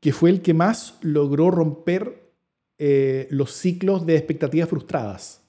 que 0.02 0.12
fue 0.12 0.30
el 0.30 0.42
que 0.42 0.54
más 0.54 0.98
logró 1.02 1.52
romper 1.52 2.32
eh, 2.78 3.28
los 3.32 3.52
ciclos 3.52 4.06
de 4.06 4.16
expectativas 4.16 4.70
frustradas. 4.70 5.42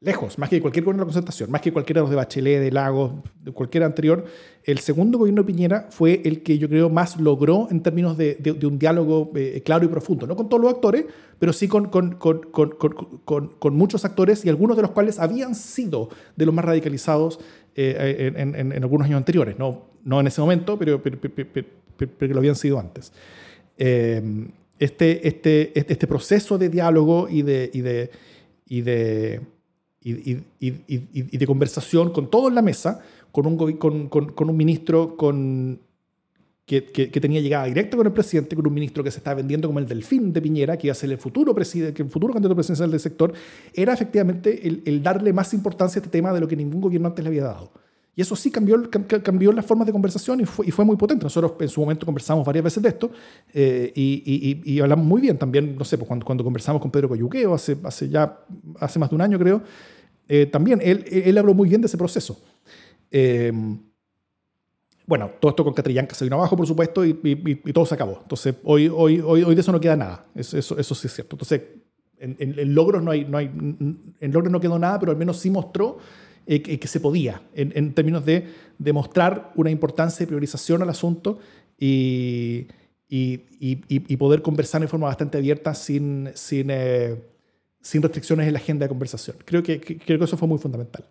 Lejos, 0.00 0.38
más 0.38 0.48
que 0.48 0.60
cualquier 0.60 0.84
gobierno 0.84 1.00
de 1.02 1.06
la 1.06 1.12
concertación, 1.12 1.50
más 1.50 1.60
que 1.60 1.72
cualquiera 1.72 1.98
de 1.98 2.02
los 2.02 2.10
de 2.10 2.16
Bachelet, 2.16 2.60
de 2.60 2.70
Lagos, 2.70 3.14
de 3.42 3.50
cualquier 3.50 3.82
anterior, 3.82 4.24
el 4.62 4.78
segundo 4.78 5.18
gobierno 5.18 5.42
de 5.42 5.46
Piñera 5.46 5.88
fue 5.90 6.22
el 6.24 6.44
que 6.44 6.56
yo 6.56 6.68
creo 6.68 6.88
más 6.88 7.18
logró 7.18 7.66
en 7.68 7.82
términos 7.82 8.16
de, 8.16 8.36
de, 8.36 8.64
un 8.64 8.78
diálogo 8.78 9.32
eh, 9.34 9.60
claro 9.64 9.84
y 9.84 9.88
profundo, 9.88 10.24
no 10.28 10.36
con 10.36 10.48
todos 10.48 10.62
los 10.62 10.72
actores, 10.72 11.04
pero 11.40 11.52
sí 11.52 11.66
con, 11.66 11.88
con, 11.88 12.12
con, 12.14 12.42
con, 13.58 13.76
muchos 13.76 14.04
actores 14.04 14.44
y 14.44 14.48
algunos 14.48 14.76
de 14.76 14.82
los 14.82 14.92
cuales 14.92 15.18
habían 15.18 15.56
sido 15.56 16.10
de 16.36 16.46
los 16.46 16.54
más 16.54 16.64
radicalizados 16.64 17.40
eh, 17.74 18.32
en, 18.36 18.54
en, 18.54 18.72
en, 18.72 18.82
algunos 18.84 19.04
años 19.06 19.16
anteriores, 19.16 19.58
no, 19.58 19.86
no 20.04 20.20
en 20.20 20.28
ese 20.28 20.40
momento, 20.40 20.78
pero, 20.78 21.02
pero, 21.02 21.18
pero 21.20 22.18
que 22.18 22.28
lo 22.28 22.38
habían 22.38 22.54
sido 22.54 22.78
antes. 22.78 23.12
Este, 23.76 25.26
este, 25.26 25.26
este, 25.76 25.92
este, 25.92 26.06
proceso 26.06 26.56
de 26.56 26.68
diálogo 26.68 27.28
y 27.28 27.42
de, 27.42 27.68
y 27.72 27.80
de, 27.80 28.10
y 28.64 28.82
de, 28.82 29.40
y, 30.12 30.44
y, 30.60 31.36
de 31.38 31.46
conversación 31.46 32.10
con 32.12 32.30
todo 32.30 32.48
en 32.48 32.54
la 32.54 32.62
mesa, 32.62 33.00
con 33.32 33.46
un, 33.46 33.56
con, 33.76 34.08
con, 34.08 34.32
con 34.32 34.50
un 34.50 34.56
ministro 34.56 35.16
con, 35.16 35.80
que, 36.66 36.84
que, 36.84 37.20
tenía 37.20 37.40
llegada 37.40 37.64
directa 37.64 37.96
con 37.96 38.06
el 38.06 38.12
presidente, 38.12 38.54
con 38.54 38.66
un 38.66 38.74
ministro 38.74 39.02
que 39.02 39.10
se 39.10 39.18
estaba 39.18 39.36
vendiendo 39.36 39.68
como 39.68 39.78
el 39.78 39.86
delfín 39.86 40.32
de 40.32 40.42
Piñera, 40.42 40.76
que 40.76 40.88
iba 40.88 40.92
a 40.92 40.94
ser 40.94 41.10
el 41.10 41.18
futuro, 41.18 41.54
presidente, 41.54 42.02
el 42.02 42.10
futuro 42.10 42.32
candidato 42.32 42.54
presidencial 42.54 42.90
del 42.90 43.00
sector, 43.00 43.32
era 43.72 43.94
efectivamente 43.94 44.66
el, 44.66 44.82
el 44.84 45.02
darle 45.02 45.32
más 45.32 45.54
importancia 45.54 45.98
a 45.98 46.04
este 46.04 46.10
tema 46.10 46.32
de 46.32 46.40
lo 46.40 46.48
que 46.48 46.56
ningún 46.56 46.80
gobierno 46.80 47.08
antes 47.08 47.22
le 47.22 47.28
había 47.28 47.44
dado. 47.44 47.72
Y 48.18 48.20
eso 48.20 48.34
sí 48.34 48.50
cambió, 48.50 48.82
cambió 49.22 49.52
las 49.52 49.64
formas 49.64 49.86
de 49.86 49.92
conversación 49.92 50.40
y 50.40 50.44
fue, 50.44 50.66
y 50.66 50.72
fue, 50.72 50.84
muy 50.84 50.96
potente. 50.96 51.22
Nosotros 51.22 51.52
en 51.60 51.68
su 51.68 51.80
momento 51.80 52.04
conversamos 52.04 52.44
varias 52.44 52.64
veces 52.64 52.82
de 52.82 52.88
esto 52.88 53.12
eh, 53.54 53.92
y, 53.94 54.60
y, 54.64 54.80
hablamos 54.80 55.06
muy 55.06 55.20
bien 55.20 55.38
también, 55.38 55.76
no 55.78 55.84
sé, 55.84 55.96
pues 55.96 56.08
cuando, 56.08 56.26
cuando 56.26 56.42
conversamos 56.42 56.82
con 56.82 56.90
Pedro 56.90 57.08
Coyuqueo 57.10 57.54
hace, 57.54 57.76
hace 57.84 58.08
ya 58.08 58.40
hace 58.80 58.98
más 58.98 59.08
de 59.08 59.14
un 59.14 59.22
año 59.22 59.38
creo, 59.38 59.62
eh, 60.28 60.46
también 60.46 60.80
él, 60.82 61.04
él, 61.10 61.38
habló 61.38 61.54
muy 61.54 61.68
bien 61.68 61.80
de 61.80 61.86
ese 61.86 61.96
proceso. 61.96 62.40
Eh, 63.10 63.50
bueno, 65.06 65.30
todo 65.40 65.50
esto 65.50 65.64
con 65.64 65.72
Catrillanca 65.72 66.14
se 66.14 66.26
vino 66.26 66.36
abajo, 66.36 66.54
por 66.54 66.66
supuesto, 66.66 67.02
y, 67.02 67.14
todo 67.72 67.86
se 67.86 67.94
acabó. 67.94 68.18
Entonces, 68.22 68.56
hoy, 68.62 68.88
hoy, 68.94 69.20
hoy, 69.20 69.54
de 69.54 69.60
eso 69.60 69.72
no 69.72 69.80
queda 69.80 69.96
nada. 69.96 70.26
Eso, 70.34 70.58
eso, 70.58 70.78
eso 70.78 70.94
sí 70.94 71.06
es 71.06 71.14
cierto. 71.14 71.34
Entonces, 71.34 71.62
en, 72.18 72.36
en, 72.38 72.74
logros 72.74 73.02
no 73.02 73.10
hay, 73.10 73.24
no 73.24 73.38
hay, 73.38 73.46
en 73.46 74.32
logros 74.32 74.52
no 74.52 74.60
quedó 74.60 74.78
nada, 74.78 75.00
pero 75.00 75.12
al 75.12 75.18
menos 75.18 75.38
sí 75.38 75.50
mostró 75.50 75.98
eh, 76.46 76.60
que, 76.60 76.86
se 76.86 77.00
podía, 77.00 77.40
en, 77.54 77.94
términos 77.94 78.26
de 78.26 78.48
demostrar 78.78 79.52
una 79.54 79.70
importancia 79.70 80.18
de 80.20 80.26
priorización 80.26 80.82
al 80.82 80.90
asunto 80.90 81.38
y, 81.78 82.66
y, 83.08 84.16
poder 84.16 84.42
conversar 84.42 84.82
en 84.82 84.88
forma 84.88 85.06
bastante 85.06 85.38
abierta 85.38 85.74
sin, 85.74 86.30
sin, 86.34 86.70
sin 87.88 88.02
restricciones 88.02 88.46
en 88.46 88.52
la 88.52 88.58
agenda 88.58 88.84
de 88.84 88.90
conversación. 88.90 89.36
Creo 89.46 89.62
que, 89.62 89.80
creo 89.80 90.18
que 90.18 90.24
eso 90.26 90.36
fue 90.36 90.46
muy 90.46 90.58
fundamental. 90.58 91.06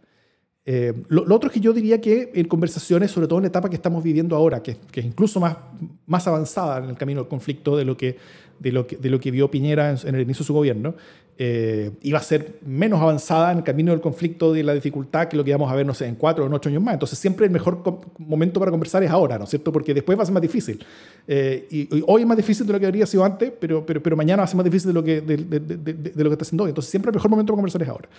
Eh, 0.64 0.94
lo, 1.08 1.24
otro 1.34 1.50
es 1.50 1.54
que 1.56 1.60
yo 1.60 1.74
diría 1.74 2.00
que 2.00 2.32
en 2.36 2.48
conversaciones, 2.48 3.10
sobre 3.10 3.28
todo 3.28 3.40
en 3.40 3.44
la 3.44 3.48
etapa 3.48 3.68
que 3.68 3.76
estamos 3.76 4.04
viviendo 4.04 4.36
ahora, 4.36 4.62
que, 4.62 4.78
que, 4.92 5.00
es 5.00 5.06
incluso 5.08 5.40
más, 5.40 5.58
más 6.06 6.28
avanzada 6.28 6.78
en 6.84 6.92
el 6.92 6.96
camino 6.96 7.22
del 7.22 7.30
conflicto 7.30 7.76
de 7.76 7.84
lo 7.84 7.98
que, 7.98 8.18
de 8.60 8.72
lo 8.72 8.88
que, 8.88 8.98
de 8.98 9.10
lo 9.10 9.20
que 9.20 9.32
vio 9.32 9.50
Piñera 9.50 9.92
en, 9.92 9.98
en 10.08 10.16
el 10.16 10.22
inicio 10.22 10.44
de 10.44 10.48
su 10.48 10.54
gobierno, 10.54 10.96
eh, 11.40 11.92
iba 12.02 12.18
a 12.18 12.24
ser 12.24 12.58
menos 12.66 13.00
avanzada 13.00 13.52
en 13.52 13.60
el 13.60 13.64
camino 13.64 13.92
del 13.92 14.02
conflicto 14.02 14.56
y 14.56 14.64
la 14.64 14.74
dificultad 14.74 15.28
que 15.28 15.38
lo 15.38 15.44
que 15.44 15.52
íbamos 15.52 15.72
a 15.72 15.76
ver, 15.76 15.86
no 15.86 15.94
sé, 15.94 16.08
en 16.08 16.16
cuatro 16.16 16.44
o 16.44 16.48
en 16.48 16.54
ocho 16.54 16.70
años 16.70 16.82
más. 16.82 16.96
Entonces, 16.96 17.20
siempre 17.20 17.46
el 17.46 17.52
mejor 17.52 17.84
momento 18.18 18.60
para 18.60 18.72
conversar 18.72 19.04
es 19.04 19.12
ahora, 19.12 19.38
¿no 19.38 19.44
es 19.44 19.52
cierto? 19.52 19.72
Porque 19.72 19.94
después 19.94 20.18
va 20.18 20.24
a 20.24 20.26
ser 20.26 20.34
más 20.34 20.42
difícil. 20.42 20.84
Eh, 21.28 21.68
y, 21.70 22.04
hoy 22.08 22.24
es 22.24 22.28
más 22.28 22.38
difícil 22.38 22.66
de 22.66 22.74
lo 22.74 22.80
que 22.80 22.88
habría 22.88 23.06
sido 23.06 23.24
antes, 23.24 23.52
pero, 23.60 23.86
pero, 23.86 24.02
pero 24.02 24.16
mañana 24.16 24.42
va 24.42 24.46
a 24.46 24.48
ser 24.48 24.58
más 24.58 24.66
difícil 24.66 24.88
de 24.88 24.94
lo 24.96 25.04
que, 25.04 25.22
de, 25.22 25.38
de, 25.38 25.60
de, 25.60 26.24
lo 26.24 26.30
que 26.30 26.34
está 26.34 26.44
haciendo 26.44 26.64
hoy. 26.64 26.70
Entonces, 26.70 26.90
siempre 26.90 27.12
el 27.12 27.16
mejor 27.16 27.30
momento 27.30 27.54
para 27.54 27.58
conversar 27.58 27.84
es 27.84 27.90
ahora. 27.90 28.10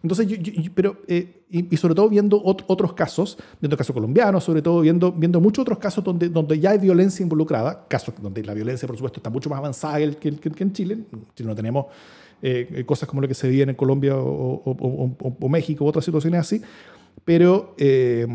Entonces, 0.00 0.28
yo, 0.28 0.36
pero, 0.72 0.98
eh, 1.08 1.42
y, 1.50 1.76
sobre 1.76 1.96
todo 1.96 2.08
viendo 2.08 2.40
otros 2.44 2.92
casos, 2.92 3.38
viendo 3.60 3.76
casos 3.76 3.92
colombianos, 3.92 4.44
sobre 4.44 4.62
todo 4.62 4.82
viendo, 4.82 5.10
viendo 5.10 5.40
muchos 5.40 5.62
otros 5.62 5.78
casos 5.78 6.04
donde, 6.04 6.28
donde 6.28 6.60
ya 6.60 6.70
hay 6.70 6.78
violencia 6.78 7.24
involucrada, 7.24 7.86
casos 7.88 8.14
donde 8.20 8.44
la 8.44 8.54
violencia, 8.54 8.86
por 8.86 8.96
supuesto, 8.96 9.18
está 9.18 9.30
mucho 9.30 9.50
más 9.50 9.58
avanzada 9.58 9.87
que, 10.20 10.36
que, 10.36 10.50
que 10.50 10.64
en 10.64 10.72
Chile. 10.72 10.98
No 11.44 11.54
tenemos 11.54 11.86
eh, 12.42 12.84
cosas 12.86 13.08
como 13.08 13.20
lo 13.20 13.28
que 13.28 13.34
se 13.34 13.48
vive 13.48 13.64
en 13.64 13.74
Colombia 13.74 14.14
o, 14.16 15.48
México 15.48 15.84
u 15.84 15.88
otras 15.88 16.04
situaciones 16.04 16.40
así, 16.40 16.62
pero, 17.24 17.74
eh, 17.78 18.26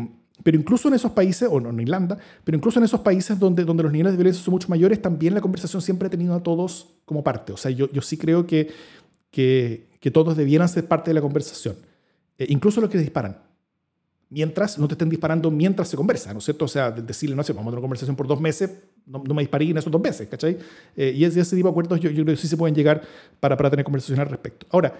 pero 0.42 0.58
incluso 0.58 0.88
en 0.88 0.94
esos 0.94 1.12
países, 1.12 1.48
o 1.50 1.58
no, 1.58 1.70
en 1.70 1.80
Irlanda, 1.80 2.18
pero 2.44 2.56
incluso 2.56 2.78
en 2.78 2.84
esos 2.84 3.00
países 3.00 3.38
donde, 3.38 3.64
donde 3.64 3.82
los 3.82 3.92
niveles 3.92 4.12
de 4.12 4.18
violencia 4.18 4.42
son 4.42 4.52
mucho 4.52 4.68
mayores, 4.68 5.00
también 5.00 5.32
la 5.32 5.40
conversación 5.40 5.80
siempre 5.80 6.08
ha 6.08 6.10
tenido 6.10 6.34
a 6.34 6.42
todos 6.42 6.88
como 7.06 7.24
parte. 7.24 7.52
O 7.52 7.56
sea, 7.56 7.70
yo, 7.70 7.90
yo 7.92 8.02
sí 8.02 8.18
creo 8.18 8.46
que, 8.46 8.70
que, 9.30 9.88
que 10.00 10.10
todos 10.10 10.36
debieran 10.36 10.68
ser 10.68 10.86
parte 10.86 11.10
de 11.10 11.14
la 11.14 11.22
conversación, 11.22 11.76
eh, 12.38 12.46
incluso 12.48 12.80
los 12.80 12.90
que 12.90 12.98
disparan 12.98 13.38
mientras 14.34 14.78
no 14.80 14.88
te 14.88 14.94
estén 14.94 15.08
disparando 15.08 15.48
mientras 15.48 15.86
se 15.86 15.96
conversa, 15.96 16.32
¿no 16.32 16.40
es 16.40 16.44
cierto? 16.44 16.64
O 16.64 16.68
sea, 16.68 16.90
decirle, 16.90 17.36
no 17.36 17.44
sé, 17.44 17.52
vamos 17.52 17.68
a 17.68 17.70
tener 17.70 17.78
una 17.78 17.82
conversación 17.82 18.16
por 18.16 18.26
dos 18.26 18.40
meses, 18.40 18.68
no, 19.06 19.20
me 19.20 19.42
disparé 19.42 19.66
en 19.66 19.78
esos 19.78 19.92
dos 19.92 20.02
meses, 20.02 20.26
¿cachai? 20.26 20.58
Eh, 20.96 21.12
y 21.14 21.24
ese, 21.24 21.40
ese, 21.40 21.54
tipo 21.54 21.68
de 21.68 21.70
acuerdos 21.70 22.00
yo, 22.00 22.10
yo, 22.10 22.24
creo 22.24 22.34
que 22.34 22.42
sí 22.42 22.48
se 22.48 22.56
pueden 22.56 22.74
llegar 22.74 23.00
para, 23.38 23.56
para 23.56 23.70
tener 23.70 23.84
conversación 23.84 24.18
al 24.18 24.28
respecto. 24.28 24.66
Ahora, 24.70 24.92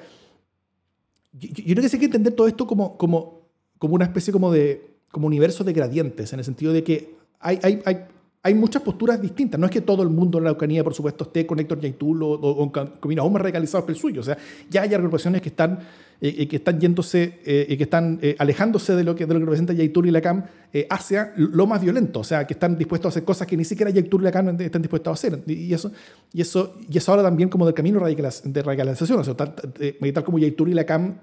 yo, 1.33 1.49
yo, 1.49 1.65
creo 1.65 1.83
que 1.83 1.89
sí 1.89 1.97
hay 1.97 2.01
que 2.01 2.07
entender 2.07 2.33
todo 2.33 2.47
esto 2.47 2.65
como, 2.65 2.97
como, 2.97 3.49
como 3.79 3.97
una 3.97 4.05
especie 4.05 4.33
como 4.33 4.53
de 4.53 4.95
como 5.11 5.27
universo 5.27 5.65
de 5.65 5.73
gradientes, 5.73 6.33
en 6.33 6.39
el 6.39 6.45
sentido 6.45 6.73
de 6.73 6.85
que 6.85 7.17
hay, 7.41 7.59
hay, 7.65 7.83
hay, 7.85 8.07
hay 8.45 8.55
muchas 8.55 8.83
posturas 8.83 9.21
distintas. 9.21 9.59
No 9.59 9.67
es 9.67 9.73
que 9.73 9.81
todo 9.81 10.03
el 10.03 10.11
mundo 10.11 10.39
en 10.39 10.45
la 10.45 10.53
Ucrania, 10.53 10.85
por 10.85 10.95
supuesto, 10.95 11.25
esté 11.25 11.47
con 11.47 11.59
Héctor 11.59 11.81
Yaitul 11.81 12.23
o, 12.23 12.29
o, 12.29 12.71
con 12.71 12.87
caminos 13.01 13.23
aún 13.23 13.33
más 13.33 13.43
radicalizados 13.43 13.87
que 13.87 13.93
el 13.93 13.99
suyo. 13.99 14.21
O 14.21 14.25
sea, 14.25 14.37
ya 14.71 14.83
hay 14.83 14.93
agrupaciones 14.93 15.41
que 15.41 15.49
están 15.49 15.81
eh, 16.21 16.47
que 16.47 16.57
están 16.57 16.81
yéndose 16.81 17.41
eh, 17.45 17.77
que 17.77 17.83
están 17.83 18.19
eh, 18.23 18.37
alejándose 18.39 18.95
de 18.95 19.03
lo 19.03 19.15
que, 19.17 19.27
de 19.27 19.35
lo 19.35 19.41
que 19.41 19.45
representa 19.45 19.73
Yaitur 19.73 20.07
y 20.07 20.11
Lacan 20.11 20.47
hacia 20.89 21.33
lo 21.37 21.67
más 21.67 21.81
violento, 21.83 22.21
o 22.21 22.25
sea, 22.25 22.47
que 22.47 22.55
están 22.55 22.77
dispuestos 22.77 23.07
a 23.07 23.11
hacer 23.11 23.25
cosas 23.25 23.47
que 23.47 23.57
ni 23.57 23.65
siquiera 23.65 23.91
Yaitur 23.93 24.23
y 24.23 24.25
Lacan 24.25 24.61
están 24.61 24.83
dispuestos 24.83 25.11
a 25.11 25.15
hacer. 25.15 25.43
Y 25.47 25.73
eso, 25.73 25.93
y 26.33 26.41
eso, 26.41 26.77
y 26.91 26.99
eso 26.99 27.13
ahora 27.13 27.23
también 27.23 27.49
como 27.49 27.65
del 27.65 27.75
camino 27.75 28.01
de 28.01 28.63
radicalización, 28.63 29.21
o 29.21 29.25
sea, 29.25 29.35
tal, 29.35 29.55
tal 29.55 30.25
como 30.25 30.39
Yaitur 30.39 30.69
y 30.69 30.75
Lacan 30.75 31.21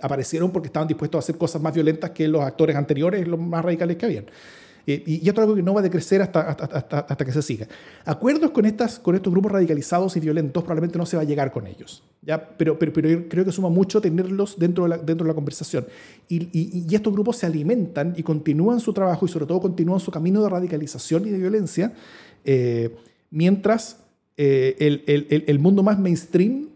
aparecieron 0.00 0.52
porque 0.52 0.68
estaban 0.68 0.88
dispuestos 0.88 1.18
a 1.18 1.20
hacer 1.20 1.36
cosas 1.36 1.60
más 1.60 1.74
violentas 1.74 2.12
que 2.12 2.28
los 2.28 2.42
actores 2.42 2.76
anteriores, 2.76 3.26
los 3.28 3.38
más 3.38 3.62
radicales 3.62 3.96
que 3.96 4.06
habían. 4.06 4.26
Eh, 4.90 5.02
y, 5.04 5.28
esto 5.28 5.42
es 5.42 5.44
algo 5.44 5.54
que 5.54 5.62
no 5.62 5.74
va 5.74 5.80
a 5.80 5.82
decrecer 5.82 6.22
hasta, 6.22 6.40
hasta, 6.40 7.00
hasta, 7.00 7.24
que 7.26 7.30
se 7.30 7.42
siga. 7.42 7.68
Acuerdos 8.06 8.52
con, 8.52 8.64
estas, 8.64 8.98
con 8.98 9.14
estos 9.14 9.30
grupos 9.30 9.52
radicalizados 9.52 10.16
y 10.16 10.20
violentos 10.20 10.64
probablemente 10.64 10.96
no 10.96 11.04
se 11.04 11.18
va 11.18 11.24
a 11.24 11.26
llegar 11.26 11.52
con 11.52 11.66
ellos, 11.66 12.02
¿ya? 12.22 12.42
Pero, 12.56 12.78
pero, 12.78 12.90
pero 12.94 13.28
creo 13.28 13.44
que 13.44 13.52
suma 13.52 13.68
mucho 13.68 14.00
tenerlos 14.00 14.58
dentro 14.58 14.84
de 14.84 14.88
la, 14.88 14.96
dentro 14.96 15.26
de 15.26 15.28
la 15.28 15.34
conversación. 15.34 15.86
Y, 16.26 16.48
y, 16.58 16.94
estos 16.94 17.12
grupos 17.12 17.36
se 17.36 17.44
alimentan 17.44 18.14
y 18.16 18.22
continúan 18.22 18.80
su 18.80 18.94
trabajo 18.94 19.26
y 19.26 19.28
sobre 19.28 19.44
todo 19.44 19.60
continúan 19.60 20.00
su 20.00 20.10
camino 20.10 20.42
de 20.42 20.48
radicalización 20.48 21.26
y 21.26 21.30
de 21.32 21.38
violencia, 21.38 21.92
eh, 22.46 22.96
mientras 23.30 23.98
eh, 24.38 24.74
el, 24.78 25.04
el, 25.06 25.44
el 25.46 25.58
mundo 25.58 25.82
más 25.82 25.98
mainstream 25.98 26.68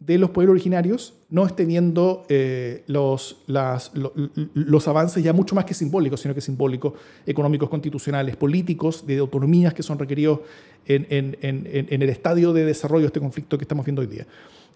de 0.00 0.16
los 0.16 0.30
pueblos 0.30 0.54
originarios 0.54 1.14
no 1.28 1.46
esté 1.46 1.66
viendo 1.66 2.24
eh, 2.30 2.82
los, 2.86 3.44
los 3.46 4.88
avances 4.88 5.22
ya 5.22 5.34
mucho 5.34 5.54
más 5.54 5.66
que 5.66 5.74
simbólicos, 5.74 6.20
sino 6.20 6.34
que 6.34 6.40
simbólicos, 6.40 6.94
económicos, 7.26 7.68
constitucionales, 7.68 8.34
políticos, 8.36 9.06
de 9.06 9.18
autonomías 9.18 9.74
que 9.74 9.82
son 9.82 9.98
requeridos 9.98 10.40
en, 10.86 11.06
en, 11.10 11.36
en, 11.42 12.02
el 12.02 12.08
estadio 12.08 12.54
de 12.54 12.64
desarrollo 12.64 13.02
de 13.02 13.08
este 13.08 13.20
conflicto 13.20 13.58
que 13.58 13.64
estamos 13.64 13.84
viendo 13.84 14.00
hoy 14.00 14.08
día. 14.08 14.26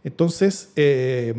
Entonces, 0.04 0.70
eh, 0.76 1.34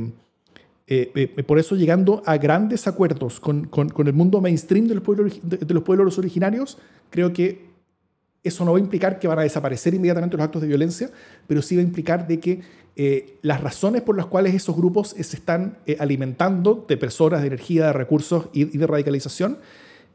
eh, 0.87 1.43
por 1.45 1.59
eso 1.59 1.75
llegando 1.75 2.23
a 2.25 2.37
grandes 2.37 2.87
acuerdos 2.87 3.39
con, 3.39 3.65
con, 3.67 3.89
con, 3.89 4.07
el 4.07 4.13
mundo 4.13 4.41
mainstream 4.41 4.87
de 4.87 4.95
los, 4.95 5.03
pueblos, 5.03 5.39
de 5.43 5.73
los 5.73 5.83
pueblos 5.83 6.17
originarios, 6.17 6.79
creo 7.11 7.31
que 7.31 7.74
eso 8.45 8.63
no 8.63 8.71
va 8.71 8.77
a 8.77 8.81
implicar 8.81 9.19
que 9.19 9.27
van 9.27 9.39
a 9.39 9.41
desaparecer 9.41 9.93
inmediatamente 9.95 10.37
los 10.37 10.43
actos 10.43 10.61
de 10.61 10.67
violencia, 10.67 11.09
pero 11.47 11.61
sí 11.61 11.75
va 11.75 11.81
a 11.81 11.85
implicar 11.85 12.27
de 12.27 12.39
que 12.39 12.61
eh, 12.95 13.39
las 13.41 13.59
razones 13.59 14.03
por 14.03 14.15
las 14.15 14.27
cuales 14.27 14.53
esos 14.53 14.75
grupos 14.75 15.09
se 15.09 15.35
están 15.35 15.79
eh, 15.85 15.97
alimentando 15.99 16.85
de 16.87 16.95
personas, 16.95 17.41
de 17.41 17.47
energía, 17.47 17.87
de 17.87 17.93
recursos 17.93 18.47
y, 18.53 18.65
de 18.65 18.87
radicalización, 18.87 19.57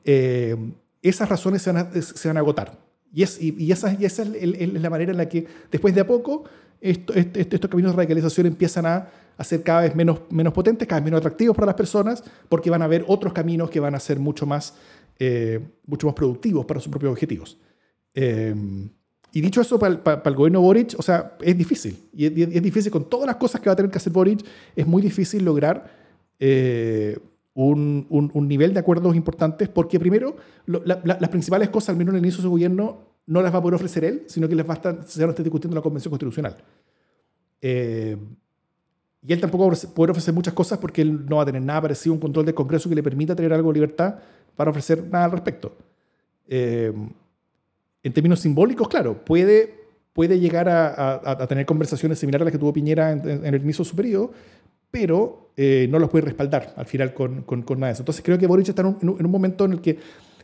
eh, 0.05 0.57
esas 1.03 1.29
razones 1.29 1.61
se 1.61 1.73
van, 1.73 2.37
a, 2.37 2.41
agotar. 2.41 2.79
Y, 3.13 3.23
es, 3.23 3.39
y, 3.41 3.71
esa, 3.71 3.93
es, 3.93 4.19
la 4.19 4.91
manera 4.91 5.11
en 5.11 5.19
la 5.19 5.29
que 5.29 5.47
después 5.71 5.95
de 5.95 6.01
a 6.01 6.07
poco 6.07 6.45
esto, 6.81 7.13
estos 7.13 7.69
caminos 7.69 7.93
de 7.93 7.97
radicalización 7.97 8.47
empiezan 8.47 8.87
a, 8.87 9.09
a 9.37 9.45
ser 9.45 9.63
cada 9.63 9.83
vez 9.83 9.95
menos, 9.95 10.21
menos 10.31 10.55
potentes, 10.55 10.89
cada 10.89 11.01
vez 11.01 11.05
menos 11.05 11.19
atractivos 11.19 11.55
para 11.55 11.67
las 11.67 11.75
personas, 11.75 12.25
porque 12.49 12.71
van 12.71 12.81
a 12.81 12.87
haber 12.87 13.05
otros 13.09 13.35
caminos 13.35 13.69
que 13.71 13.81
van 13.81 13.95
a 13.95 14.01
ser 14.01 14.19
mucho 14.19 14.47
más, 14.47 14.75
mucho 15.87 16.07
más 16.07 16.15
productivos 16.15 16.65
para 16.65 16.81
sus 16.81 16.91
propios 16.91 17.13
objetivos. 17.13 17.59
Eh, 18.15 18.55
y 19.33 19.41
dicho 19.41 19.61
eso, 19.61 19.79
para 19.79 20.23
el, 20.25 20.35
gobierno 20.35 20.61
Boric, 20.61 20.95
o 20.99 21.03
sea, 21.03 21.37
es 21.41 21.57
difícil. 21.57 21.97
Y 22.13 22.27
es, 22.27 22.63
difícil 22.63 22.91
con 22.91 23.09
todas 23.09 23.27
las 23.27 23.37
cosas 23.37 23.61
que 23.61 23.69
va 23.69 23.75
a 23.75 23.77
tener 23.77 23.91
que 23.91 23.99
hacer 23.99 24.13
Boric, 24.13 24.45
es 24.75 24.87
muy 24.87 25.01
difícil 25.01 25.45
lograr 25.45 25.91
eh, 26.41 27.19
un, 27.55 28.07
un, 28.09 28.49
nivel 28.49 28.75
de 28.75 28.81
acuerdos 28.81 29.15
importantes, 29.15 29.69
porque 29.69 30.01
primero, 30.01 30.37
las 30.67 31.29
principales 31.29 31.69
cosas, 31.69 31.91
al 31.91 31.97
menos 31.97 32.13
en 32.13 32.19
el 32.19 32.25
inicio 32.25 32.39
de 32.39 32.43
su 32.43 32.51
gobierno, 32.51 33.11
no 33.27 33.43
las 33.43 33.55
va 33.55 33.59
a 33.59 33.63
poder 33.63 33.77
ofrecer 33.77 34.05
él, 34.05 34.25
sino 34.27 34.49
que 34.49 34.57
les 34.57 34.69
va 34.69 34.73
a 34.73 34.77
estar, 34.77 35.05
se 35.07 35.21
van 35.21 35.29
a 35.29 35.33
estar 35.33 35.45
discutiendo 35.45 35.75
en 35.75 35.79
la 35.79 35.83
Convención 35.83 36.11
Constitucional. 36.11 36.57
Eh, 37.61 38.17
y 39.23 39.33
él 39.33 39.41
tampoco 39.41 39.69
va 39.69 39.75
a 39.75 39.95
poder 39.95 40.11
ofrecer 40.11 40.35
muchas 40.35 40.55
cosas 40.55 40.79
porque 40.79 41.03
él 41.03 41.27
no 41.27 41.37
va 41.37 41.43
a 41.43 41.47
tener 41.47 41.63
nada 41.63 41.83
parecido 41.83 42.13
a 42.13 42.15
un 42.15 42.21
control 42.21 42.47
del 42.47 42.55
Congreso 42.55 42.89
que 42.89 42.95
le 42.95 43.03
permita 43.03 43.37
tener 43.37 43.53
algo 43.53 43.71
de 43.71 43.75
libertad 43.75 44.17
para 44.57 44.71
ofrecer 44.71 45.07
nada 45.07 45.27
al 45.27 45.33
respecto. 45.33 45.77
Eh, 46.49 46.93
en 48.03 48.13
términos 48.13 48.41
simbólicos, 48.41 48.89
claro, 48.89 49.25
puede, 49.25 49.75
puede 50.13 50.39
llegar 50.39 50.69
a, 50.69 51.47
tener 51.47 51.67
conversaciones 51.67 52.19
similares 52.19 52.43
a 52.43 52.45
las 52.47 52.53
que 52.53 52.59
tuvo 52.59 52.73
Piñera 52.73 53.13
en, 53.13 53.45
el 53.45 53.63
inicio 53.63 53.85
de 53.85 54.29
pero 54.91 55.53
eh, 55.57 55.87
no 55.89 55.99
los 55.99 56.11
puede 56.11 56.25
respaldar 56.25 56.75
al 56.77 56.87
final 56.87 57.15
con, 57.15 57.43
con, 57.43 57.65
nada 57.79 57.89
de 57.89 57.93
eso. 57.93 58.03
Entonces 58.03 58.25
creo 58.25 58.39
que 58.39 58.47
Boric 58.47 58.69
está 58.69 58.83
en 58.83 59.09
un, 59.09 59.31
momento 59.31 59.65
en 59.65 59.73
el 59.73 59.81
que 59.81 59.99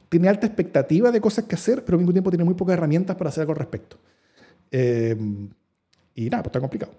tiene 0.08 0.28
alta 0.28 0.46
expectativa 0.46 1.10
de 1.10 1.20
cosas 1.20 1.46
que 1.46 1.56
hacer, 1.56 1.84
pero 1.84 1.96
al 1.96 2.00
mismo 2.00 2.12
tiempo 2.12 2.30
tiene 2.30 2.44
muy 2.44 2.54
pocas 2.54 2.74
herramientas 2.74 3.16
para 3.16 3.30
hacer 3.30 3.42
algo 3.42 3.52
al 3.54 3.58
respecto. 3.58 3.96
Eh, 4.70 5.16
y 6.14 6.30
nada, 6.30 6.42
pues 6.42 6.50
está 6.50 6.60
complicado. 6.60 6.92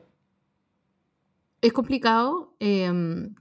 Es 1.61 1.73
complicado. 1.73 2.53
Em, 2.59 3.33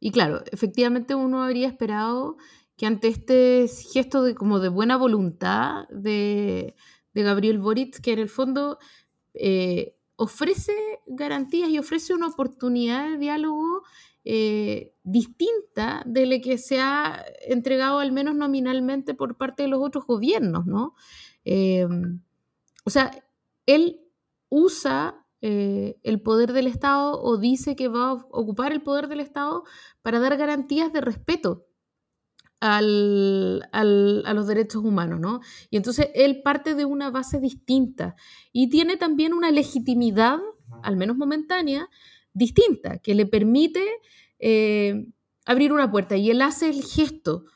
y 0.00 0.10
claro, 0.10 0.42
efectivamente 0.50 1.14
uno 1.14 1.42
habría 1.42 1.68
esperado 1.68 2.36
que 2.80 2.86
ante 2.86 3.08
este 3.08 3.66
gesto 3.92 4.22
de, 4.22 4.34
como 4.34 4.58
de 4.58 4.70
buena 4.70 4.96
voluntad 4.96 5.86
de, 5.90 6.74
Gabriel 7.12 7.58
Boric, 7.58 8.00
que 8.00 8.12
en 8.14 8.20
el 8.20 8.30
fondo 8.30 8.78
eh, 9.34 9.98
ofrece 10.16 10.72
garantías 11.06 11.68
y 11.68 11.78
ofrece 11.78 12.14
una 12.14 12.28
oportunidad 12.28 13.10
de 13.10 13.18
diálogo 13.18 13.82
eh, 14.24 14.94
distinta 15.02 16.02
de 16.06 16.24
la 16.24 16.40
que 16.40 16.56
se 16.56 16.80
ha 16.80 17.22
entregado 17.46 17.98
al 17.98 18.12
menos 18.12 18.34
nominalmente 18.34 19.12
por 19.12 19.36
parte 19.36 19.64
de 19.64 19.68
los 19.68 19.82
otros 19.82 20.06
gobiernos, 20.06 20.64
¿no? 20.64 20.94
Eh, 21.44 21.86
o 22.86 22.88
sea, 22.88 23.10
él 23.66 24.00
usa 24.48 25.26
el 25.42 26.22
poder 26.22 26.54
del 26.54 26.66
Estado 26.66 27.20
o 27.20 27.36
dice 27.36 27.76
que 27.76 27.88
va 27.88 28.10
a 28.10 28.14
ocupar 28.14 28.72
el 28.72 28.82
poder 28.82 29.06
del 29.08 29.20
Estado 29.20 29.64
para 30.00 30.18
dar 30.18 30.38
garantías 30.38 30.94
de 30.94 31.02
respeto 31.02 31.66
al, 32.60 33.68
a 33.72 33.84
los 34.34 34.46
derechos 34.46 34.84
humanos, 34.84 35.18
¿no? 35.18 35.40
Y 35.70 35.78
entonces 35.78 36.08
él 36.14 36.42
parte 36.42 36.74
de 36.74 36.84
una 36.84 37.10
base 37.10 37.40
distinta 37.40 38.16
y 38.52 38.68
tiene 38.68 38.96
también 38.96 39.32
una 39.32 39.50
legitimidad, 39.50 40.38
al 40.82 40.96
menos 40.96 41.16
momentánea, 41.16 41.88
distinta, 42.34 42.98
que 42.98 43.14
le 43.14 43.26
permite 43.26 43.82
eh, 44.38 45.06
abrir 45.46 45.72
una 45.72 45.90
puerta 45.90 46.16
y 46.16 46.30
él 46.30 46.42
hace 46.42 46.68
el 46.68 46.84
gesto 46.84 47.46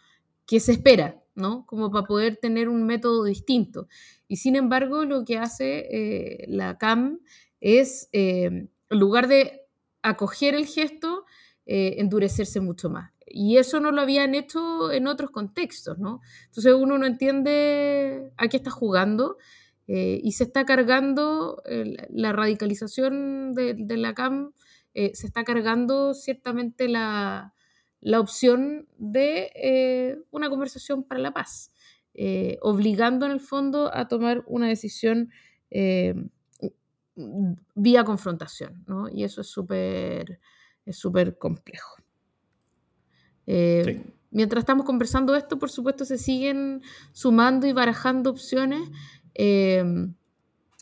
que 0.46 0.58
se 0.58 0.72
espera, 0.72 1.22
¿no? 1.34 1.66
Como 1.66 1.90
para 1.90 2.06
poder 2.06 2.38
tener 2.38 2.68
un 2.68 2.84
método 2.86 3.24
distinto. 3.24 3.88
Y 4.26 4.36
sin 4.36 4.56
embargo, 4.56 5.04
lo 5.04 5.24
que 5.24 5.38
hace 5.38 5.86
eh, 5.90 6.44
la 6.48 6.78
CAM 6.78 7.20
es, 7.60 8.08
eh, 8.12 8.44
en 8.44 8.70
lugar 8.98 9.28
de 9.28 9.62
acoger 10.02 10.54
el 10.54 10.66
gesto, 10.66 11.24
endurecerse 11.66 12.60
mucho 12.60 12.90
más 12.90 13.13
y 13.26 13.56
eso 13.58 13.80
no 13.80 13.90
lo 13.92 14.00
habían 14.02 14.34
hecho 14.34 14.92
en 14.92 15.06
otros 15.06 15.30
contextos, 15.30 15.98
¿no? 15.98 16.20
Entonces 16.46 16.74
uno 16.74 16.98
no 16.98 17.06
entiende 17.06 18.32
a 18.36 18.48
qué 18.48 18.56
está 18.58 18.70
jugando 18.70 19.38
eh, 19.86 20.20
y 20.22 20.32
se 20.32 20.44
está 20.44 20.64
cargando 20.64 21.62
la 22.10 22.32
radicalización 22.32 23.54
de, 23.54 23.96
la 23.96 24.14
CAM, 24.14 24.52
eh, 24.94 25.12
se 25.14 25.26
está 25.26 25.44
cargando 25.44 26.14
ciertamente 26.14 26.88
la, 26.88 27.52
opción 28.18 28.88
de 28.98 29.50
eh, 29.54 30.18
una 30.30 30.50
conversación 30.50 31.04
para 31.04 31.20
la 31.20 31.32
paz, 31.32 31.72
obligando 32.60 33.26
en 33.26 33.32
el 33.32 33.40
fondo 33.40 33.90
a 33.92 34.08
tomar 34.08 34.44
una 34.46 34.68
decisión 34.68 35.30
vía 37.74 38.04
confrontación, 38.04 38.84
¿no? 38.86 39.08
Y 39.08 39.24
eso 39.24 39.40
es 39.40 39.48
súper 39.48 40.40
es 40.86 40.98
súper 40.98 41.38
complejo. 41.38 42.03
Eh, 43.46 44.02
mientras 44.30 44.62
estamos 44.62 44.86
conversando 44.86 45.34
esto, 45.34 45.58
por 45.58 45.70
supuesto, 45.70 46.04
se 46.04 46.18
siguen 46.18 46.82
sumando 47.12 47.66
y 47.66 47.72
barajando 47.72 48.30
opciones 48.30 48.80
em, 49.34 50.14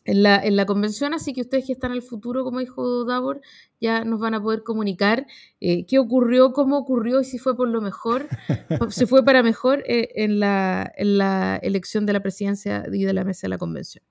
en, 0.04 0.22
la, 0.22 0.42
en, 0.42 0.56
la, 0.56 0.66
convención, 0.66 1.14
así 1.14 1.32
que 1.32 1.42
ustedes 1.42 1.66
que 1.66 1.72
están 1.72 1.92
en 1.92 1.98
el 1.98 2.02
futuro, 2.02 2.44
como 2.44 2.60
dijo 2.60 3.04
Davor, 3.04 3.40
ya 3.80 4.04
nos 4.04 4.20
van 4.20 4.34
a 4.34 4.42
poder 4.42 4.62
comunicar 4.62 5.26
eh, 5.60 5.86
qué 5.86 5.98
ocurrió, 5.98 6.52
cómo 6.52 6.78
ocurrió 6.78 7.20
y 7.20 7.24
si 7.24 7.38
fue 7.38 7.56
por 7.56 7.68
lo 7.68 7.80
mejor, 7.80 8.28
si 8.90 9.06
fue 9.06 9.24
para 9.24 9.42
mejor 9.42 9.82
eh, 9.86 10.08
en, 10.16 10.40
la, 10.40 10.92
en, 10.96 11.18
la, 11.18 11.56
elección 11.56 12.06
de 12.06 12.12
la 12.12 12.20
presidencia 12.20 12.84
y 12.92 13.04
de 13.04 13.12
la 13.12 13.24
mesa 13.24 13.46
de 13.46 13.50
la 13.50 13.58
convención. 13.58 14.04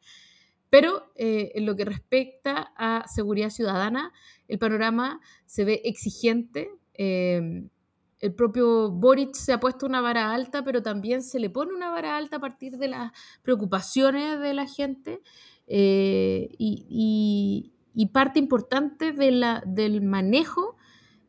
Pero 0.70 1.12
en 1.18 1.66
lo 1.66 1.76
que 1.76 1.84
respecta 1.84 2.72
a 2.78 3.06
seguridad 3.06 3.49
ciudadana, 3.49 4.14
el 4.47 4.58
panorama 4.58 5.20
se 5.45 5.66
ve 5.66 5.82
exigente. 5.84 6.70
El 8.22 8.36
propio 8.36 8.91
Boric 8.91 9.34
se 9.34 9.51
ha 9.51 9.59
puesto 9.59 9.88
una 9.88 9.99
vara 9.99 10.32
alta, 10.32 10.63
pero 10.63 10.84
también 10.84 11.24
se 11.24 11.39
le 11.39 11.49
pone 11.49 11.74
una 11.74 11.89
vara 11.89 12.15
alta 12.15 12.38
a 12.38 12.39
partir 12.39 12.78
de 12.78 12.88
las 12.88 13.11
preocupaciones 13.41 14.39
de 14.39 14.53
la 14.53 14.67
gente 14.67 15.22
eh, 15.67 16.49
y, 16.57 17.74
parte 18.13 18.39
importante 18.39 19.11
de 19.11 19.32
la, 19.32 19.63
del 19.65 20.01
manejo 20.01 20.78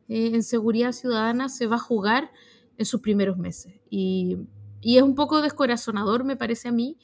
eh, 0.07 0.31
en 0.33 0.43
seguridad 0.43 0.91
ciudadana 0.91 1.49
se 1.49 1.65
va 1.65 1.77
a 1.77 1.79
jugar 1.79 2.31
en 2.77 2.85
sus 2.85 3.01
primeros 3.01 3.37
meses. 3.37 3.73
Y, 3.89 4.37
es 4.83 5.01
un 5.01 5.15
poco 5.15 5.41
descorazonador, 5.41 6.25
me 6.25 6.35
parece 6.35 6.67
a 6.67 6.71
mí, 6.73 6.97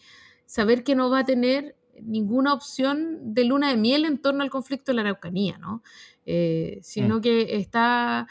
saber 0.46 0.84
que 0.84 0.96
no 0.96 1.10
va 1.10 1.20
a 1.20 1.26
tener 1.26 1.78
ninguna 2.02 2.54
opción 2.54 3.34
de 3.34 3.46
luna 3.46 3.70
de 3.70 3.78
miel 3.78 4.04
en 4.04 4.18
torno 4.18 4.44
al 4.44 4.50
conflicto 4.50 4.92
de 4.92 4.96
la 4.98 5.02
Araucanía, 5.02 5.58
¿no? 5.58 5.82
Eh, 6.26 6.80
sino 6.82 7.18
mm. 7.18 7.22
que 7.22 7.56
está 7.58 8.28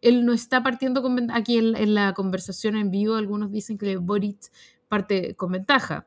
él 0.00 0.24
no 0.24 0.32
está 0.32 0.62
partiendo 0.62 1.02
con 1.02 1.30
aquí 1.30 1.58
en, 1.58 1.94
la 1.94 2.14
conversación 2.14 2.76
en 2.76 2.90
vivo, 2.90 3.14
algunos 3.14 3.50
dicen 3.50 3.78
que 3.78 3.96
Boric 3.96 4.50
parte 4.88 5.34
con 5.36 5.52
ventaja. 5.52 6.06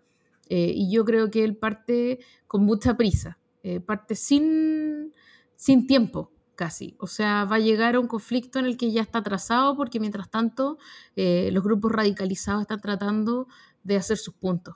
Eh, 0.49 0.73
y 0.75 0.91
yo 0.91 1.05
creo 1.05 1.31
que 1.31 1.43
él 1.43 1.55
parte 1.55 2.19
con 2.47 2.63
mucha 2.63 2.97
prisa, 2.97 3.39
eh, 3.63 3.79
parte 3.79 4.15
sin, 4.15 5.13
sin 5.55 5.87
tiempo 5.87 6.31
casi. 6.55 6.95
O 6.99 7.07
sea, 7.07 7.45
va 7.45 7.55
a 7.57 7.59
llegar 7.59 7.95
a 7.95 7.99
un 7.99 8.07
conflicto 8.07 8.59
en 8.59 8.65
el 8.65 8.77
que 8.77 8.91
ya 8.91 9.01
está 9.01 9.19
atrasado 9.19 9.75
porque 9.75 9.99
mientras 9.99 10.29
tanto 10.29 10.77
eh, 11.15 11.49
los 11.51 11.63
grupos 11.63 11.91
radicalizados 11.91 12.61
están 12.61 12.81
tratando 12.81 13.47
de 13.83 13.95
hacer 13.95 14.17
sus 14.17 14.33
puntos. 14.33 14.75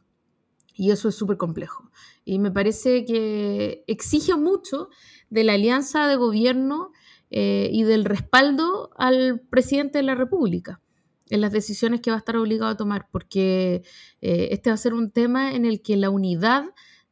Y 0.74 0.92
eso 0.92 1.10
es 1.10 1.16
súper 1.16 1.38
complejo. 1.38 1.90
Y 2.24 2.40
me 2.40 2.52
parece 2.52 3.04
que 3.04 3.84
exige 3.88 4.36
mucho 4.36 4.90
de 5.30 5.44
la 5.44 5.54
alianza 5.54 6.08
de 6.08 6.16
gobierno 6.16 6.92
eh, 7.30 7.70
y 7.72 7.84
del 7.84 8.06
respaldo 8.06 8.92
al 8.98 9.42
presidente 9.50 10.00
de 10.00 10.04
la 10.04 10.16
República 10.16 10.82
en 11.30 11.42
las 11.42 11.52
decisiones 11.52 12.02
que 12.02 12.10
va 12.10 12.16
a 12.16 12.20
estar 12.20 12.38
obligado 12.38 12.72
a 12.72 12.78
tomar, 12.78 13.08
porque 13.12 13.84
eh, 14.22 14.48
este 14.52 14.70
va 14.70 14.76
a 14.76 14.78
ser 14.78 14.94
un 14.94 15.12
tema 15.12 15.54
en 15.54 15.66
el 15.66 15.82
que 15.82 15.98
la 15.98 16.10
unidad 16.10 16.64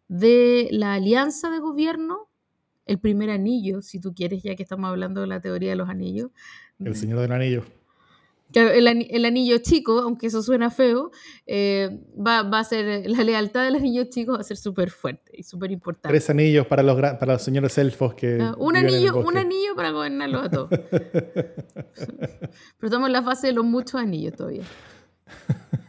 de 0.08 0.70
la 0.72 0.94
alianza 0.94 1.50
de 1.50 1.60
gobierno, 1.60 2.30
el 2.86 3.00
primer 3.00 3.30
anillo, 3.30 3.82
si 3.82 4.00
tú 4.00 4.14
quieres, 4.14 4.42
ya 4.44 4.56
que 4.56 4.64
estamos 4.64 4.90
hablando 4.90 5.22
de 5.22 5.28
la 5.28 5.42
teoría 5.42 5.72
de 5.72 5.76
los 5.76 5.90
anillos. 5.90 6.32
El 6.80 6.96
Señor 6.96 7.20
del 7.20 7.32
Anillo 7.32 7.66
el, 8.56 9.26
anillo 9.26 9.58
chico, 9.60 10.00
aunque 10.00 10.28
eso 10.28 10.42
suena 10.42 10.70
feo, 10.70 11.12
eh, 11.46 12.02
va, 12.16 12.40
a 12.40 12.64
ser, 12.64 13.10
la 13.10 13.24
lealtad 13.24 13.64
del 13.64 13.76
anillo 13.76 14.06
chico 14.06 14.34
va 14.34 14.40
a 14.40 14.44
ser 14.44 14.58
súper 14.58 14.90
fuerte 14.90 15.32
y 15.34 15.44
súper 15.44 15.72
importante. 15.72 16.10
Tres 16.10 16.30
anillos 16.30 16.66
para 16.68 16.84
los, 16.84 16.96
para 16.96 17.34
los 17.34 17.42
señores 17.42 17.78
elfos 17.78 18.14
que... 18.14 18.40
Ah, 18.42 18.56
un, 18.58 18.76
anillo, 18.78 19.18
un 19.18 19.38
anillo 19.38 19.76
para 19.76 19.92
gobernarlos 19.92 20.46
a 20.46 20.50
todos. 20.50 20.70
Pero 22.00 22.84
estamos 22.84 23.08
en 23.08 23.14
la 23.14 23.24
fase 23.24 23.48
de 23.48 23.54
los 23.54 23.66
muchos 23.66 24.00
anillos 24.02 24.34
todavía. 24.36 24.64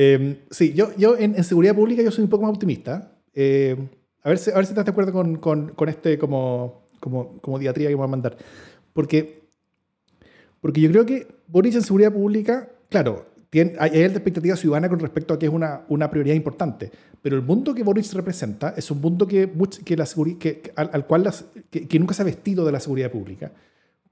Em, 0.00 0.36
sí, 0.48 0.74
yo, 0.74 0.94
yo 0.96 1.16
en, 1.18 1.42
seguridad 1.42 1.74
pública 1.74 2.04
yo 2.04 2.12
soy 2.12 2.22
un 2.22 2.30
poco 2.30 2.44
más 2.44 2.52
optimista. 2.52 3.18
Eh, 3.34 3.76
a, 4.22 4.28
ver 4.28 4.38
si, 4.38 4.52
a 4.52 4.54
ver 4.54 4.64
si 4.64 4.70
estás 4.70 4.84
de 4.84 4.92
acuerdo 4.92 5.10
con, 5.12 5.38
con, 5.38 5.70
con 5.70 5.88
este 5.88 6.16
como, 6.20 6.86
como, 7.00 7.40
como 7.40 7.58
diatría 7.58 7.88
que 7.88 7.94
me 7.94 7.96
voy 7.96 8.04
a 8.04 8.08
mandar. 8.08 8.36
Porque 8.92 9.47
porque 10.60 10.80
yo 10.80 10.90
creo 10.90 11.06
que 11.06 11.26
Boris 11.46 11.74
en 11.74 11.82
seguridad 11.82 12.12
pública, 12.12 12.68
claro, 12.88 13.26
tiene, 13.50 13.74
hay 13.78 14.02
alta 14.02 14.18
expectativa 14.18 14.56
ciudadana 14.56 14.88
con 14.88 14.98
respecto 14.98 15.34
a 15.34 15.38
que 15.38 15.46
es 15.46 15.52
una, 15.52 15.82
una 15.88 16.10
prioridad 16.10 16.34
importante, 16.34 16.90
pero 17.22 17.36
el 17.36 17.42
mundo 17.42 17.74
que 17.74 17.82
Boris 17.82 18.12
representa 18.14 18.74
es 18.76 18.90
un 18.90 19.00
mundo 19.00 19.26
que, 19.26 19.50
que 19.84 19.96
la 19.96 20.06
que, 20.38 20.72
al, 20.76 21.06
cual 21.06 21.24
las, 21.24 21.46
que, 21.70 21.98
nunca 21.98 22.14
se 22.14 22.22
ha 22.22 22.24
vestido 22.24 22.64
de 22.64 22.72
la 22.72 22.80
seguridad 22.80 23.10
pública. 23.10 23.52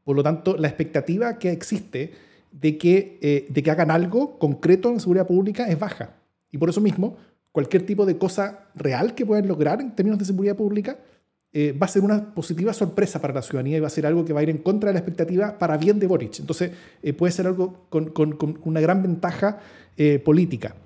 Por 0.05 0.17
lo 0.17 0.23
tanto, 0.23 0.57
la 0.57 0.69
expectativa 0.69 1.39
que 1.39 1.51
existe 1.51 2.13
de 2.53 2.79
que, 2.79 3.19
eh, 3.21 3.47
de 3.49 3.63
que 3.63 3.71
hagan 3.71 3.91
algo 3.91 4.39
concreto 4.39 4.91
en 4.91 5.01
seguridad 5.01 5.27
pública 5.27 5.69
es 5.69 5.79
baja. 5.79 6.15
Y 6.51 6.59
por 6.59 6.71
eso 6.71 6.81
mismo, 6.81 7.17
cualquier 7.53 7.85
tipo 7.85 8.07
de 8.07 8.17
cosa 8.17 8.69
real 8.75 9.15
que 9.15 9.27
puedan 9.27 9.47
lograr 9.47 9.81
en 9.81 9.95
términos 9.95 10.19
de 10.19 10.25
seguridad 10.25 10.57
pública, 10.57 10.99
eh, 11.59 11.73
va 11.73 11.87
a 11.87 11.89
ser 11.89 12.03
una 12.03 12.35
positiva 12.35 12.75
sorpresa 12.75 13.19
para 13.19 13.33
la 13.33 13.41
ciudadanía 13.41 13.79
y 13.79 13.81
va 13.81 13.87
a 13.87 13.91
ser 13.91 14.05
algo 14.05 14.27
que 14.27 14.35
va 14.35 14.41
a 14.41 14.43
ir 14.43 14.51
en 14.51 14.59
contra 14.59 14.91
de 14.91 14.93
la 14.93 14.99
expectativa 14.99 15.57
para 15.59 15.79
bien 15.79 15.99
de 15.99 16.07
Boric. 16.07 16.39
Entonces, 16.41 16.71
eh, 17.03 17.15
puede 17.15 17.33
ser 17.33 17.47
algo 17.47 17.87
con, 17.89 18.13
una 18.65 18.79
gran 18.79 19.03
ventaja 19.03 19.61
eh, 19.97 20.19
política. 20.19 20.77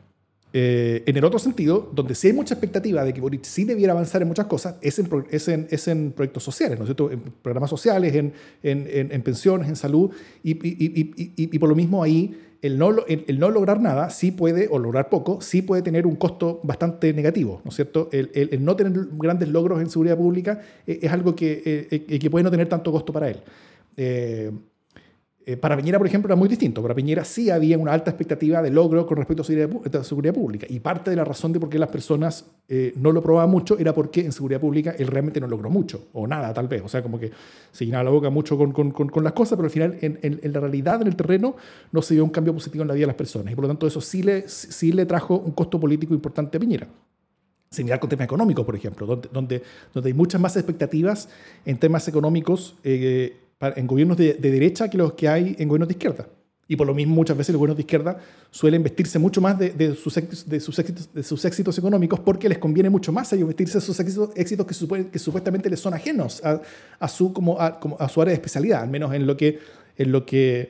en 0.52 1.16
el 1.16 1.24
otro 1.24 1.40
sentido, 1.40 1.90
donde 1.92 2.14
sí 2.14 2.28
hay 2.28 2.34
mucha 2.34 2.54
expectativa 2.54 3.04
de 3.04 3.12
que 3.12 3.20
Boric 3.20 3.42
sí 3.42 3.64
debiera 3.64 3.94
avanzar 3.94 4.22
en 4.22 4.28
muchas 4.28 4.46
cosas, 4.46 4.76
es 4.80 5.00
en, 5.00 5.66
es 5.70 5.88
en, 5.88 6.12
proyectos 6.12 6.44
sociales, 6.44 6.78
¿no 6.78 6.84
es 6.84 6.88
cierto? 6.88 7.10
En 7.10 7.20
programas 7.42 7.70
sociales, 7.70 8.14
en, 8.14 8.32
en 8.62 9.22
pensiones, 9.22 9.68
en 9.68 9.74
salud, 9.74 10.12
y, 10.44 10.52
y, 10.52 11.34
y, 11.36 11.58
por 11.58 11.68
lo 11.68 11.74
mismo 11.74 12.00
ahí 12.00 12.32
el 12.62 12.78
no, 12.78 13.06
el, 13.06 13.38
no, 13.38 13.50
lograr 13.50 13.80
nada 13.80 14.10
sí 14.10 14.30
puede, 14.30 14.68
o 14.70 14.78
lograr 14.78 15.08
poco, 15.08 15.40
sí 15.40 15.62
puede 15.62 15.82
tener 15.82 16.06
un 16.06 16.16
costo 16.16 16.60
bastante 16.62 17.12
negativo, 17.12 17.60
¿no 17.64 17.70
es 17.70 17.76
cierto? 17.76 18.08
El, 18.12 18.30
el, 18.34 18.64
no 18.64 18.76
tener 18.76 18.92
grandes 19.12 19.48
logros 19.48 19.80
en 19.80 19.88
seguridad 19.88 20.16
pública 20.16 20.60
eh, 20.86 21.00
es 21.02 21.10
algo 21.12 21.34
que, 21.34 21.62
eh, 21.64 22.06
eh, 22.08 22.18
que, 22.18 22.30
puede 22.30 22.42
no 22.42 22.50
tener 22.50 22.68
tanto 22.68 22.92
costo 22.92 23.12
para 23.12 23.30
él. 23.30 23.40
Para 25.60 25.76
Piñera, 25.76 25.98
por 25.98 26.06
ejemplo, 26.06 26.28
era 26.28 26.36
muy 26.36 26.48
distinto. 26.48 26.82
Para 26.82 26.94
Piñera 26.94 27.24
sí 27.24 27.50
había 27.50 27.78
una 27.78 27.92
alta 27.92 28.10
expectativa 28.10 28.62
de 28.62 28.70
logro 28.70 29.06
con 29.06 29.16
respecto 29.16 29.42
a 29.42 29.44
seguridad, 29.44 30.02
seguridad 30.02 30.34
pública. 30.34 30.66
Y 30.68 30.80
parte 30.80 31.10
de 31.10 31.16
la 31.16 31.24
razón 31.24 31.52
de 31.52 31.58
por 31.58 31.68
qué 31.68 31.78
las 31.78 31.88
personas 31.88 32.44
eh, 32.68 32.92
no 32.96 33.10
lo 33.10 33.20
probaban 33.20 33.50
mucho 33.50 33.76
era 33.78 33.92
porque 33.92 34.20
en 34.20 34.30
seguridad 34.30 34.60
pública 34.60 34.94
él 34.96 35.08
realmente 35.08 35.40
no 35.40 35.48
logró 35.48 35.70
mucho, 35.70 36.08
o 36.12 36.26
nada 36.26 36.54
tal 36.54 36.68
vez. 36.68 36.82
O 36.84 36.88
sea, 36.88 37.02
como 37.02 37.18
que 37.18 37.32
se 37.72 37.84
llenaba 37.84 38.04
la 38.04 38.10
boca 38.10 38.30
mucho 38.30 38.56
con, 38.56 38.70
con, 38.72 38.90
con, 38.92 39.24
las 39.24 39.32
cosas, 39.32 39.56
pero 39.56 39.64
al 39.64 39.72
final 39.72 39.98
en, 40.00 40.18
en, 40.22 40.52
la 40.52 40.60
realidad, 40.60 41.00
en 41.02 41.08
el 41.08 41.16
terreno, 41.16 41.56
no 41.90 42.02
se 42.02 42.14
dio 42.14 42.22
un 42.22 42.30
cambio 42.30 42.54
positivo 42.54 42.82
en 42.82 42.88
la 42.88 42.94
vida 42.94 43.04
de 43.04 43.08
las 43.08 43.16
personas. 43.16 43.52
Y 43.52 43.56
por 43.56 43.64
lo 43.64 43.68
tanto 43.68 43.86
eso 43.86 44.00
sí 44.00 44.22
le, 44.22 44.48
sí 44.48 44.92
le 44.92 45.06
trajo 45.06 45.36
un 45.36 45.52
costo 45.52 45.80
político 45.80 46.14
importante 46.14 46.58
a 46.58 46.60
Piñera. 46.60 46.86
Similar 47.70 47.98
con 47.98 48.10
temas 48.10 48.24
económicos, 48.24 48.64
por 48.64 48.76
ejemplo, 48.76 49.06
donde, 49.06 49.28
donde, 49.32 49.62
donde 49.94 50.08
hay 50.08 50.14
muchas 50.14 50.40
más 50.40 50.56
expectativas 50.56 51.28
en 51.64 51.78
temas 51.78 52.06
económicos. 52.08 52.76
Eh, 52.84 53.36
en 53.60 53.86
gobiernos 53.86 54.16
de, 54.16 54.34
derecha 54.34 54.88
que 54.88 54.96
los 54.96 55.12
que 55.12 55.28
hay 55.28 55.54
en 55.58 55.68
gobiernos 55.68 55.88
de 55.88 55.94
izquierda. 55.94 56.26
Y 56.66 56.76
por 56.76 56.86
lo 56.86 56.94
mismo 56.94 57.16
muchas 57.16 57.36
veces 57.36 57.52
los 57.52 57.58
gobiernos 57.58 57.76
de 57.76 57.82
izquierda 57.82 58.18
suelen 58.50 58.82
vestirse 58.82 59.18
mucho 59.18 59.40
más 59.40 59.58
de, 59.58 59.94
sus, 59.96 60.14
de, 60.46 60.60
sus, 60.60 60.78
éxitos, 60.78 61.12
de 61.12 61.22
sus 61.22 61.44
éxitos 61.44 61.76
económicos 61.76 62.20
porque 62.20 62.48
les 62.48 62.58
conviene 62.58 62.88
mucho 62.88 63.12
más 63.12 63.32
a 63.32 63.36
vestirse 63.36 63.78
de 63.78 63.80
sus 63.80 63.98
éxitos, 63.98 64.66
que, 64.66 65.18
supuestamente 65.18 65.68
les 65.68 65.80
son 65.80 65.94
ajenos 65.94 66.40
a, 66.44 67.08
su, 67.08 67.32
como 67.32 67.58
a, 67.58 68.08
su 68.08 68.22
área 68.22 68.30
de 68.30 68.36
especialidad, 68.36 68.82
al 68.82 68.88
menos 68.88 69.12
en 69.12 69.26
lo 69.26 69.36
que, 69.36 69.58
en, 69.96 70.12
lo 70.12 70.24
que 70.24 70.68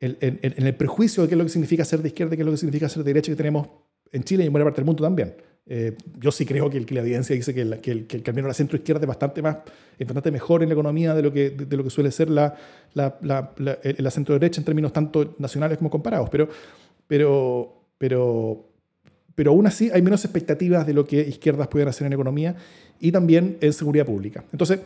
en, 0.00 0.18
en, 0.20 0.66
el 0.66 0.74
prejuicio 0.74 1.22
de 1.22 1.30
qué 1.30 1.34
es 1.34 1.38
lo 1.38 1.44
que 1.44 1.50
significa 1.50 1.84
ser 1.84 2.02
de 2.02 2.08
izquierda 2.08 2.34
y 2.34 2.36
qué 2.36 2.42
es 2.42 2.46
lo 2.46 2.52
que 2.52 2.58
significa 2.58 2.88
ser 2.88 3.02
de 3.02 3.10
derecha 3.10 3.32
que 3.32 3.36
tenemos 3.36 3.68
en 4.12 4.22
Chile 4.24 4.44
y 4.44 4.46
en 4.46 4.52
buena 4.52 4.66
parte 4.66 4.82
del 4.82 4.86
mundo 4.86 5.02
también. 5.02 5.34
Eh, 5.70 5.94
yo 6.18 6.32
sí 6.32 6.46
creo 6.46 6.70
que, 6.70 6.80
la 6.80 7.00
evidencia 7.00 7.36
dice 7.36 7.52
que, 7.52 7.60
el, 7.60 7.80
que, 7.80 7.90
el, 7.90 8.06
que 8.06 8.22
camino 8.22 8.46
a 8.46 8.48
la 8.48 8.54
centro-izquierda 8.54 9.02
es 9.02 9.06
bastante, 9.06 9.42
más, 9.42 9.58
es 9.98 10.06
bastante 10.06 10.30
mejor 10.30 10.62
en 10.62 10.70
la 10.70 10.72
economía 10.72 11.14
de 11.14 11.22
lo 11.22 11.30
que, 11.30 11.50
de, 11.50 11.76
lo 11.76 11.84
que 11.84 11.90
suele 11.90 12.10
ser 12.10 12.30
la, 12.30 12.54
la, 12.94 13.18
la, 13.20 13.52
la 13.56 14.10
centro-derecha 14.10 14.60
en 14.60 14.64
términos 14.64 14.92
tanto 14.92 15.34
nacionales 15.38 15.76
como 15.76 15.90
comparados. 15.90 16.30
Pero, 16.30 16.48
pero, 17.06 17.82
pero, 17.98 18.64
pero 19.34 19.50
aún 19.50 19.66
así 19.66 19.90
hay 19.92 20.00
menos 20.00 20.24
expectativas 20.24 20.86
de 20.86 20.94
lo 20.94 21.06
que 21.06 21.20
izquierdas 21.20 21.68
pueden 21.68 21.88
hacer 21.88 22.06
en 22.06 22.14
economía 22.14 22.56
y 22.98 23.12
también 23.12 23.58
en 23.60 23.72
seguridad 23.74 24.06
pública. 24.06 24.44
Entonces, 24.52 24.80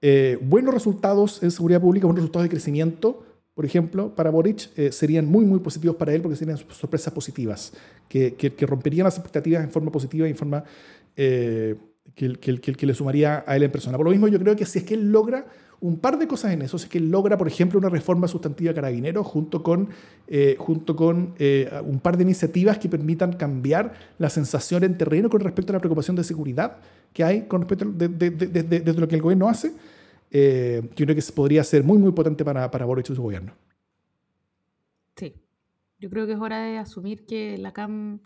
eh, 0.00 0.38
buenos 0.40 0.72
resultados 0.72 1.42
en 1.42 1.50
seguridad 1.50 1.80
pública, 1.80 2.06
buenos 2.06 2.22
resultados 2.22 2.44
de 2.44 2.50
crecimiento 2.50 3.24
por 3.54 3.66
ejemplo, 3.66 4.14
para 4.14 4.30
Boric 4.30 4.70
eh, 4.76 4.92
serían 4.92 5.26
muy, 5.26 5.44
muy 5.44 5.60
positivos 5.60 5.96
para 5.96 6.14
él 6.14 6.22
porque 6.22 6.36
serían 6.36 6.56
sorpresas 6.56 7.12
positivas, 7.12 7.72
que, 8.08 8.34
que, 8.34 8.66
romperían 8.66 9.04
las 9.04 9.16
expectativas 9.16 9.62
en 9.62 9.70
forma 9.70 9.90
positiva 9.92 10.26
y 10.26 10.30
en 10.30 10.36
forma 10.36 10.64
eh, 11.16 11.76
que, 12.14 12.34
que, 12.34 12.60
que, 12.60 12.86
le 12.86 12.94
sumaría 12.94 13.44
a 13.46 13.56
él 13.56 13.64
en 13.64 13.70
persona. 13.70 13.98
Por 13.98 14.06
lo 14.06 14.10
mismo, 14.10 14.28
yo 14.28 14.38
creo 14.38 14.56
que 14.56 14.64
si 14.64 14.78
es 14.78 14.84
que 14.84 14.94
él 14.94 15.12
logra 15.12 15.46
un 15.80 15.98
par 15.98 16.18
de 16.18 16.26
cosas 16.26 16.52
en 16.52 16.62
eso, 16.62 16.78
si 16.78 16.84
es 16.84 16.90
que 16.90 16.98
él 16.98 17.10
logra, 17.10 17.36
por 17.36 17.48
ejemplo, 17.48 17.78
una 17.78 17.90
reforma 17.90 18.26
sustantiva 18.26 18.70
de 18.70 18.74
carabineros 18.76 19.26
junto 19.26 19.62
con, 19.62 19.88
eh, 20.28 20.56
junto 20.58 20.96
con 20.96 21.34
un 21.84 22.00
par 22.00 22.16
de 22.16 22.22
iniciativas 22.22 22.78
que 22.78 22.88
permitan 22.88 23.34
cambiar 23.34 23.92
la 24.18 24.30
sensación 24.30 24.84
en 24.84 24.96
terreno 24.96 25.28
con 25.28 25.40
respecto 25.40 25.72
a 25.72 25.74
la 25.74 25.80
preocupación 25.80 26.16
de 26.16 26.24
seguridad 26.24 26.78
que 27.12 27.24
hay 27.24 27.42
con 27.42 27.62
respecto 27.62 27.86
desde 27.92 28.30
de, 28.30 28.80
de, 28.80 28.94
lo 28.94 29.08
que 29.08 29.16
el 29.16 29.22
gobierno 29.22 29.48
hace, 29.48 29.72
eh, 30.34 30.82
yo 30.96 31.04
creo 31.04 31.14
que 31.14 31.22
podría 31.32 31.62
ser 31.62 31.84
muy, 31.84 31.98
muy 31.98 32.12
potente 32.12 32.42
para, 32.42 32.70
para 32.70 32.86
Boric 32.86 33.10
y 33.10 33.14
su 33.14 33.22
gobierno. 33.22 33.52
Sí, 35.14 35.34
yo 35.98 36.08
creo 36.08 36.26
que 36.26 36.32
es 36.32 36.38
hora 36.38 36.62
de 36.62 36.78
asumir 36.78 37.26
que 37.26 37.58
la 37.58 37.74
CAM 37.74 38.20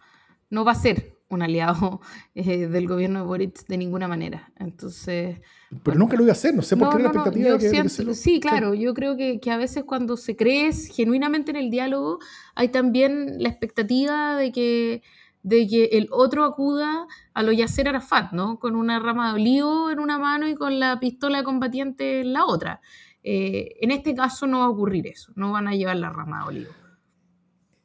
no 0.49 0.65
va 0.65 0.71
a 0.71 0.77
ser 0.77 1.17
un 1.29 1.43
aliado 1.43 2.01
eh, 2.37 2.69
del 2.69 2.87
gobierno 2.87 3.19
de 3.19 3.27
Boric 3.27 3.67
de 3.67 3.77
ninguna 3.77 4.07
manera. 4.07 4.53
Entonces. 4.57 5.41
Pero 5.83 5.99
nunca 5.99 6.17
lo 6.17 6.23
iba 6.23 6.31
a 6.31 6.35
hacer, 6.35 6.55
no 6.55 6.63
sé 6.63 6.77
por 6.77 6.97
qué 6.97 7.03
la 7.03 7.09
expectativa 7.09 7.57
de 7.59 8.15
Sí, 8.15 8.39
claro, 8.39 8.73
yo 8.75 8.95
creo 8.95 9.17
que, 9.17 9.41
que, 9.41 9.51
a 9.51 9.57
veces 9.57 9.83
cuando 9.83 10.17
se 10.17 10.37
cree 10.37 10.73
genuinamente 10.73 11.51
en 11.51 11.57
el 11.57 11.73
diálogo, 11.73 12.21
hay 12.55 12.69
también 12.69 13.43
la 13.43 13.49
expectativa 13.49 14.37
de 14.37 14.53
que 14.53 15.03
de 15.47 15.69
que 15.69 15.85
el 15.93 16.09
otro 16.11 16.45
acuda 16.45 17.07
a 17.33 17.43
lo 17.45 17.53
Yasser 17.53 17.87
Arafat, 17.87 18.33
¿no? 18.33 18.59
Con 18.59 18.75
una 18.75 18.99
rama 18.99 19.29
de 19.29 19.35
olivo 19.35 19.93
en 19.93 20.01
una 20.01 20.19
mano 20.19 20.49
y 20.49 20.57
con 20.57 20.81
la 20.81 20.99
pistola 20.99 21.39
de 21.39 21.45
combatiente 21.45 22.23
en 22.23 22.33
la 22.33 22.47
otra. 22.47 22.81
Eh, 23.23 23.77
en 23.81 23.93
este 23.93 24.13
caso 24.13 24.49
no 24.49 24.59
va 24.59 24.65
a 24.65 24.69
ocurrir 24.71 25.07
eso, 25.07 25.33
no 25.37 25.53
van 25.53 25.69
a 25.69 25.77
llevar 25.77 25.99
la 25.99 26.11
rama 26.11 26.41
de 26.41 26.49
olivo. 26.49 26.71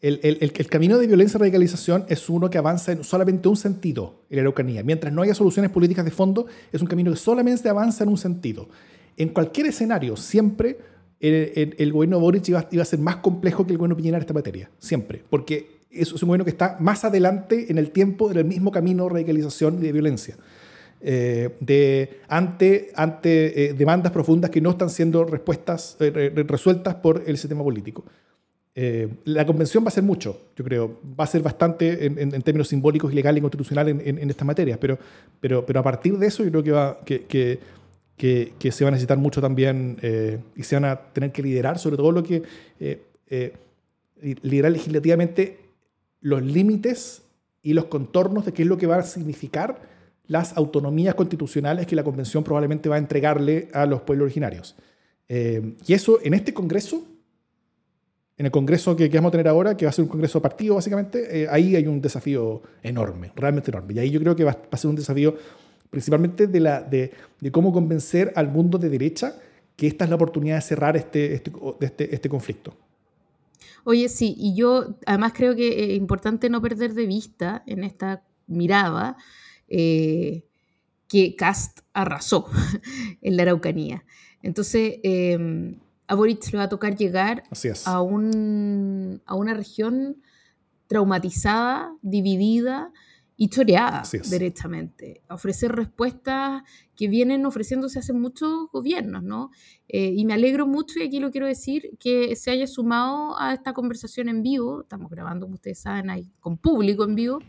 El, 0.01 0.20
el, 0.24 0.39
el, 0.41 0.68
camino 0.70 0.97
de 0.97 1.05
violencia 1.05 1.38
y 1.38 1.39
radicalización 1.39 2.05
es 2.09 2.28
uno 2.30 2.49
que 2.49 2.57
avanza 2.57 2.93
en 2.93 3.03
solamente 3.03 3.47
un 3.47 3.55
sentido 3.55 4.24
en 4.32 4.38
la 4.38 4.41
Araucanía. 4.41 4.82
Mientras 4.82 5.14
no 5.14 5.22
haya 5.22 5.36
soluciones 5.36 5.70
políticas 5.70 6.03
de 6.03 6.09
fondo, 6.09 6.47
es 6.72 6.82
un 6.82 6.88
camino 6.88 7.12
que 7.12 7.18
solamente 7.18 7.70
avanza 7.70 8.03
en 8.03 8.09
un 8.09 8.18
sentido. 8.18 8.70
En 9.18 9.30
cualquier 9.30 9.68
escenario, 9.68 10.18
siempre 10.18 10.80
el, 11.20 11.93
gobierno 11.93 12.16
de 12.16 12.22
Boric 12.24 12.49
iba, 12.49 12.68
iba, 12.72 12.82
a 12.82 12.86
ser 12.86 12.97
más 12.97 13.18
complejo 13.18 13.68
que 13.68 13.74
el 13.74 13.78
gobierno 13.78 13.95
Piñera 13.95 14.18
en 14.18 14.22
esta 14.22 14.34
materia. 14.34 14.72
Siempre. 14.80 15.24
Porque 15.30 15.80
es, 15.92 16.14
un 16.14 16.28
gobierno 16.28 16.46
que 16.46 16.52
está 16.52 16.78
más 16.80 17.04
adelante 17.04 17.68
en 17.70 17.78
el 17.78 17.92
tiempo 17.92 18.30
del 18.30 18.46
mismo 18.46 18.72
camino 18.72 19.04
de 19.06 19.10
radicalización 19.10 19.80
y 19.80 19.82
de 19.82 19.92
violencia. 19.92 20.38
Eh, 21.04 21.50
de, 21.60 22.20
ante, 22.28 22.92
ante 22.96 23.70
eh, 23.70 23.74
demandas 23.74 24.12
profundas 24.12 24.52
que 24.52 24.62
no 24.62 24.70
están 24.70 24.92
siendo 24.92 25.24
respuestas, 25.24 25.98
eh, 26.00 26.32
resueltas 26.48 26.94
por 26.96 27.24
el 27.26 27.38
sistema 27.38 27.64
político. 27.64 28.06
la 29.26 29.46
convención 29.46 29.84
va 29.84 29.88
a 29.88 29.92
ser 29.92 30.04
mucho, 30.04 30.52
yo 30.56 30.64
creo, 30.64 31.00
va 31.20 31.24
a 31.24 31.28
ser 31.28 31.42
bastante 31.42 32.06
en, 32.06 32.42
términos 32.44 32.68
simbólicos, 32.68 33.14
legales 33.14 33.39
y 33.39 33.42
constitucionales 33.42 34.00
en, 34.06 34.18
en, 34.20 34.30
estas 34.30 34.46
materias, 34.46 34.78
pero, 34.80 34.98
pero, 35.39 35.66
pero 35.66 35.80
a 35.80 35.84
partir 35.84 36.18
de 36.18 36.28
eso 36.28 36.44
yo 36.44 36.52
creo 36.52 36.64
que, 36.64 36.72
va, 36.72 36.98
que, 37.04 37.26
que, 37.26 37.60
que, 38.58 38.72
se 38.72 38.84
va 38.86 38.89
a 38.89 38.92
necesitar 38.92 39.18
mucho 39.18 39.42
también 39.42 39.98
y 40.56 40.64
se 40.64 40.76
van 40.76 40.86
a 40.86 40.96
tener 40.96 41.32
que 41.32 41.42
liderar 41.42 41.80
sobre 41.80 41.98
todo 41.98 42.12
lo 42.12 42.24
que 42.24 42.44
liderar 44.42 44.72
legislativamente 44.72 45.58
los 46.22 46.41
límites 46.43 47.24
y 47.61 47.74
los 47.74 47.86
contornos 47.86 48.45
de 48.45 48.53
qué 48.53 48.61
es 48.63 48.67
lo 48.67 48.78
que 48.78 48.88
va 48.88 48.97
a 48.97 49.03
significar 49.03 49.82
las 50.28 50.55
autonomías 50.55 51.15
constitucionales 51.15 51.86
que 51.86 51.95
la 51.95 52.03
Convención 52.03 52.43
probablemente 52.43 52.88
va 52.88 52.95
a 52.95 52.99
entregarle 52.99 53.67
a 53.74 53.86
los 53.86 54.01
pueblos 54.01 54.26
originarios. 54.26 54.76
Eh, 55.28 55.76
y 55.86 55.93
eso 55.93 56.19
en 56.24 56.34
este 56.34 56.53
Congreso, 56.53 57.05
en 58.38 58.45
el 58.45 58.51
Congreso 58.51 58.95
que, 58.95 59.09
vamos 59.09 59.30
a 59.30 59.32
tener 59.32 59.47
ahora, 59.47 59.76
que 59.76 59.86
va 59.86 59.89
a 59.89 59.93
ser 59.93 60.03
un 60.03 60.09
Congreso 60.09 60.41
partido 60.41 60.76
básicamente, 60.76 61.43
eh, 61.43 61.47
ahí 61.49 61.76
hay 61.76 61.86
un 61.88 62.01
desafío 62.01 62.61
enorme, 62.82 63.32
realmente 63.36 63.72
enorme. 63.72 63.93
Y 63.95 63.99
ahí 63.99 64.09
yo 64.09 64.19
creo 64.19 64.36
que 64.36 64.43
va, 64.43 64.57
a 64.72 64.78
ser 64.78 64.89
un 64.89 64.95
desafío 64.95 65.36
principalmente 65.89 66.47
de, 66.47 66.59
la, 66.59 66.82
de, 66.82 67.11
cómo 67.51 67.74
convencer 67.74 68.32
al 68.36 68.47
mundo 68.47 68.78
de 68.78 68.89
derecha 68.89 69.36
que 69.76 69.88
esta 69.88 70.05
es 70.05 70.09
la 70.09 70.15
oportunidad 70.15 70.55
de 70.55 70.61
cerrar 70.61 70.95
este, 70.95 71.34
este, 71.34 71.51
este, 71.82 72.15
este 72.15 72.30
conflicto. 72.30 72.74
Oye, 73.84 74.09
sí, 74.09 74.36
y 74.38 74.55
yo 74.55 74.97
además 75.05 75.34
creo 75.36 75.55
que 75.55 75.91
es 75.91 75.97
importante 75.97 76.49
no 76.49 76.62
perder 76.62 76.93
de 76.93 77.05
vista 77.05 77.64
en 77.66 77.84
esta 77.84 78.24
mirada 78.47 79.18
eh, 79.68 80.45
que 81.07 81.36
Cast 81.36 81.80
arrasó 81.93 82.47
en 83.22 83.38
la 83.38 83.43
Araucanía. 83.43 84.05
Entonces, 84.43 84.99
em, 85.03 85.80
a 86.07 86.16
Boric 86.16 86.51
le 86.51 86.57
va 86.57 86.64
a 86.66 86.70
tocar 86.70 86.95
llegar 86.95 87.43
a, 87.86 88.01
un, 88.01 89.22
a 89.26 89.36
una 89.36 89.53
región 89.53 90.22
traumatizada, 90.88 91.95
dividida, 92.01 92.91
y 93.42 93.50
choreada 93.50 94.04
directamente, 94.30 95.24
ofrecer 95.28 95.72
respuestas 95.72 96.62
que 96.96 97.08
vienen 97.08 97.48
ofreciéndose 97.48 97.98
hace 97.98 98.14
muchos 98.14 98.70
gobiernos, 98.72 99.24
¿no? 99.24 99.50
Eh, 99.88 100.14
y 100.16 100.26
me 100.26 100.36
alegro 100.36 100.68
mucho, 100.68 101.00
y 101.00 101.08
aquí 101.08 101.20
lo 101.20 101.32
quiero 101.32 101.48
decir, 101.48 101.98
que 102.00 102.36
se 102.36 102.52
haya 102.52 102.68
sumado 102.68 103.36
a 103.39 103.56
esta 103.56 103.74
conversación 103.74 104.30
en 104.30 104.44
vivo, 104.44 104.82
estamos 104.82 105.10
grabando, 105.10 105.48
como 105.48 105.56
ustedes 105.56 105.80
saben, 105.80 106.12
ahí, 106.12 106.32
con 106.39 106.56
público 106.60 107.04
en 107.04 107.16
vivo, 107.16 107.39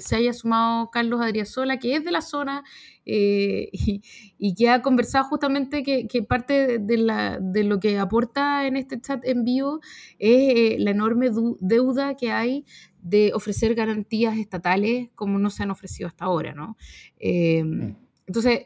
se 0.00 0.16
haya 0.16 0.32
sumado 0.32 0.90
Carlos 0.90 1.20
Adriasola, 1.20 1.78
que 1.78 1.96
es 1.96 2.04
de 2.04 2.10
la 2.10 2.20
zona 2.20 2.64
y, 3.04 4.54
que 4.56 4.70
ha 4.70 4.80
conversado 4.80 5.24
justamente 5.24 5.82
que, 5.82 6.22
parte 6.22 6.78
de, 6.78 6.96
la, 6.96 7.38
de, 7.40 7.64
lo 7.64 7.78
que 7.78 7.98
aporta 7.98 8.66
en 8.66 8.76
este 8.76 9.00
chat 9.00 9.24
en 9.26 9.44
vivo 9.44 9.80
es 10.18 10.80
la 10.80 10.90
enorme 10.90 11.30
deuda 11.60 12.16
que 12.16 12.30
hay 12.30 12.64
de 13.02 13.32
ofrecer 13.34 13.74
garantías 13.74 14.38
estatales 14.38 15.10
como 15.14 15.38
no 15.38 15.50
se 15.50 15.62
han 15.62 15.70
ofrecido 15.70 16.08
hasta 16.08 16.24
ahora, 16.24 16.54
¿no? 16.54 16.76
Mm. 17.20 17.96
Entonces, 18.26 18.64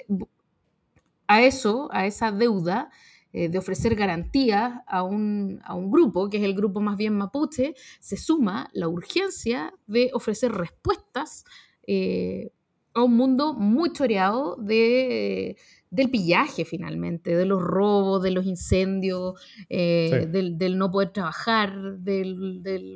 a 1.27 1.43
eso, 1.43 1.89
a 1.93 2.07
esa 2.07 2.33
deuda, 2.33 2.91
eh, 3.31 3.51
de 3.51 3.59
ofrecer 3.59 3.95
garantías 3.95 4.81
a 4.87 5.03
un, 5.03 5.61
grupo, 5.91 6.31
que 6.31 6.39
es 6.39 6.45
el 6.45 6.55
grupo 6.55 6.81
más 6.81 6.97
bien 6.97 7.14
mapuche, 7.14 7.74
se 8.01 8.16
suma 8.16 8.70
la 8.72 8.89
urgencia 8.89 9.74
de 9.87 10.11
ofrecer 10.14 10.51
respuestas 10.53 11.45
eh, 11.87 12.53
a 12.95 13.03
un 13.03 13.16
mundo 13.16 13.53
muy 13.53 13.93
choreado 13.93 14.57
de, 14.57 15.59
del 15.91 16.11
pillaje 16.11 16.64
finalmente, 16.64 17.37
de 17.37 17.45
los 17.45 17.61
robos, 17.62 18.22
de 18.22 18.31
los 18.31 18.47
incendios, 18.47 19.39
eh, 19.68 20.26
del, 20.31 20.79
no 20.79 20.91
poder 20.91 21.11
trabajar, 21.12 21.99
de 21.99 22.24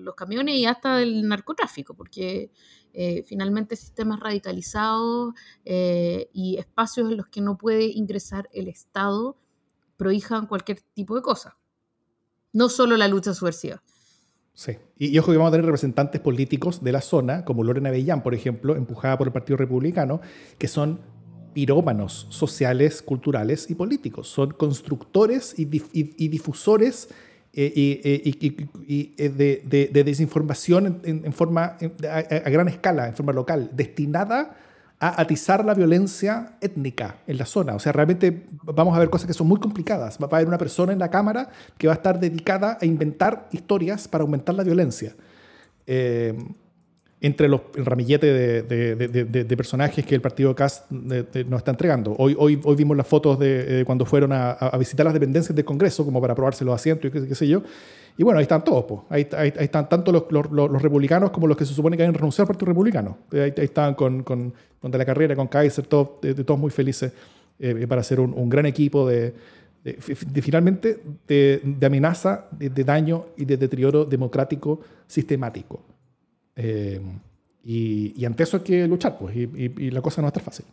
los 0.03 0.15
camiones 0.15 0.55
y 0.57 0.65
hasta 0.65 0.97
del 0.97 1.29
narcotráfico, 1.29 1.95
porque 1.95 2.51
finalmente 3.27 3.75
sistemas 3.75 4.21
radicalizados 4.21 5.35
y 5.65 6.57
espacios 6.59 7.11
en 7.11 7.17
los 7.17 7.29
que 7.29 7.41
no 7.41 7.57
puede 7.57 7.87
ingresar 7.87 8.51
el 8.53 8.69
Estado 8.69 9.39
prohijan 10.03 10.47
cualquier 10.47 10.81
tipo 10.95 11.15
de 11.15 11.23
cosa. 11.23 11.57
No 12.53 12.69
solo 12.69 12.97
la 12.97 13.07
lucha 13.07 13.33
subversiva. 13.35 13.81
Sí, 14.53 14.77
y, 14.99 15.17
ojo 15.17 15.31
que 15.31 15.39
vamos 15.39 15.51
a 15.51 15.53
tener 15.53 15.65
representantes 15.65 16.21
políticos 16.21 16.83
de 16.83 16.91
la 16.91 17.01
zona, 17.01 17.45
como 17.45 17.63
Lorena 17.63 17.93
Bellán, 17.93 18.21
por 18.25 18.35
ejemplo, 18.35 18.75
empujada 18.75 19.17
por 19.17 19.29
el 19.29 19.33
Partido 19.33 19.57
Republicano, 19.57 20.21
que 20.59 20.67
son 20.67 20.99
pirómanos 21.55 22.27
sociales, 22.31 23.01
culturales 23.01 23.71
y 23.71 23.77
políticos. 23.77 24.27
Son 24.29 24.51
constructores 24.51 25.55
y, 25.57 25.67
difusores 25.67 27.11
de, 27.53 28.43
desinformación 30.05 31.01
en, 31.05 31.33
forma, 31.33 31.79
a, 32.11 32.51
gran 32.51 32.67
escala, 32.67 33.07
en 33.07 33.15
forma 33.15 33.33
local, 33.33 33.71
destinada 33.73 34.41
a 34.41 34.57
atizar 35.09 35.65
la 35.65 35.75
violencia 35.75 36.57
étnica 36.61 37.17
en 37.27 37.37
la 37.37 37.45
zona. 37.45 37.75
O 37.75 37.81
sea, 37.81 37.91
realmente 37.91 38.45
vamos 38.63 38.97
a 38.97 39.01
ver 39.01 39.11
cosas 39.11 39.27
que 39.27 39.35
son 39.35 39.49
muy 39.49 39.59
complicadas. 39.59 40.17
Va 40.23 40.29
a 40.31 40.37
haber 40.37 40.47
una 40.47 40.59
persona 40.59 40.93
en 40.93 41.01
la 41.01 41.11
Cámara 41.11 41.51
que 41.77 41.89
va 41.89 41.95
a 41.95 41.97
estar 41.97 42.21
dedicada 42.21 42.79
a 42.81 42.87
inventar 42.87 43.49
historias 43.51 44.07
para 44.07 44.23
aumentar 44.23 44.55
la 44.55 44.63
violencia. 44.63 45.15
Eh, 45.89 46.35
entre 47.21 47.49
los, 47.49 47.61
el 47.77 47.87
ramillete 47.87 48.63
de, 48.63 49.57
personajes 49.57 50.05
que 50.05 50.15
el 50.15 50.21
partido 50.21 50.55
CAS 50.55 50.87
nos 50.91 51.59
está 51.59 51.71
entregando. 51.71 52.15
Hoy, 52.19 52.35
hoy, 52.39 52.61
hoy 52.65 52.77
vimos 52.77 52.97
las 52.97 53.07
fotos 53.07 53.39
de 53.39 53.85
cuando 53.87 54.05
fueron 54.05 54.33
a, 54.33 54.57
visitar 54.79 55.05
las 55.05 55.15
dependencias 55.15 55.55
del 55.55 55.65
Congreso, 55.65 56.05
como 56.05 56.21
para 56.21 56.35
probarse 56.35 56.65
los 56.65 56.75
asientos 56.75 57.11
y 57.15 57.29
qué, 57.29 57.35
sé 57.35 57.47
yo. 57.47 57.63
Y 58.17 58.25
bueno, 58.25 58.39
ahí 58.39 58.43
están 58.43 58.63
todos. 58.63 58.85
Pues. 58.85 59.01
Ahí, 59.09 59.29
ahí, 59.37 59.53
están 59.59 59.89
tanto 59.89 60.13
los, 60.13 60.83
republicanos 60.83 61.31
como 61.31 61.47
los 61.47 61.57
que 61.57 61.65
se 61.65 61.75
supone 61.75 61.97
que 61.97 62.05
han 62.05 62.15
renunciado 62.15 62.45
al 62.45 62.49
Partido 62.49 62.67
Republicano. 62.67 63.19
Ahí, 63.33 63.53
están 63.57 63.95
con, 63.95 64.23
con, 64.23 64.53
con, 64.81 64.91
De 64.91 64.99
la 64.99 65.05
Carrera, 65.05 65.35
con 65.35 65.49
Kaiser, 65.49 65.87
todos, 65.87 66.21
todos 66.45 66.61
muy 66.61 66.71
felices 66.71 67.13
eh, 67.59 67.87
para 67.87 68.01
hacer 68.01 68.19
un, 68.19 68.49
gran 68.49 68.67
equipo 68.67 69.09
de, 69.09 69.35
finalmente 70.43 71.01
de, 71.29 71.87
amenaza, 71.87 72.47
de, 72.51 72.85
daño 72.85 73.27
y 73.37 73.45
de 73.45 73.57
deterioro 73.57 74.05
democrático 74.05 74.81
sistemático. 75.07 75.85
Eh, 76.57 77.01
y, 77.65 78.25
ante 78.25 78.43
eso 78.43 78.57
hay 78.57 78.63
que 78.63 78.89
luchar, 78.89 79.17
pues, 79.19 79.37
y, 79.37 79.91
la 79.91 80.03
cosa 80.03 80.21
no 80.21 80.29
estar 80.29 80.43
fácil. 80.43 80.67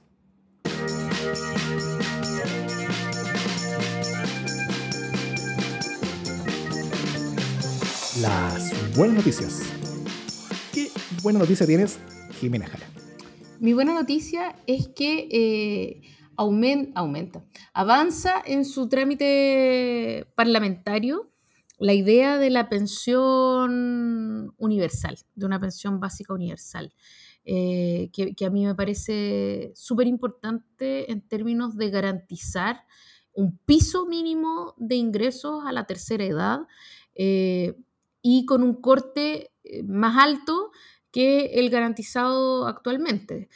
Las 8.21 8.97
buenas 8.97 9.17
noticias. 9.17 9.61
¿Qué 10.73 10.91
buena 11.23 11.39
noticia 11.39 11.65
tienes, 11.65 11.99
Jimena 12.41 12.67
Jara? 12.67 12.85
Mi 13.61 13.73
buena 13.73 13.93
noticia 13.93 14.57
es 14.67 14.89
que 14.89 15.29
eh, 15.31 16.01
aumenta, 16.35 17.45
avanza 17.73 18.41
en 18.45 18.65
su 18.65 18.89
trámite 18.89 20.27
parlamentario 20.35 21.31
la 21.77 21.93
idea 21.93 22.37
de 22.37 22.49
la 22.49 22.67
pensión 22.67 24.53
universal, 24.57 25.17
de 25.35 25.45
una 25.45 25.61
pensión 25.61 26.01
básica 26.01 26.33
universal, 26.33 26.93
eh, 27.45 28.09
que, 28.11 28.45
a 28.45 28.49
mí 28.49 28.65
me 28.65 28.75
parece 28.75 29.71
súper 29.75 30.07
importante 30.07 31.09
en 31.09 31.21
términos 31.21 31.77
de 31.77 31.89
garantizar 31.89 32.83
un 33.31 33.57
piso 33.59 34.05
mínimo 34.05 34.73
de 34.75 34.95
ingresos 34.95 35.63
a 35.65 35.71
la 35.71 35.85
tercera 35.85 36.25
edad 36.25 36.59
eh, 37.15 37.75
y 38.21 38.45
con 38.45 38.63
un 38.63 38.81
corte 38.81 39.51
eh, 39.63 39.83
más 39.83 40.17
alto 40.17 40.71
que 41.11 41.59
el 41.59 41.69
garantizado 41.69 42.67
actualmente. 42.67 43.49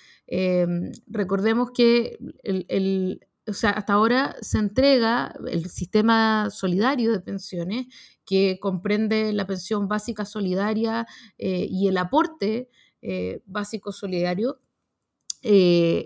recordemos 1.08 1.72
que 1.72 2.18
el 2.44 3.20
o 3.48 3.54
sea, 3.54 3.72
hasta 3.72 3.94
ahora 3.94 4.36
se 4.42 4.58
entrega 4.58 5.36
el 5.48 5.70
sistema 5.70 6.50
solidario 6.50 7.12
de 7.12 7.20
pensiones, 7.20 7.88
que 8.26 8.58
comprende 8.60 9.34
la 9.34 9.46
pensión 9.46 9.88
básica 9.88 10.24
solidaria 10.26 11.06
eh, 11.38 11.68
y 11.70 11.88
el 11.88 11.98
aporte 11.98 12.70
eh, 13.02 13.42
básico 13.46 13.92
solidario, 13.92 14.60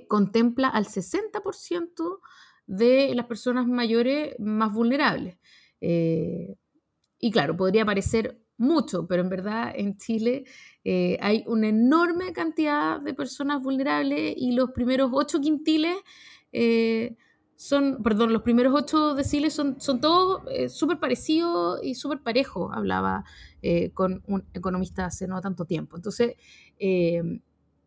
contempla 0.08 0.68
al 0.68 0.88
60% 0.88 2.20
de 2.66 3.14
las 3.14 3.28
personas 3.28 3.68
mayores 3.68 4.36
más 4.40 4.74
vulnerables. 4.74 5.38
y 5.80 7.32
claro, 7.32 7.56
podría 7.56 7.86
parecer 7.86 8.42
mucho, 8.58 9.08
pero 9.08 9.22
en 9.22 9.30
verdad 9.30 9.72
en 9.76 9.98
Chile 9.98 10.46
hay 11.20 11.44
una 11.48 11.68
enorme 11.68 12.32
cantidad 12.32 13.02
de 13.02 13.14
personas 13.14 13.62
vulnerables 13.62 14.34
y 14.38 14.54
los 14.54 14.72
primeros 14.72 15.12
ocho 15.14 15.42
quintiles 15.42 15.98
son, 17.58 18.04
perdón, 18.04 18.32
los 18.32 18.44
primeros 18.44 18.74
ocho 18.76 19.16
deciles 19.16 19.52
son, 19.54 19.82
son 19.82 20.00
todos 20.00 20.44
eh, 20.52 20.70
súper 20.70 21.00
parecidos 21.00 21.80
y 21.84 21.96
súper 21.96 22.22
parejos, 22.22 22.72
hablaba 22.72 23.26
eh, 23.64 23.90
con 23.94 24.24
un 24.28 24.46
economista 24.54 25.06
hace 25.06 25.28
no 25.28 25.42
tanto 25.42 25.66
tiempo. 25.66 25.98
Entonces, 25.98 26.36
eh, 26.78 27.42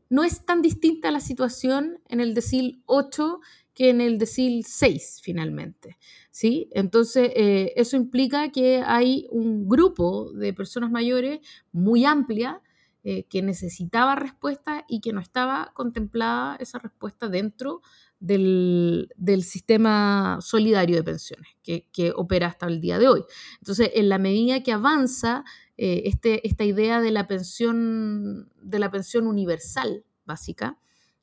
no 0.08 0.24
es 0.24 0.44
tan 0.44 0.60
distinta 0.60 1.12
la 1.12 1.20
situación 1.20 2.00
en 2.08 2.18
el 2.18 2.34
decil 2.34 2.82
8 2.86 3.40
que 3.80 3.88
en 3.88 4.02
el 4.02 4.18
decil 4.18 4.66
6 4.66 5.20
finalmente. 5.22 5.96
¿sí? 6.30 6.68
Entonces, 6.72 7.32
eso 7.34 7.96
implica 7.96 8.52
que 8.52 8.82
hay 8.84 9.26
un 9.30 9.70
grupo 9.70 10.30
de 10.32 10.52
personas 10.52 10.90
mayores 10.90 11.40
muy 11.72 12.04
amplia 12.04 12.60
que 13.02 13.40
necesitaba 13.40 14.16
respuesta 14.16 14.84
y 14.86 15.00
que 15.00 15.14
no 15.14 15.20
estaba 15.20 15.72
contemplada 15.72 16.56
esa 16.56 16.78
respuesta 16.78 17.30
dentro 17.30 17.80
del, 18.18 19.08
sistema 19.42 20.36
solidario 20.42 20.96
de 20.96 21.02
pensiones 21.02 21.48
que, 21.62 22.12
opera 22.14 22.48
hasta 22.48 22.66
el 22.66 22.82
día 22.82 22.98
de 22.98 23.08
hoy. 23.08 23.24
Entonces, 23.60 23.92
en 23.94 24.10
la 24.10 24.18
medida 24.18 24.62
que 24.62 24.72
avanza 24.72 25.42
eh, 25.78 26.02
este, 26.04 26.46
esta 26.46 26.64
idea 26.64 27.00
de 27.00 27.12
la 27.12 27.26
pensión, 27.26 28.52
de 28.60 28.78
la 28.78 28.90
pensión 28.90 29.26
universal 29.26 30.04
básica, 30.26 30.78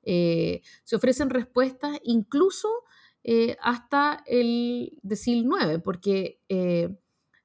eh, 0.08 0.62
se 0.84 0.96
ofrecen 0.96 1.30
respuestas 1.30 2.00
incluso 2.04 2.70
eh, 3.24 3.58
hasta 3.62 4.24
el 4.26 4.98
decil 5.04 5.46
9, 5.48 5.80
porque 5.80 6.40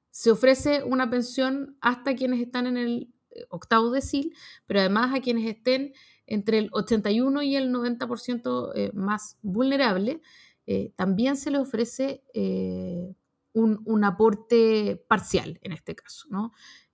se 0.09 0.31
ofrece 0.31 0.83
una 0.83 1.09
pensión 1.09 1.77
hasta 1.81 2.15
quienes 2.15 2.39
están 2.39 2.67
en 2.67 2.77
el 2.77 3.13
octavo 3.49 3.91
decil, 3.91 4.33
pero 4.65 4.79
además 4.79 5.13
a 5.13 5.21
quienes 5.21 5.45
estén 5.49 5.93
entre 6.25 6.59
el 6.59 6.69
81 6.71 7.43
y 7.43 7.55
el 7.55 7.73
90% 7.73 8.71
eh, 8.75 8.91
más 8.93 9.37
vulnerable, 9.41 10.21
eh, 10.65 10.93
también 10.95 11.35
se 11.35 11.51
le 11.51 11.57
ofrece 11.57 12.23
eh, 12.33 13.13
un, 13.53 14.03
aporte 14.03 15.03
parcial 15.07 15.59
en 15.61 15.73
este 15.73 15.95
caso. 15.95 16.27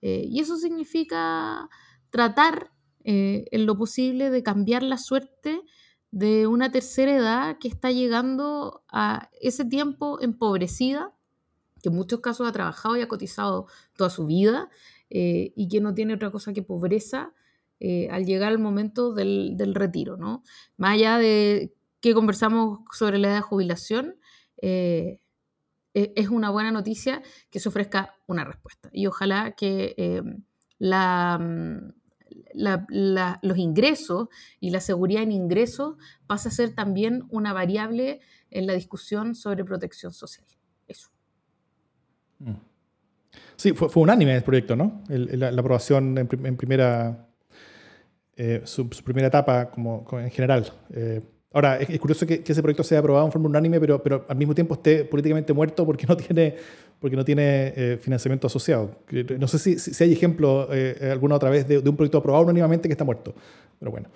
y 0.01 0.39
eso 0.39 0.57
significa 0.57 1.69
tratar 2.09 2.71
en 3.03 3.65
lo 3.65 3.77
posible 3.77 4.29
de 4.29 4.43
cambiar 4.43 4.83
la 4.83 4.97
suerte 4.97 5.61
de 6.11 6.47
una 6.47 6.71
tercera 6.71 7.15
edad 7.15 7.57
que 7.59 7.67
está 7.67 7.91
llegando 7.91 8.83
a 8.89 9.29
ese 9.41 9.65
tiempo 9.65 10.19
empobrecida, 10.21 11.13
que 11.81 11.89
en 11.89 11.95
muchos 11.95 12.19
casos 12.19 12.47
ha 12.47 12.51
trabajado 12.51 12.97
y 12.97 13.01
ha 13.01 13.07
cotizado 13.07 13.67
toda 13.95 14.09
su 14.09 14.25
vida 14.25 14.69
y 15.09 15.67
que 15.69 15.81
no 15.81 15.93
tiene 15.93 16.13
otra 16.13 16.29
cosa 16.29 16.53
que 16.53 16.61
pobreza 16.61 17.33
eh, 17.81 18.09
al 18.11 18.25
llegar 18.25 18.49
al 18.49 18.59
momento 18.59 19.13
del, 19.13 19.73
retiro, 19.73 20.17
¿no? 20.17 20.43
Más 20.75 20.95
allá 20.95 21.17
de 21.17 21.73
que 22.01 22.13
conversamos 22.13 22.79
sobre 22.91 23.19
la 23.19 23.29
edad 23.29 23.35
de 23.37 23.41
jubilación, 23.41 24.15
eh, 24.61 25.19
e, 25.93 26.11
es 26.17 26.27
una 26.27 26.49
buena 26.49 26.71
noticia 26.71 27.21
que 27.49 27.59
se 27.61 27.69
ofrezca 27.69 28.15
una 28.27 28.43
respuesta. 28.43 28.89
Y 28.91 29.07
ojalá 29.07 29.51
que 29.51 29.95
eh, 29.97 30.21
la, 32.53 32.85
mm, 32.89 33.45
los 33.45 33.57
ingresos 33.57 34.27
y 34.59 34.69
la 34.69 34.79
seguridad 34.79 35.23
en 35.23 35.31
ingresos 35.31 35.97
pasa 36.27 36.49
a 36.49 36.51
ser 36.51 36.73
también 36.75 37.25
una 37.29 37.53
variable 37.53 38.21
en 38.51 38.67
la 38.67 38.73
discusión 38.73 39.35
sobre 39.35 39.63
protección 39.63 40.13
social. 40.13 40.45
Eso. 40.87 41.09
Mm. 42.39 42.53
Sí, 43.55 43.73
fue, 43.73 43.89
fue, 43.89 44.03
unánime 44.03 44.35
el 44.35 44.43
proyecto, 44.43 44.75
¿no? 44.75 45.03
la, 45.09 45.49
aprobación 45.49 46.17
en, 46.17 46.55
primera, 46.57 47.27
eh, 48.35 48.61
su, 48.63 48.89
primera 48.89 49.27
etapa 49.27 49.69
como, 49.69 50.07
en 50.13 50.31
general. 50.31 50.71
Eh, 50.91 51.21
ahora, 51.53 51.77
es, 51.77 51.99
curioso 51.99 52.25
que, 52.25 52.43
ese 52.45 52.61
proyecto 52.61 52.83
sea 52.83 52.99
aprobado 52.99 53.25
en 53.25 53.31
forma 53.31 53.49
unánime, 53.49 53.79
pero, 53.79 54.25
al 54.27 54.37
mismo 54.37 54.55
tiempo 54.55 54.75
esté 54.75 55.03
políticamente 55.05 55.53
muerto 55.53 55.85
porque 55.85 56.05
no 56.07 56.17
tiene, 56.17 56.55
porque 56.99 57.15
no 57.15 57.25
tiene 57.25 57.73
eh, 57.75 57.97
financiamiento 58.01 58.47
asociado. 58.47 58.91
No 59.37 59.47
sé 59.47 59.59
si, 59.59 59.79
si, 59.79 60.03
hay 60.03 60.13
ejemplo 60.13 60.67
alguna 61.01 61.35
otra 61.35 61.49
vez 61.49 61.67
de, 61.67 61.77
un 61.77 61.95
proyecto 61.95 62.17
aprobado 62.17 62.43
unánimamente 62.43 62.87
que 62.87 62.93
está 62.93 63.03
muerto, 63.03 63.33
pero 63.79 63.91
bueno. 63.91 64.09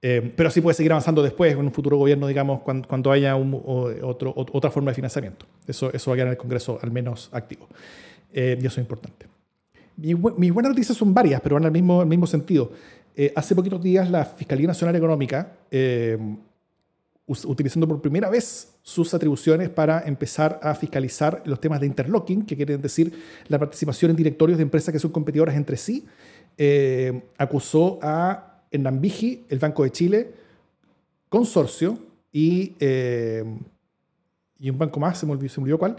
pero 0.00 0.50
sí 0.50 0.60
puede 0.60 0.74
seguir 0.74 0.92
avanzando 0.92 1.22
después 1.22 1.52
en 1.52 1.58
un 1.58 1.72
futuro 1.72 1.96
gobierno, 1.96 2.26
digamos, 2.26 2.62
cuando, 2.62 3.12
haya 3.12 3.36
otro, 3.36 4.32
otra 4.34 4.70
forma 4.70 4.90
de 4.90 4.94
financiamiento. 4.94 5.46
Eso, 5.66 5.92
eso 5.92 6.10
va 6.10 6.14
a 6.14 6.16
quedar 6.16 6.28
en 6.28 6.32
el 6.32 6.38
Congreso 6.38 6.78
al 6.82 6.90
menos 6.90 7.28
activo. 7.32 7.68
Eh, 8.32 8.58
y 8.60 8.66
eso 8.66 8.80
es 8.80 8.84
importante. 8.84 9.26
Mis, 9.96 10.16
buenas 10.52 10.70
noticias 10.70 10.96
son 10.96 11.12
varias, 11.12 11.40
pero 11.40 11.56
van 11.56 11.66
al 11.66 11.72
mismo, 11.72 12.04
mismo 12.04 12.26
sentido. 12.26 12.72
Eh, 13.16 13.32
hace 13.34 13.54
poquitos 13.54 13.82
días 13.82 14.10
la 14.10 14.24
Fiscalía 14.24 14.66
Nacional 14.66 14.96
Económica, 14.96 15.56
eh, 15.70 16.18
utilizando 17.26 17.86
por 17.86 18.00
primera 18.00 18.28
vez 18.28 18.74
sus 18.82 19.14
atribuciones 19.14 19.68
para 19.68 20.00
empezar 20.06 20.58
a 20.62 20.74
fiscalizar 20.74 21.42
los 21.44 21.60
temas 21.60 21.80
de 21.80 21.86
interlocking, 21.86 22.44
que 22.44 22.56
quieren 22.56 22.80
decir 22.80 23.12
la 23.48 23.58
participación 23.58 24.10
en 24.10 24.16
directorios 24.16 24.58
de 24.58 24.62
empresas 24.62 24.92
que 24.92 24.98
son 24.98 25.12
competidoras 25.12 25.54
entre 25.54 25.76
sí, 25.76 26.06
acusó 27.38 28.00
a 28.02 28.64
Ennambiji, 28.72 29.44
el 29.48 29.60
Banco 29.60 29.84
de 29.84 29.90
Chile, 29.92 30.32
Consorcio 31.28 31.98
y, 32.32 32.74
y 34.58 34.70
un 34.70 34.78
banco 34.78 34.98
más, 34.98 35.18
se 35.18 35.26
me 35.26 35.32
olvidó, 35.32 35.50
se 35.50 35.60
me 35.60 35.64
olvidó 35.64 35.78
cuál, 35.78 35.96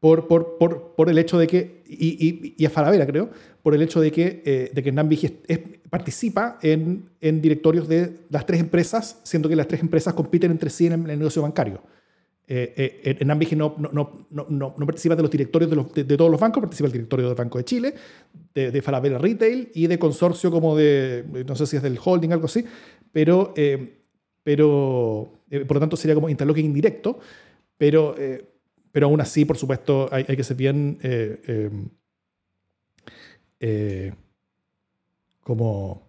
por, 0.00 0.28
por, 0.28 0.58
por, 0.58 0.94
por, 0.94 1.08
el 1.08 1.18
hecho 1.18 1.38
de 1.38 1.46
que, 1.46 1.82
y, 1.86 2.54
y, 2.56 2.64
a 2.64 2.70
Falabella 2.70 3.06
creo, 3.06 3.30
por 3.62 3.74
el 3.74 3.82
hecho 3.82 4.00
de 4.00 4.12
que, 4.12 4.42
eh, 4.44 4.70
de 4.72 4.82
que 4.82 4.92
Nambi 4.92 5.18
participa 5.90 6.58
en, 6.62 7.10
en, 7.20 7.42
directorios 7.42 7.88
de 7.88 8.20
las 8.30 8.46
tres 8.46 8.60
empresas, 8.60 9.20
siendo 9.24 9.48
que 9.48 9.56
las 9.56 9.66
tres 9.66 9.80
empresas 9.80 10.14
compiten 10.14 10.52
entre 10.52 10.70
sí 10.70 10.86
en 10.86 10.92
el, 10.92 11.18
negocio 11.18 11.42
bancario. 11.42 11.82
Eh, 12.46 13.02
eh, 13.04 13.24
no, 13.24 13.74
no, 13.76 14.26
no, 14.30 14.46
no, 14.48 14.86
participa 14.86 15.14
de 15.16 15.22
los 15.22 15.30
directorios 15.30 15.68
de, 15.68 15.76
los, 15.76 15.92
de, 15.92 16.04
todos 16.16 16.30
los 16.30 16.40
bancos, 16.40 16.62
participa 16.62 16.86
del 16.86 16.92
directorio 16.92 17.26
del 17.26 17.34
Banco 17.34 17.58
de 17.58 17.64
Chile, 17.64 17.94
de, 18.54 18.70
de, 18.70 18.82
Falabella 18.82 19.18
Retail 19.18 19.70
y 19.74 19.86
de 19.86 19.98
consorcio 19.98 20.50
como 20.50 20.76
de, 20.76 21.44
no 21.46 21.56
sé 21.56 21.66
si 21.66 21.76
es 21.76 21.82
del 21.82 21.98
holding, 22.02 22.30
algo 22.30 22.46
así, 22.46 22.64
pero, 23.12 23.52
eh, 23.56 23.98
pero 24.42 25.32
por 25.66 25.76
lo 25.76 25.80
tanto 25.80 25.96
sería 25.96 26.14
como 26.14 26.30
interlocking 26.30 26.64
indirecto, 26.64 27.18
pero 27.76 28.14
pero 28.98 29.06
aún 29.06 29.20
así, 29.20 29.44
por 29.44 29.56
supuesto, 29.56 30.08
hay, 30.10 30.24
que 30.24 30.42
ser 30.42 30.56
bien 30.56 30.98
eh, 31.04 31.40
em, 31.46 31.88
eh, 33.60 34.12
como, 35.44 36.02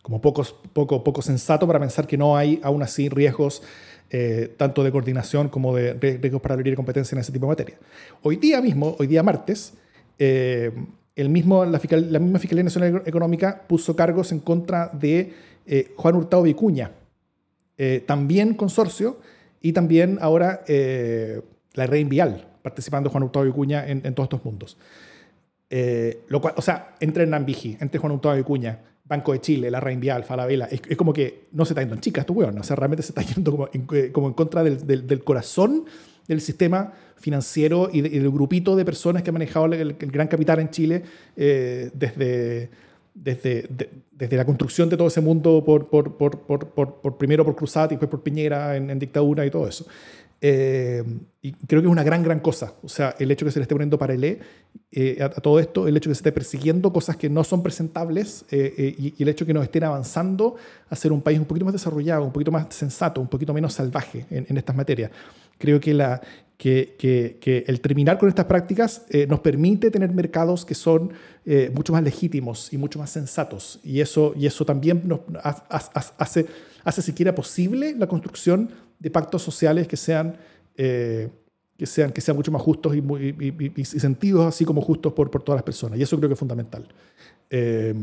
como 0.00 0.22
pocos, 0.22 0.54
poco, 0.72 1.04
poco 1.04 1.20
sensato 1.20 1.66
para 1.66 1.78
pensar 1.78 2.06
que 2.06 2.16
no 2.16 2.34
hay 2.34 2.60
aún 2.62 2.82
así 2.82 3.10
riesgos 3.10 3.62
eh, 4.08 4.54
tanto 4.56 4.82
de 4.84 4.90
coordinación 4.90 5.50
como 5.50 5.76
de 5.76 5.92
riesgos 5.92 6.40
para 6.40 6.54
abrir 6.54 6.74
competencia 6.76 7.14
en 7.14 7.20
ese 7.20 7.30
tipo 7.30 7.44
de 7.44 7.50
materia. 7.50 7.78
Hoy 8.22 8.36
día 8.36 8.62
mismo, 8.62 8.96
hoy 8.98 9.06
día 9.06 9.22
martes, 9.22 9.74
el 10.16 11.28
mismo, 11.28 11.62
la, 11.66 11.78
la, 11.90 12.18
misma 12.18 12.38
Fiscalía 12.38 12.64
Nacional 12.64 13.02
Económica 13.04 13.64
puso 13.68 13.94
cargos 13.94 14.32
en 14.32 14.40
contra 14.40 14.88
de 14.94 15.34
Juan 15.94 16.16
Hurtado 16.16 16.42
Vicuña, 16.44 16.92
también 18.06 18.54
consorcio, 18.54 19.18
y 19.60 19.74
también 19.74 20.18
ahora 20.22 20.64
la 21.76 21.86
red 21.86 22.06
Vial, 22.06 22.44
participando 22.62 23.08
Juan 23.10 23.22
Hurtado 23.22 23.44
Vicuña 23.44 23.86
en, 23.86 24.02
todos 24.14 24.26
estos 24.26 24.44
mundos. 24.44 24.76
Eh, 25.70 26.22
lo 26.28 26.40
cual, 26.40 26.54
o 26.56 26.62
sea, 26.62 26.94
entre 27.00 27.26
Nambiji, 27.26 27.76
entre 27.80 27.98
Juan 28.00 28.12
Hurtado 28.12 28.34
Vicuña, 28.34 28.80
Banco 29.04 29.32
de 29.32 29.40
Chile, 29.40 29.70
la 29.70 29.78
Red 29.78 29.98
Vial, 29.98 30.24
Falabella, 30.24 30.66
es, 30.66 30.96
como 30.96 31.12
que 31.12 31.46
no 31.52 31.64
se 31.64 31.72
está 31.72 31.82
yendo 31.82 31.94
en 31.94 32.00
chicas, 32.00 32.26
tu 32.26 32.32
weón, 32.32 32.58
o 32.58 32.62
sea, 32.62 32.74
realmente 32.74 33.02
se 33.02 33.10
está 33.10 33.22
yendo 33.22 33.52
como 33.52 33.68
en, 33.72 33.86
eh, 33.92 34.10
como 34.12 34.26
en 34.26 34.34
contra 34.34 34.64
del, 34.64 35.06
del, 35.06 35.22
corazón 35.22 35.84
del 36.26 36.40
sistema 36.40 36.92
financiero 37.16 37.88
y, 37.92 38.00
del 38.00 38.30
grupito 38.30 38.74
de 38.74 38.84
personas 38.84 39.22
que 39.22 39.30
ha 39.30 39.32
manejado 39.32 39.66
el, 39.66 39.94
gran 39.94 40.26
capital 40.26 40.58
en 40.58 40.70
Chile 40.70 41.02
eh, 41.36 41.90
desde, 41.94 42.68
desde, 43.14 43.68
desde 44.10 44.36
la 44.36 44.44
construcción 44.44 44.88
de 44.88 44.96
todo 44.96 45.06
ese 45.06 45.20
mundo 45.20 45.62
por, 45.64 45.88
por, 45.88 46.16
por, 46.16 46.40
por 46.40 47.16
primero 47.16 47.44
por 47.44 47.54
Cruzat 47.54 47.92
y 47.92 47.94
después 47.94 48.10
por 48.10 48.22
Piñera 48.22 48.76
en, 48.76 48.90
en, 48.90 48.98
dictadura 48.98 49.46
y 49.46 49.50
todo 49.50 49.68
eso. 49.68 49.86
Eh, 50.40 51.02
y 51.46 51.52
creo 51.52 51.80
que 51.80 51.86
es 51.86 51.92
una 51.92 52.02
gran, 52.02 52.24
gran 52.24 52.40
cosa. 52.40 52.74
O 52.82 52.88
sea, 52.88 53.14
el 53.20 53.30
hecho 53.30 53.44
que 53.46 53.52
se 53.52 53.60
le 53.60 53.62
esté 53.62 53.74
poniendo 53.74 53.98
para 53.98 54.14
el 54.14 54.40
eh, 54.90 55.22
a, 55.22 55.28
todo 55.28 55.60
esto, 55.60 55.86
el 55.86 55.96
hecho 55.96 56.10
que 56.10 56.14
se 56.14 56.20
esté 56.20 56.32
persiguiendo 56.32 56.92
cosas 56.92 57.16
que 57.16 57.28
no 57.30 57.44
son 57.44 57.62
presentables 57.62 58.44
eh, 58.50 58.74
eh, 58.76 59.12
y, 59.16 59.22
el 59.22 59.28
hecho 59.28 59.46
que 59.46 59.54
nos 59.54 59.62
estén 59.62 59.84
avanzando 59.84 60.56
a 60.90 60.96
ser 60.96 61.12
un 61.12 61.22
país 61.22 61.38
un 61.38 61.44
poquito 61.44 61.64
más 61.64 61.72
desarrollado, 61.72 62.24
un 62.24 62.32
poquito 62.32 62.50
más 62.50 62.66
sensato, 62.70 63.20
un 63.20 63.28
poquito 63.28 63.54
menos 63.54 63.74
salvaje 63.74 64.26
en, 64.30 64.56
estas 64.56 64.74
materias. 64.74 65.12
Creo 65.58 65.78
que, 65.78 65.94
la, 65.94 66.20
que, 66.56 66.96
que, 66.98 67.38
que, 67.40 67.64
el 67.68 67.80
terminar 67.80 68.18
con 68.18 68.28
estas 68.28 68.46
prácticas 68.46 69.06
nos 69.28 69.40
permite 69.40 69.90
tener 69.90 70.12
mercados 70.12 70.64
que 70.64 70.74
son 70.74 71.12
mucho 71.72 71.92
más 71.92 72.02
legítimos 72.02 72.72
y 72.72 72.76
mucho 72.76 72.98
más 72.98 73.10
sensatos. 73.10 73.78
Y 73.84 74.00
eso, 74.00 74.34
y 74.36 74.46
eso 74.46 74.64
también 74.64 75.02
nos 75.04 75.20
hace, 75.38 76.46
hace 76.84 77.02
siquiera 77.02 77.34
posible 77.34 77.94
la 77.96 78.06
construcción 78.06 78.70
de 78.98 79.10
pactos 79.10 79.42
sociales 79.42 79.86
que 79.86 79.96
sean, 79.96 80.36
eh, 80.76 81.28
que 81.76 81.86
sean, 81.86 82.12
que 82.12 82.20
sean 82.20 82.36
mucho 82.36 82.50
más 82.52 82.62
justos 82.62 82.94
y, 82.96 83.84
sentidos 83.84 84.46
así 84.46 84.64
como 84.64 84.80
justos 84.80 85.12
por, 85.12 85.30
por, 85.30 85.42
todas 85.42 85.58
las 85.58 85.64
personas. 85.64 85.98
Y 85.98 86.02
eso 86.02 86.16
creo 86.16 86.28
que 86.28 86.34
es 86.34 86.38
fundamental. 86.38 86.86
Eh, 87.50 87.94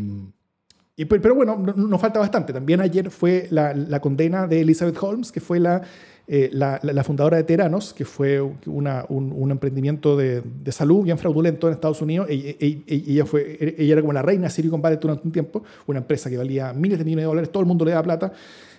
y, 0.95 1.05
pero 1.05 1.33
bueno, 1.33 1.57
nos 1.57 1.99
falta 1.99 2.19
bastante. 2.19 2.53
También 2.53 2.79
ayer 2.79 3.09
fue 3.09 3.47
la, 3.49 3.99
condena 3.99 4.45
de 4.45 4.61
Elizabeth 4.61 4.97
Holmes, 5.01 5.31
que 5.31 5.39
fue 5.39 5.59
la, 5.59 5.81
eh, 6.27 6.51
la, 6.53 7.03
fundadora 7.03 7.37
de 7.37 7.43
Teranos, 7.43 7.95
que 7.95 8.05
fue 8.05 8.39
una, 8.67 9.03
un, 9.09 9.33
un, 9.35 9.49
emprendimiento 9.49 10.15
de, 10.15 10.41
de, 10.41 10.71
salud 10.71 11.03
bien 11.03 11.17
fraudulento 11.17 11.67
en 11.67 11.73
Estados 11.73 11.99
Unidos. 12.03 12.27
Ella, 12.29 12.53
ella, 12.59 13.25
fue, 13.25 13.75
ella 13.75 13.93
era 13.93 14.01
como 14.01 14.13
la 14.13 14.21
reina 14.21 14.43
de 14.43 14.49
Silicon 14.51 14.83
Valley 14.83 14.99
durante 15.01 15.25
un 15.25 15.31
tiempo, 15.31 15.63
una 15.87 15.97
empresa 15.97 16.29
que 16.29 16.37
valía 16.37 16.73
miles 16.73 16.99
de 16.99 17.05
millones 17.05 17.23
de 17.23 17.27
dólares, 17.27 17.51
todo 17.51 17.61
el 17.61 17.67
mundo 17.67 17.85
le 17.85 17.91
daba 17.91 18.03
plata. 18.03 18.33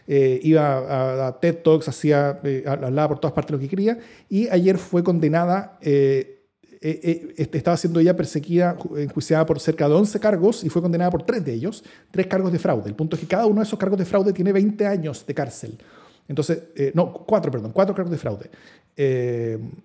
Eh, 0.06 0.40
iba 0.42 1.26
a, 1.28 1.40
TED 1.40 1.56
Talks, 1.62 1.88
hacía, 1.88 2.40
eh, 2.44 2.64
hablaba 2.66 3.08
por 3.08 3.18
todas 3.20 3.34
partes 3.34 3.52
lo 3.52 3.58
que 3.58 3.68
quería, 3.68 3.98
y 4.28 4.48
ayer 4.48 4.76
fue 4.76 5.02
condenada, 5.02 5.78
eh, 5.80 6.30
este, 6.80 7.56
estaba 7.56 7.78
siendo 7.78 7.98
ella 7.98 8.14
perseguida, 8.14 8.76
enjuiciada 8.96 9.46
por 9.46 9.58
cerca 9.58 9.88
de 9.88 9.94
11 9.94 10.20
cargos 10.20 10.64
y 10.64 10.68
fue 10.68 10.82
condenada 10.82 11.10
por 11.10 11.22
tres 11.22 11.42
de 11.42 11.54
ellos, 11.54 11.82
tres 12.10 12.26
cargos 12.26 12.52
de 12.52 12.58
fraude. 12.58 12.90
El 12.90 12.94
punto 12.94 13.16
es 13.16 13.20
que 13.20 13.26
cada 13.26 13.46
uno 13.46 13.60
de 13.60 13.66
esos 13.66 13.78
cargos 13.78 13.98
de 13.98 14.04
fraude 14.04 14.34
tiene 14.34 14.52
20 14.52 14.86
años 14.86 15.24
de 15.26 15.34
cárcel. 15.34 15.78
Entonces, 16.28 16.64
no, 16.94 17.12
cuatro, 17.12 17.50
perdón, 17.50 17.72
cuatro 17.72 17.94
cargos 17.94 18.10
de 18.10 18.18
fraude. 18.18 18.50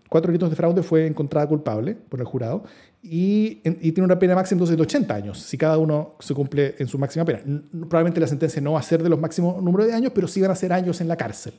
cuatro 0.08 0.32
delitos 0.32 0.50
de 0.50 0.56
fraude 0.56 0.84
fue 0.84 1.06
encontrada 1.06 1.48
culpable 1.48 1.96
por 1.96 2.20
el 2.20 2.26
jurado 2.26 2.64
y, 3.02 3.56
tiene 3.56 4.04
una 4.04 4.20
pena 4.20 4.36
máxima 4.36 4.58
entonces 4.58 4.76
de 4.76 4.84
80 4.84 5.16
años, 5.16 5.40
si 5.40 5.58
cada 5.58 5.78
uno 5.78 6.16
se 6.20 6.34
cumple 6.34 6.76
en 6.80 6.88
su 6.88 6.98
máxima 6.98 7.24
pena. 7.24 7.42
Probablemente 7.72 8.20
la 8.20 8.28
sentencia 8.28 8.62
no 8.62 8.74
va 8.74 8.80
a 8.80 8.84
ser 8.84 9.02
de 9.02 9.10
los 9.10 9.20
máximos 9.20 9.62
números 9.64 9.88
de 9.88 9.94
años, 9.94 10.12
pero 10.14 10.28
sí 10.28 10.42
van 10.42 10.52
a 10.52 10.56
ser 10.56 10.74
años 10.74 11.00
en 11.00 11.08
la 11.08 11.16
cárcel. 11.16 11.54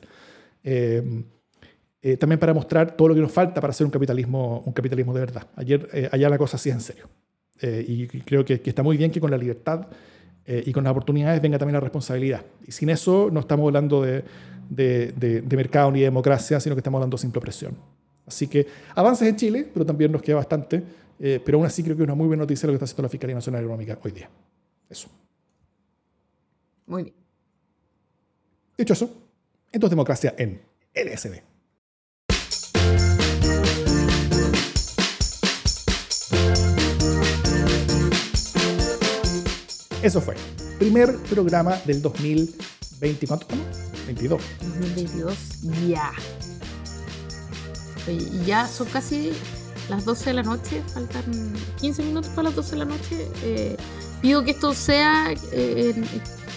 Eh, 0.63 1.23
eh, 2.03 2.17
también 2.17 2.39
para 2.39 2.53
mostrar 2.53 2.95
todo 2.95 3.09
lo 3.09 3.15
que 3.15 3.21
nos 3.21 3.31
falta 3.31 3.59
para 3.59 3.71
hacer 3.71 3.85
un 3.85 3.91
capitalismo, 3.91 4.61
un 4.65 4.73
capitalismo 4.73 5.13
de 5.13 5.19
verdad. 5.19 5.47
Ayer, 5.55 5.87
eh, 5.93 6.09
allá 6.11 6.29
la 6.29 6.37
cosa 6.37 6.57
sí 6.57 6.69
en 6.69 6.81
serio. 6.81 7.09
y 7.63 8.07
creo 8.07 8.43
que, 8.43 8.61
está 8.63 8.81
muy 8.81 8.97
bien 8.97 9.11
que 9.11 9.19
con 9.19 9.29
la 9.29 9.37
libertad 9.37 9.87
y 10.65 10.71
con 10.71 10.83
las 10.83 10.91
oportunidades 10.91 11.41
venga 11.41 11.57
también 11.57 11.75
la 11.75 11.79
responsabilidad. 11.79 12.43
Y 12.67 12.71
sin 12.71 12.89
eso 12.89 13.29
no 13.31 13.39
estamos 13.39 13.67
hablando 13.67 14.01
de, 14.01 14.23
de, 14.69 15.11
de 15.41 15.57
mercado 15.57 15.91
ni 15.91 15.99
de 15.99 16.05
democracia, 16.05 16.59
sino 16.59 16.75
que 16.75 16.79
estamos 16.79 16.99
hablando 16.99 17.17
de 17.17 17.21
simple 17.21 17.39
opresión. 17.39 17.75
Así 18.25 18.47
que 18.47 18.65
avances 18.95 19.27
en 19.27 19.35
Chile, 19.35 19.67
pero 19.73 19.85
también 19.85 20.11
nos 20.11 20.21
queda 20.21 20.37
bastante. 20.37 20.83
Eh, 21.23 21.39
pero 21.45 21.59
aún 21.59 21.67
así 21.67 21.83
creo 21.83 21.95
que 21.95 22.01
es 22.01 22.07
una 22.07 22.15
muy 22.15 22.25
buena 22.25 22.41
noticia 22.41 22.65
lo 22.65 22.71
que 22.71 22.77
está 22.77 22.85
haciendo 22.85 23.03
la 23.03 23.09
Fiscalía 23.09 23.35
Nacional 23.35 23.61
Económica 23.61 23.97
hoy 24.01 24.11
día. 24.11 24.27
Eso. 24.89 25.07
Muy 26.87 27.03
bien. 27.03 27.15
Dicho 28.75 28.93
eso, 28.93 29.05
entonces 29.71 29.91
democracia 29.91 30.33
en 30.35 30.59
LSD. 30.95 31.50
Eso 40.03 40.19
fue. 40.19 40.35
Primer 40.79 41.15
programa 41.29 41.75
del 41.85 42.01
2020. 42.01 43.27
¿Cuánto 43.27 43.43
estamos? 43.43 43.67
22. 44.07 44.41
2022, 44.61 45.37
ya. 45.87 46.11
ya 48.45 48.67
son 48.67 48.87
casi 48.87 49.31
las 49.89 50.03
12 50.05 50.25
de 50.25 50.33
la 50.33 50.43
noche, 50.43 50.81
faltan 50.93 51.53
15 51.79 52.03
minutos 52.03 52.31
para 52.31 52.43
las 52.43 52.55
12 52.55 52.71
de 52.71 52.77
la 52.77 52.85
noche. 52.85 53.27
Eh, 53.43 53.77
pido 54.23 54.43
que 54.43 54.51
esto 54.51 54.73
sea, 54.73 55.33
eh, 55.51 55.93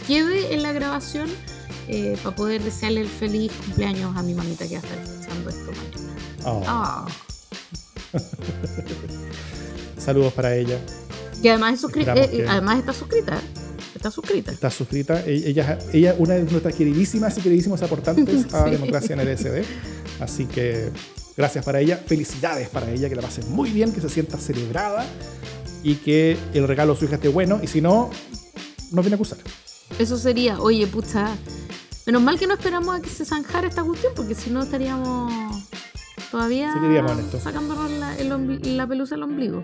quede 0.06 0.54
en 0.54 0.62
la 0.62 0.72
grabación 0.72 1.28
eh, 1.88 2.16
para 2.22 2.34
poder 2.34 2.62
desearle 2.62 3.02
el 3.02 3.08
feliz 3.08 3.52
cumpleaños 3.66 4.16
a 4.16 4.22
mi 4.22 4.32
mamita 4.32 4.66
que 4.66 4.78
va 4.78 4.80
a 4.80 4.84
estar 4.84 4.98
escuchando 4.98 5.50
esto 5.50 5.70
mañana. 5.70 6.16
Oh. 6.46 6.62
Ah. 6.66 7.06
Saludos 9.98 10.32
para 10.32 10.56
ella. 10.56 10.78
Que 11.44 11.50
además, 11.50 11.74
es 11.74 11.82
suscri- 11.84 11.98
Esperamos 12.08 12.30
eh, 12.32 12.46
además 12.48 12.78
está 12.78 12.92
suscrita. 12.94 13.38
Está 13.94 14.10
suscrita. 14.10 14.50
Está 14.50 14.70
suscrita. 14.70 15.20
E- 15.26 15.50
Ella, 15.50 15.78
ella 15.92 16.14
una 16.18 16.34
de 16.36 16.44
nuestras 16.44 16.74
queridísimas 16.74 17.36
y 17.36 17.42
queridísimos 17.42 17.82
aportantes 17.82 18.46
a 18.54 18.64
Sí. 18.64 18.70
Democracia 18.70 19.12
en 19.12 19.20
el 19.20 19.28
SD. 19.36 19.62
Así 20.20 20.46
que 20.46 20.88
gracias 21.36 21.62
para 21.62 21.80
ella. 21.80 21.98
Felicidades 21.98 22.70
para 22.70 22.90
ella. 22.90 23.10
Que 23.10 23.14
la 23.16 23.20
pase 23.20 23.42
muy 23.50 23.68
bien, 23.70 23.92
que 23.92 24.00
se 24.00 24.08
sienta 24.08 24.38
celebrada 24.38 25.04
y 25.82 25.96
que 25.96 26.38
el 26.54 26.66
regalo 26.66 26.94
de 26.94 26.98
su 27.00 27.04
hija 27.04 27.16
esté 27.16 27.28
bueno. 27.28 27.60
Y 27.62 27.66
si 27.66 27.82
no, 27.82 28.08
nos 28.90 29.04
viene 29.04 29.12
a 29.12 29.16
acusar. 29.16 29.36
Eso 29.98 30.16
sería, 30.16 30.58
oye, 30.60 30.86
pucha. 30.86 31.28
Menos 32.06 32.22
mal 32.22 32.38
que 32.38 32.46
no 32.46 32.54
esperamos 32.54 32.96
a 32.98 33.02
que 33.02 33.10
se 33.10 33.26
zanjara 33.26 33.68
esta 33.68 33.84
cuestión, 33.84 34.14
porque 34.16 34.34
si 34.34 34.48
no 34.48 34.62
estaríamos 34.62 35.30
todavía 36.30 36.72
sacándonos 37.42 37.90
la, 37.90 38.16
el 38.16 38.76
la 38.78 38.86
pelusa 38.86 39.14
del 39.14 39.24
ombligo. 39.24 39.62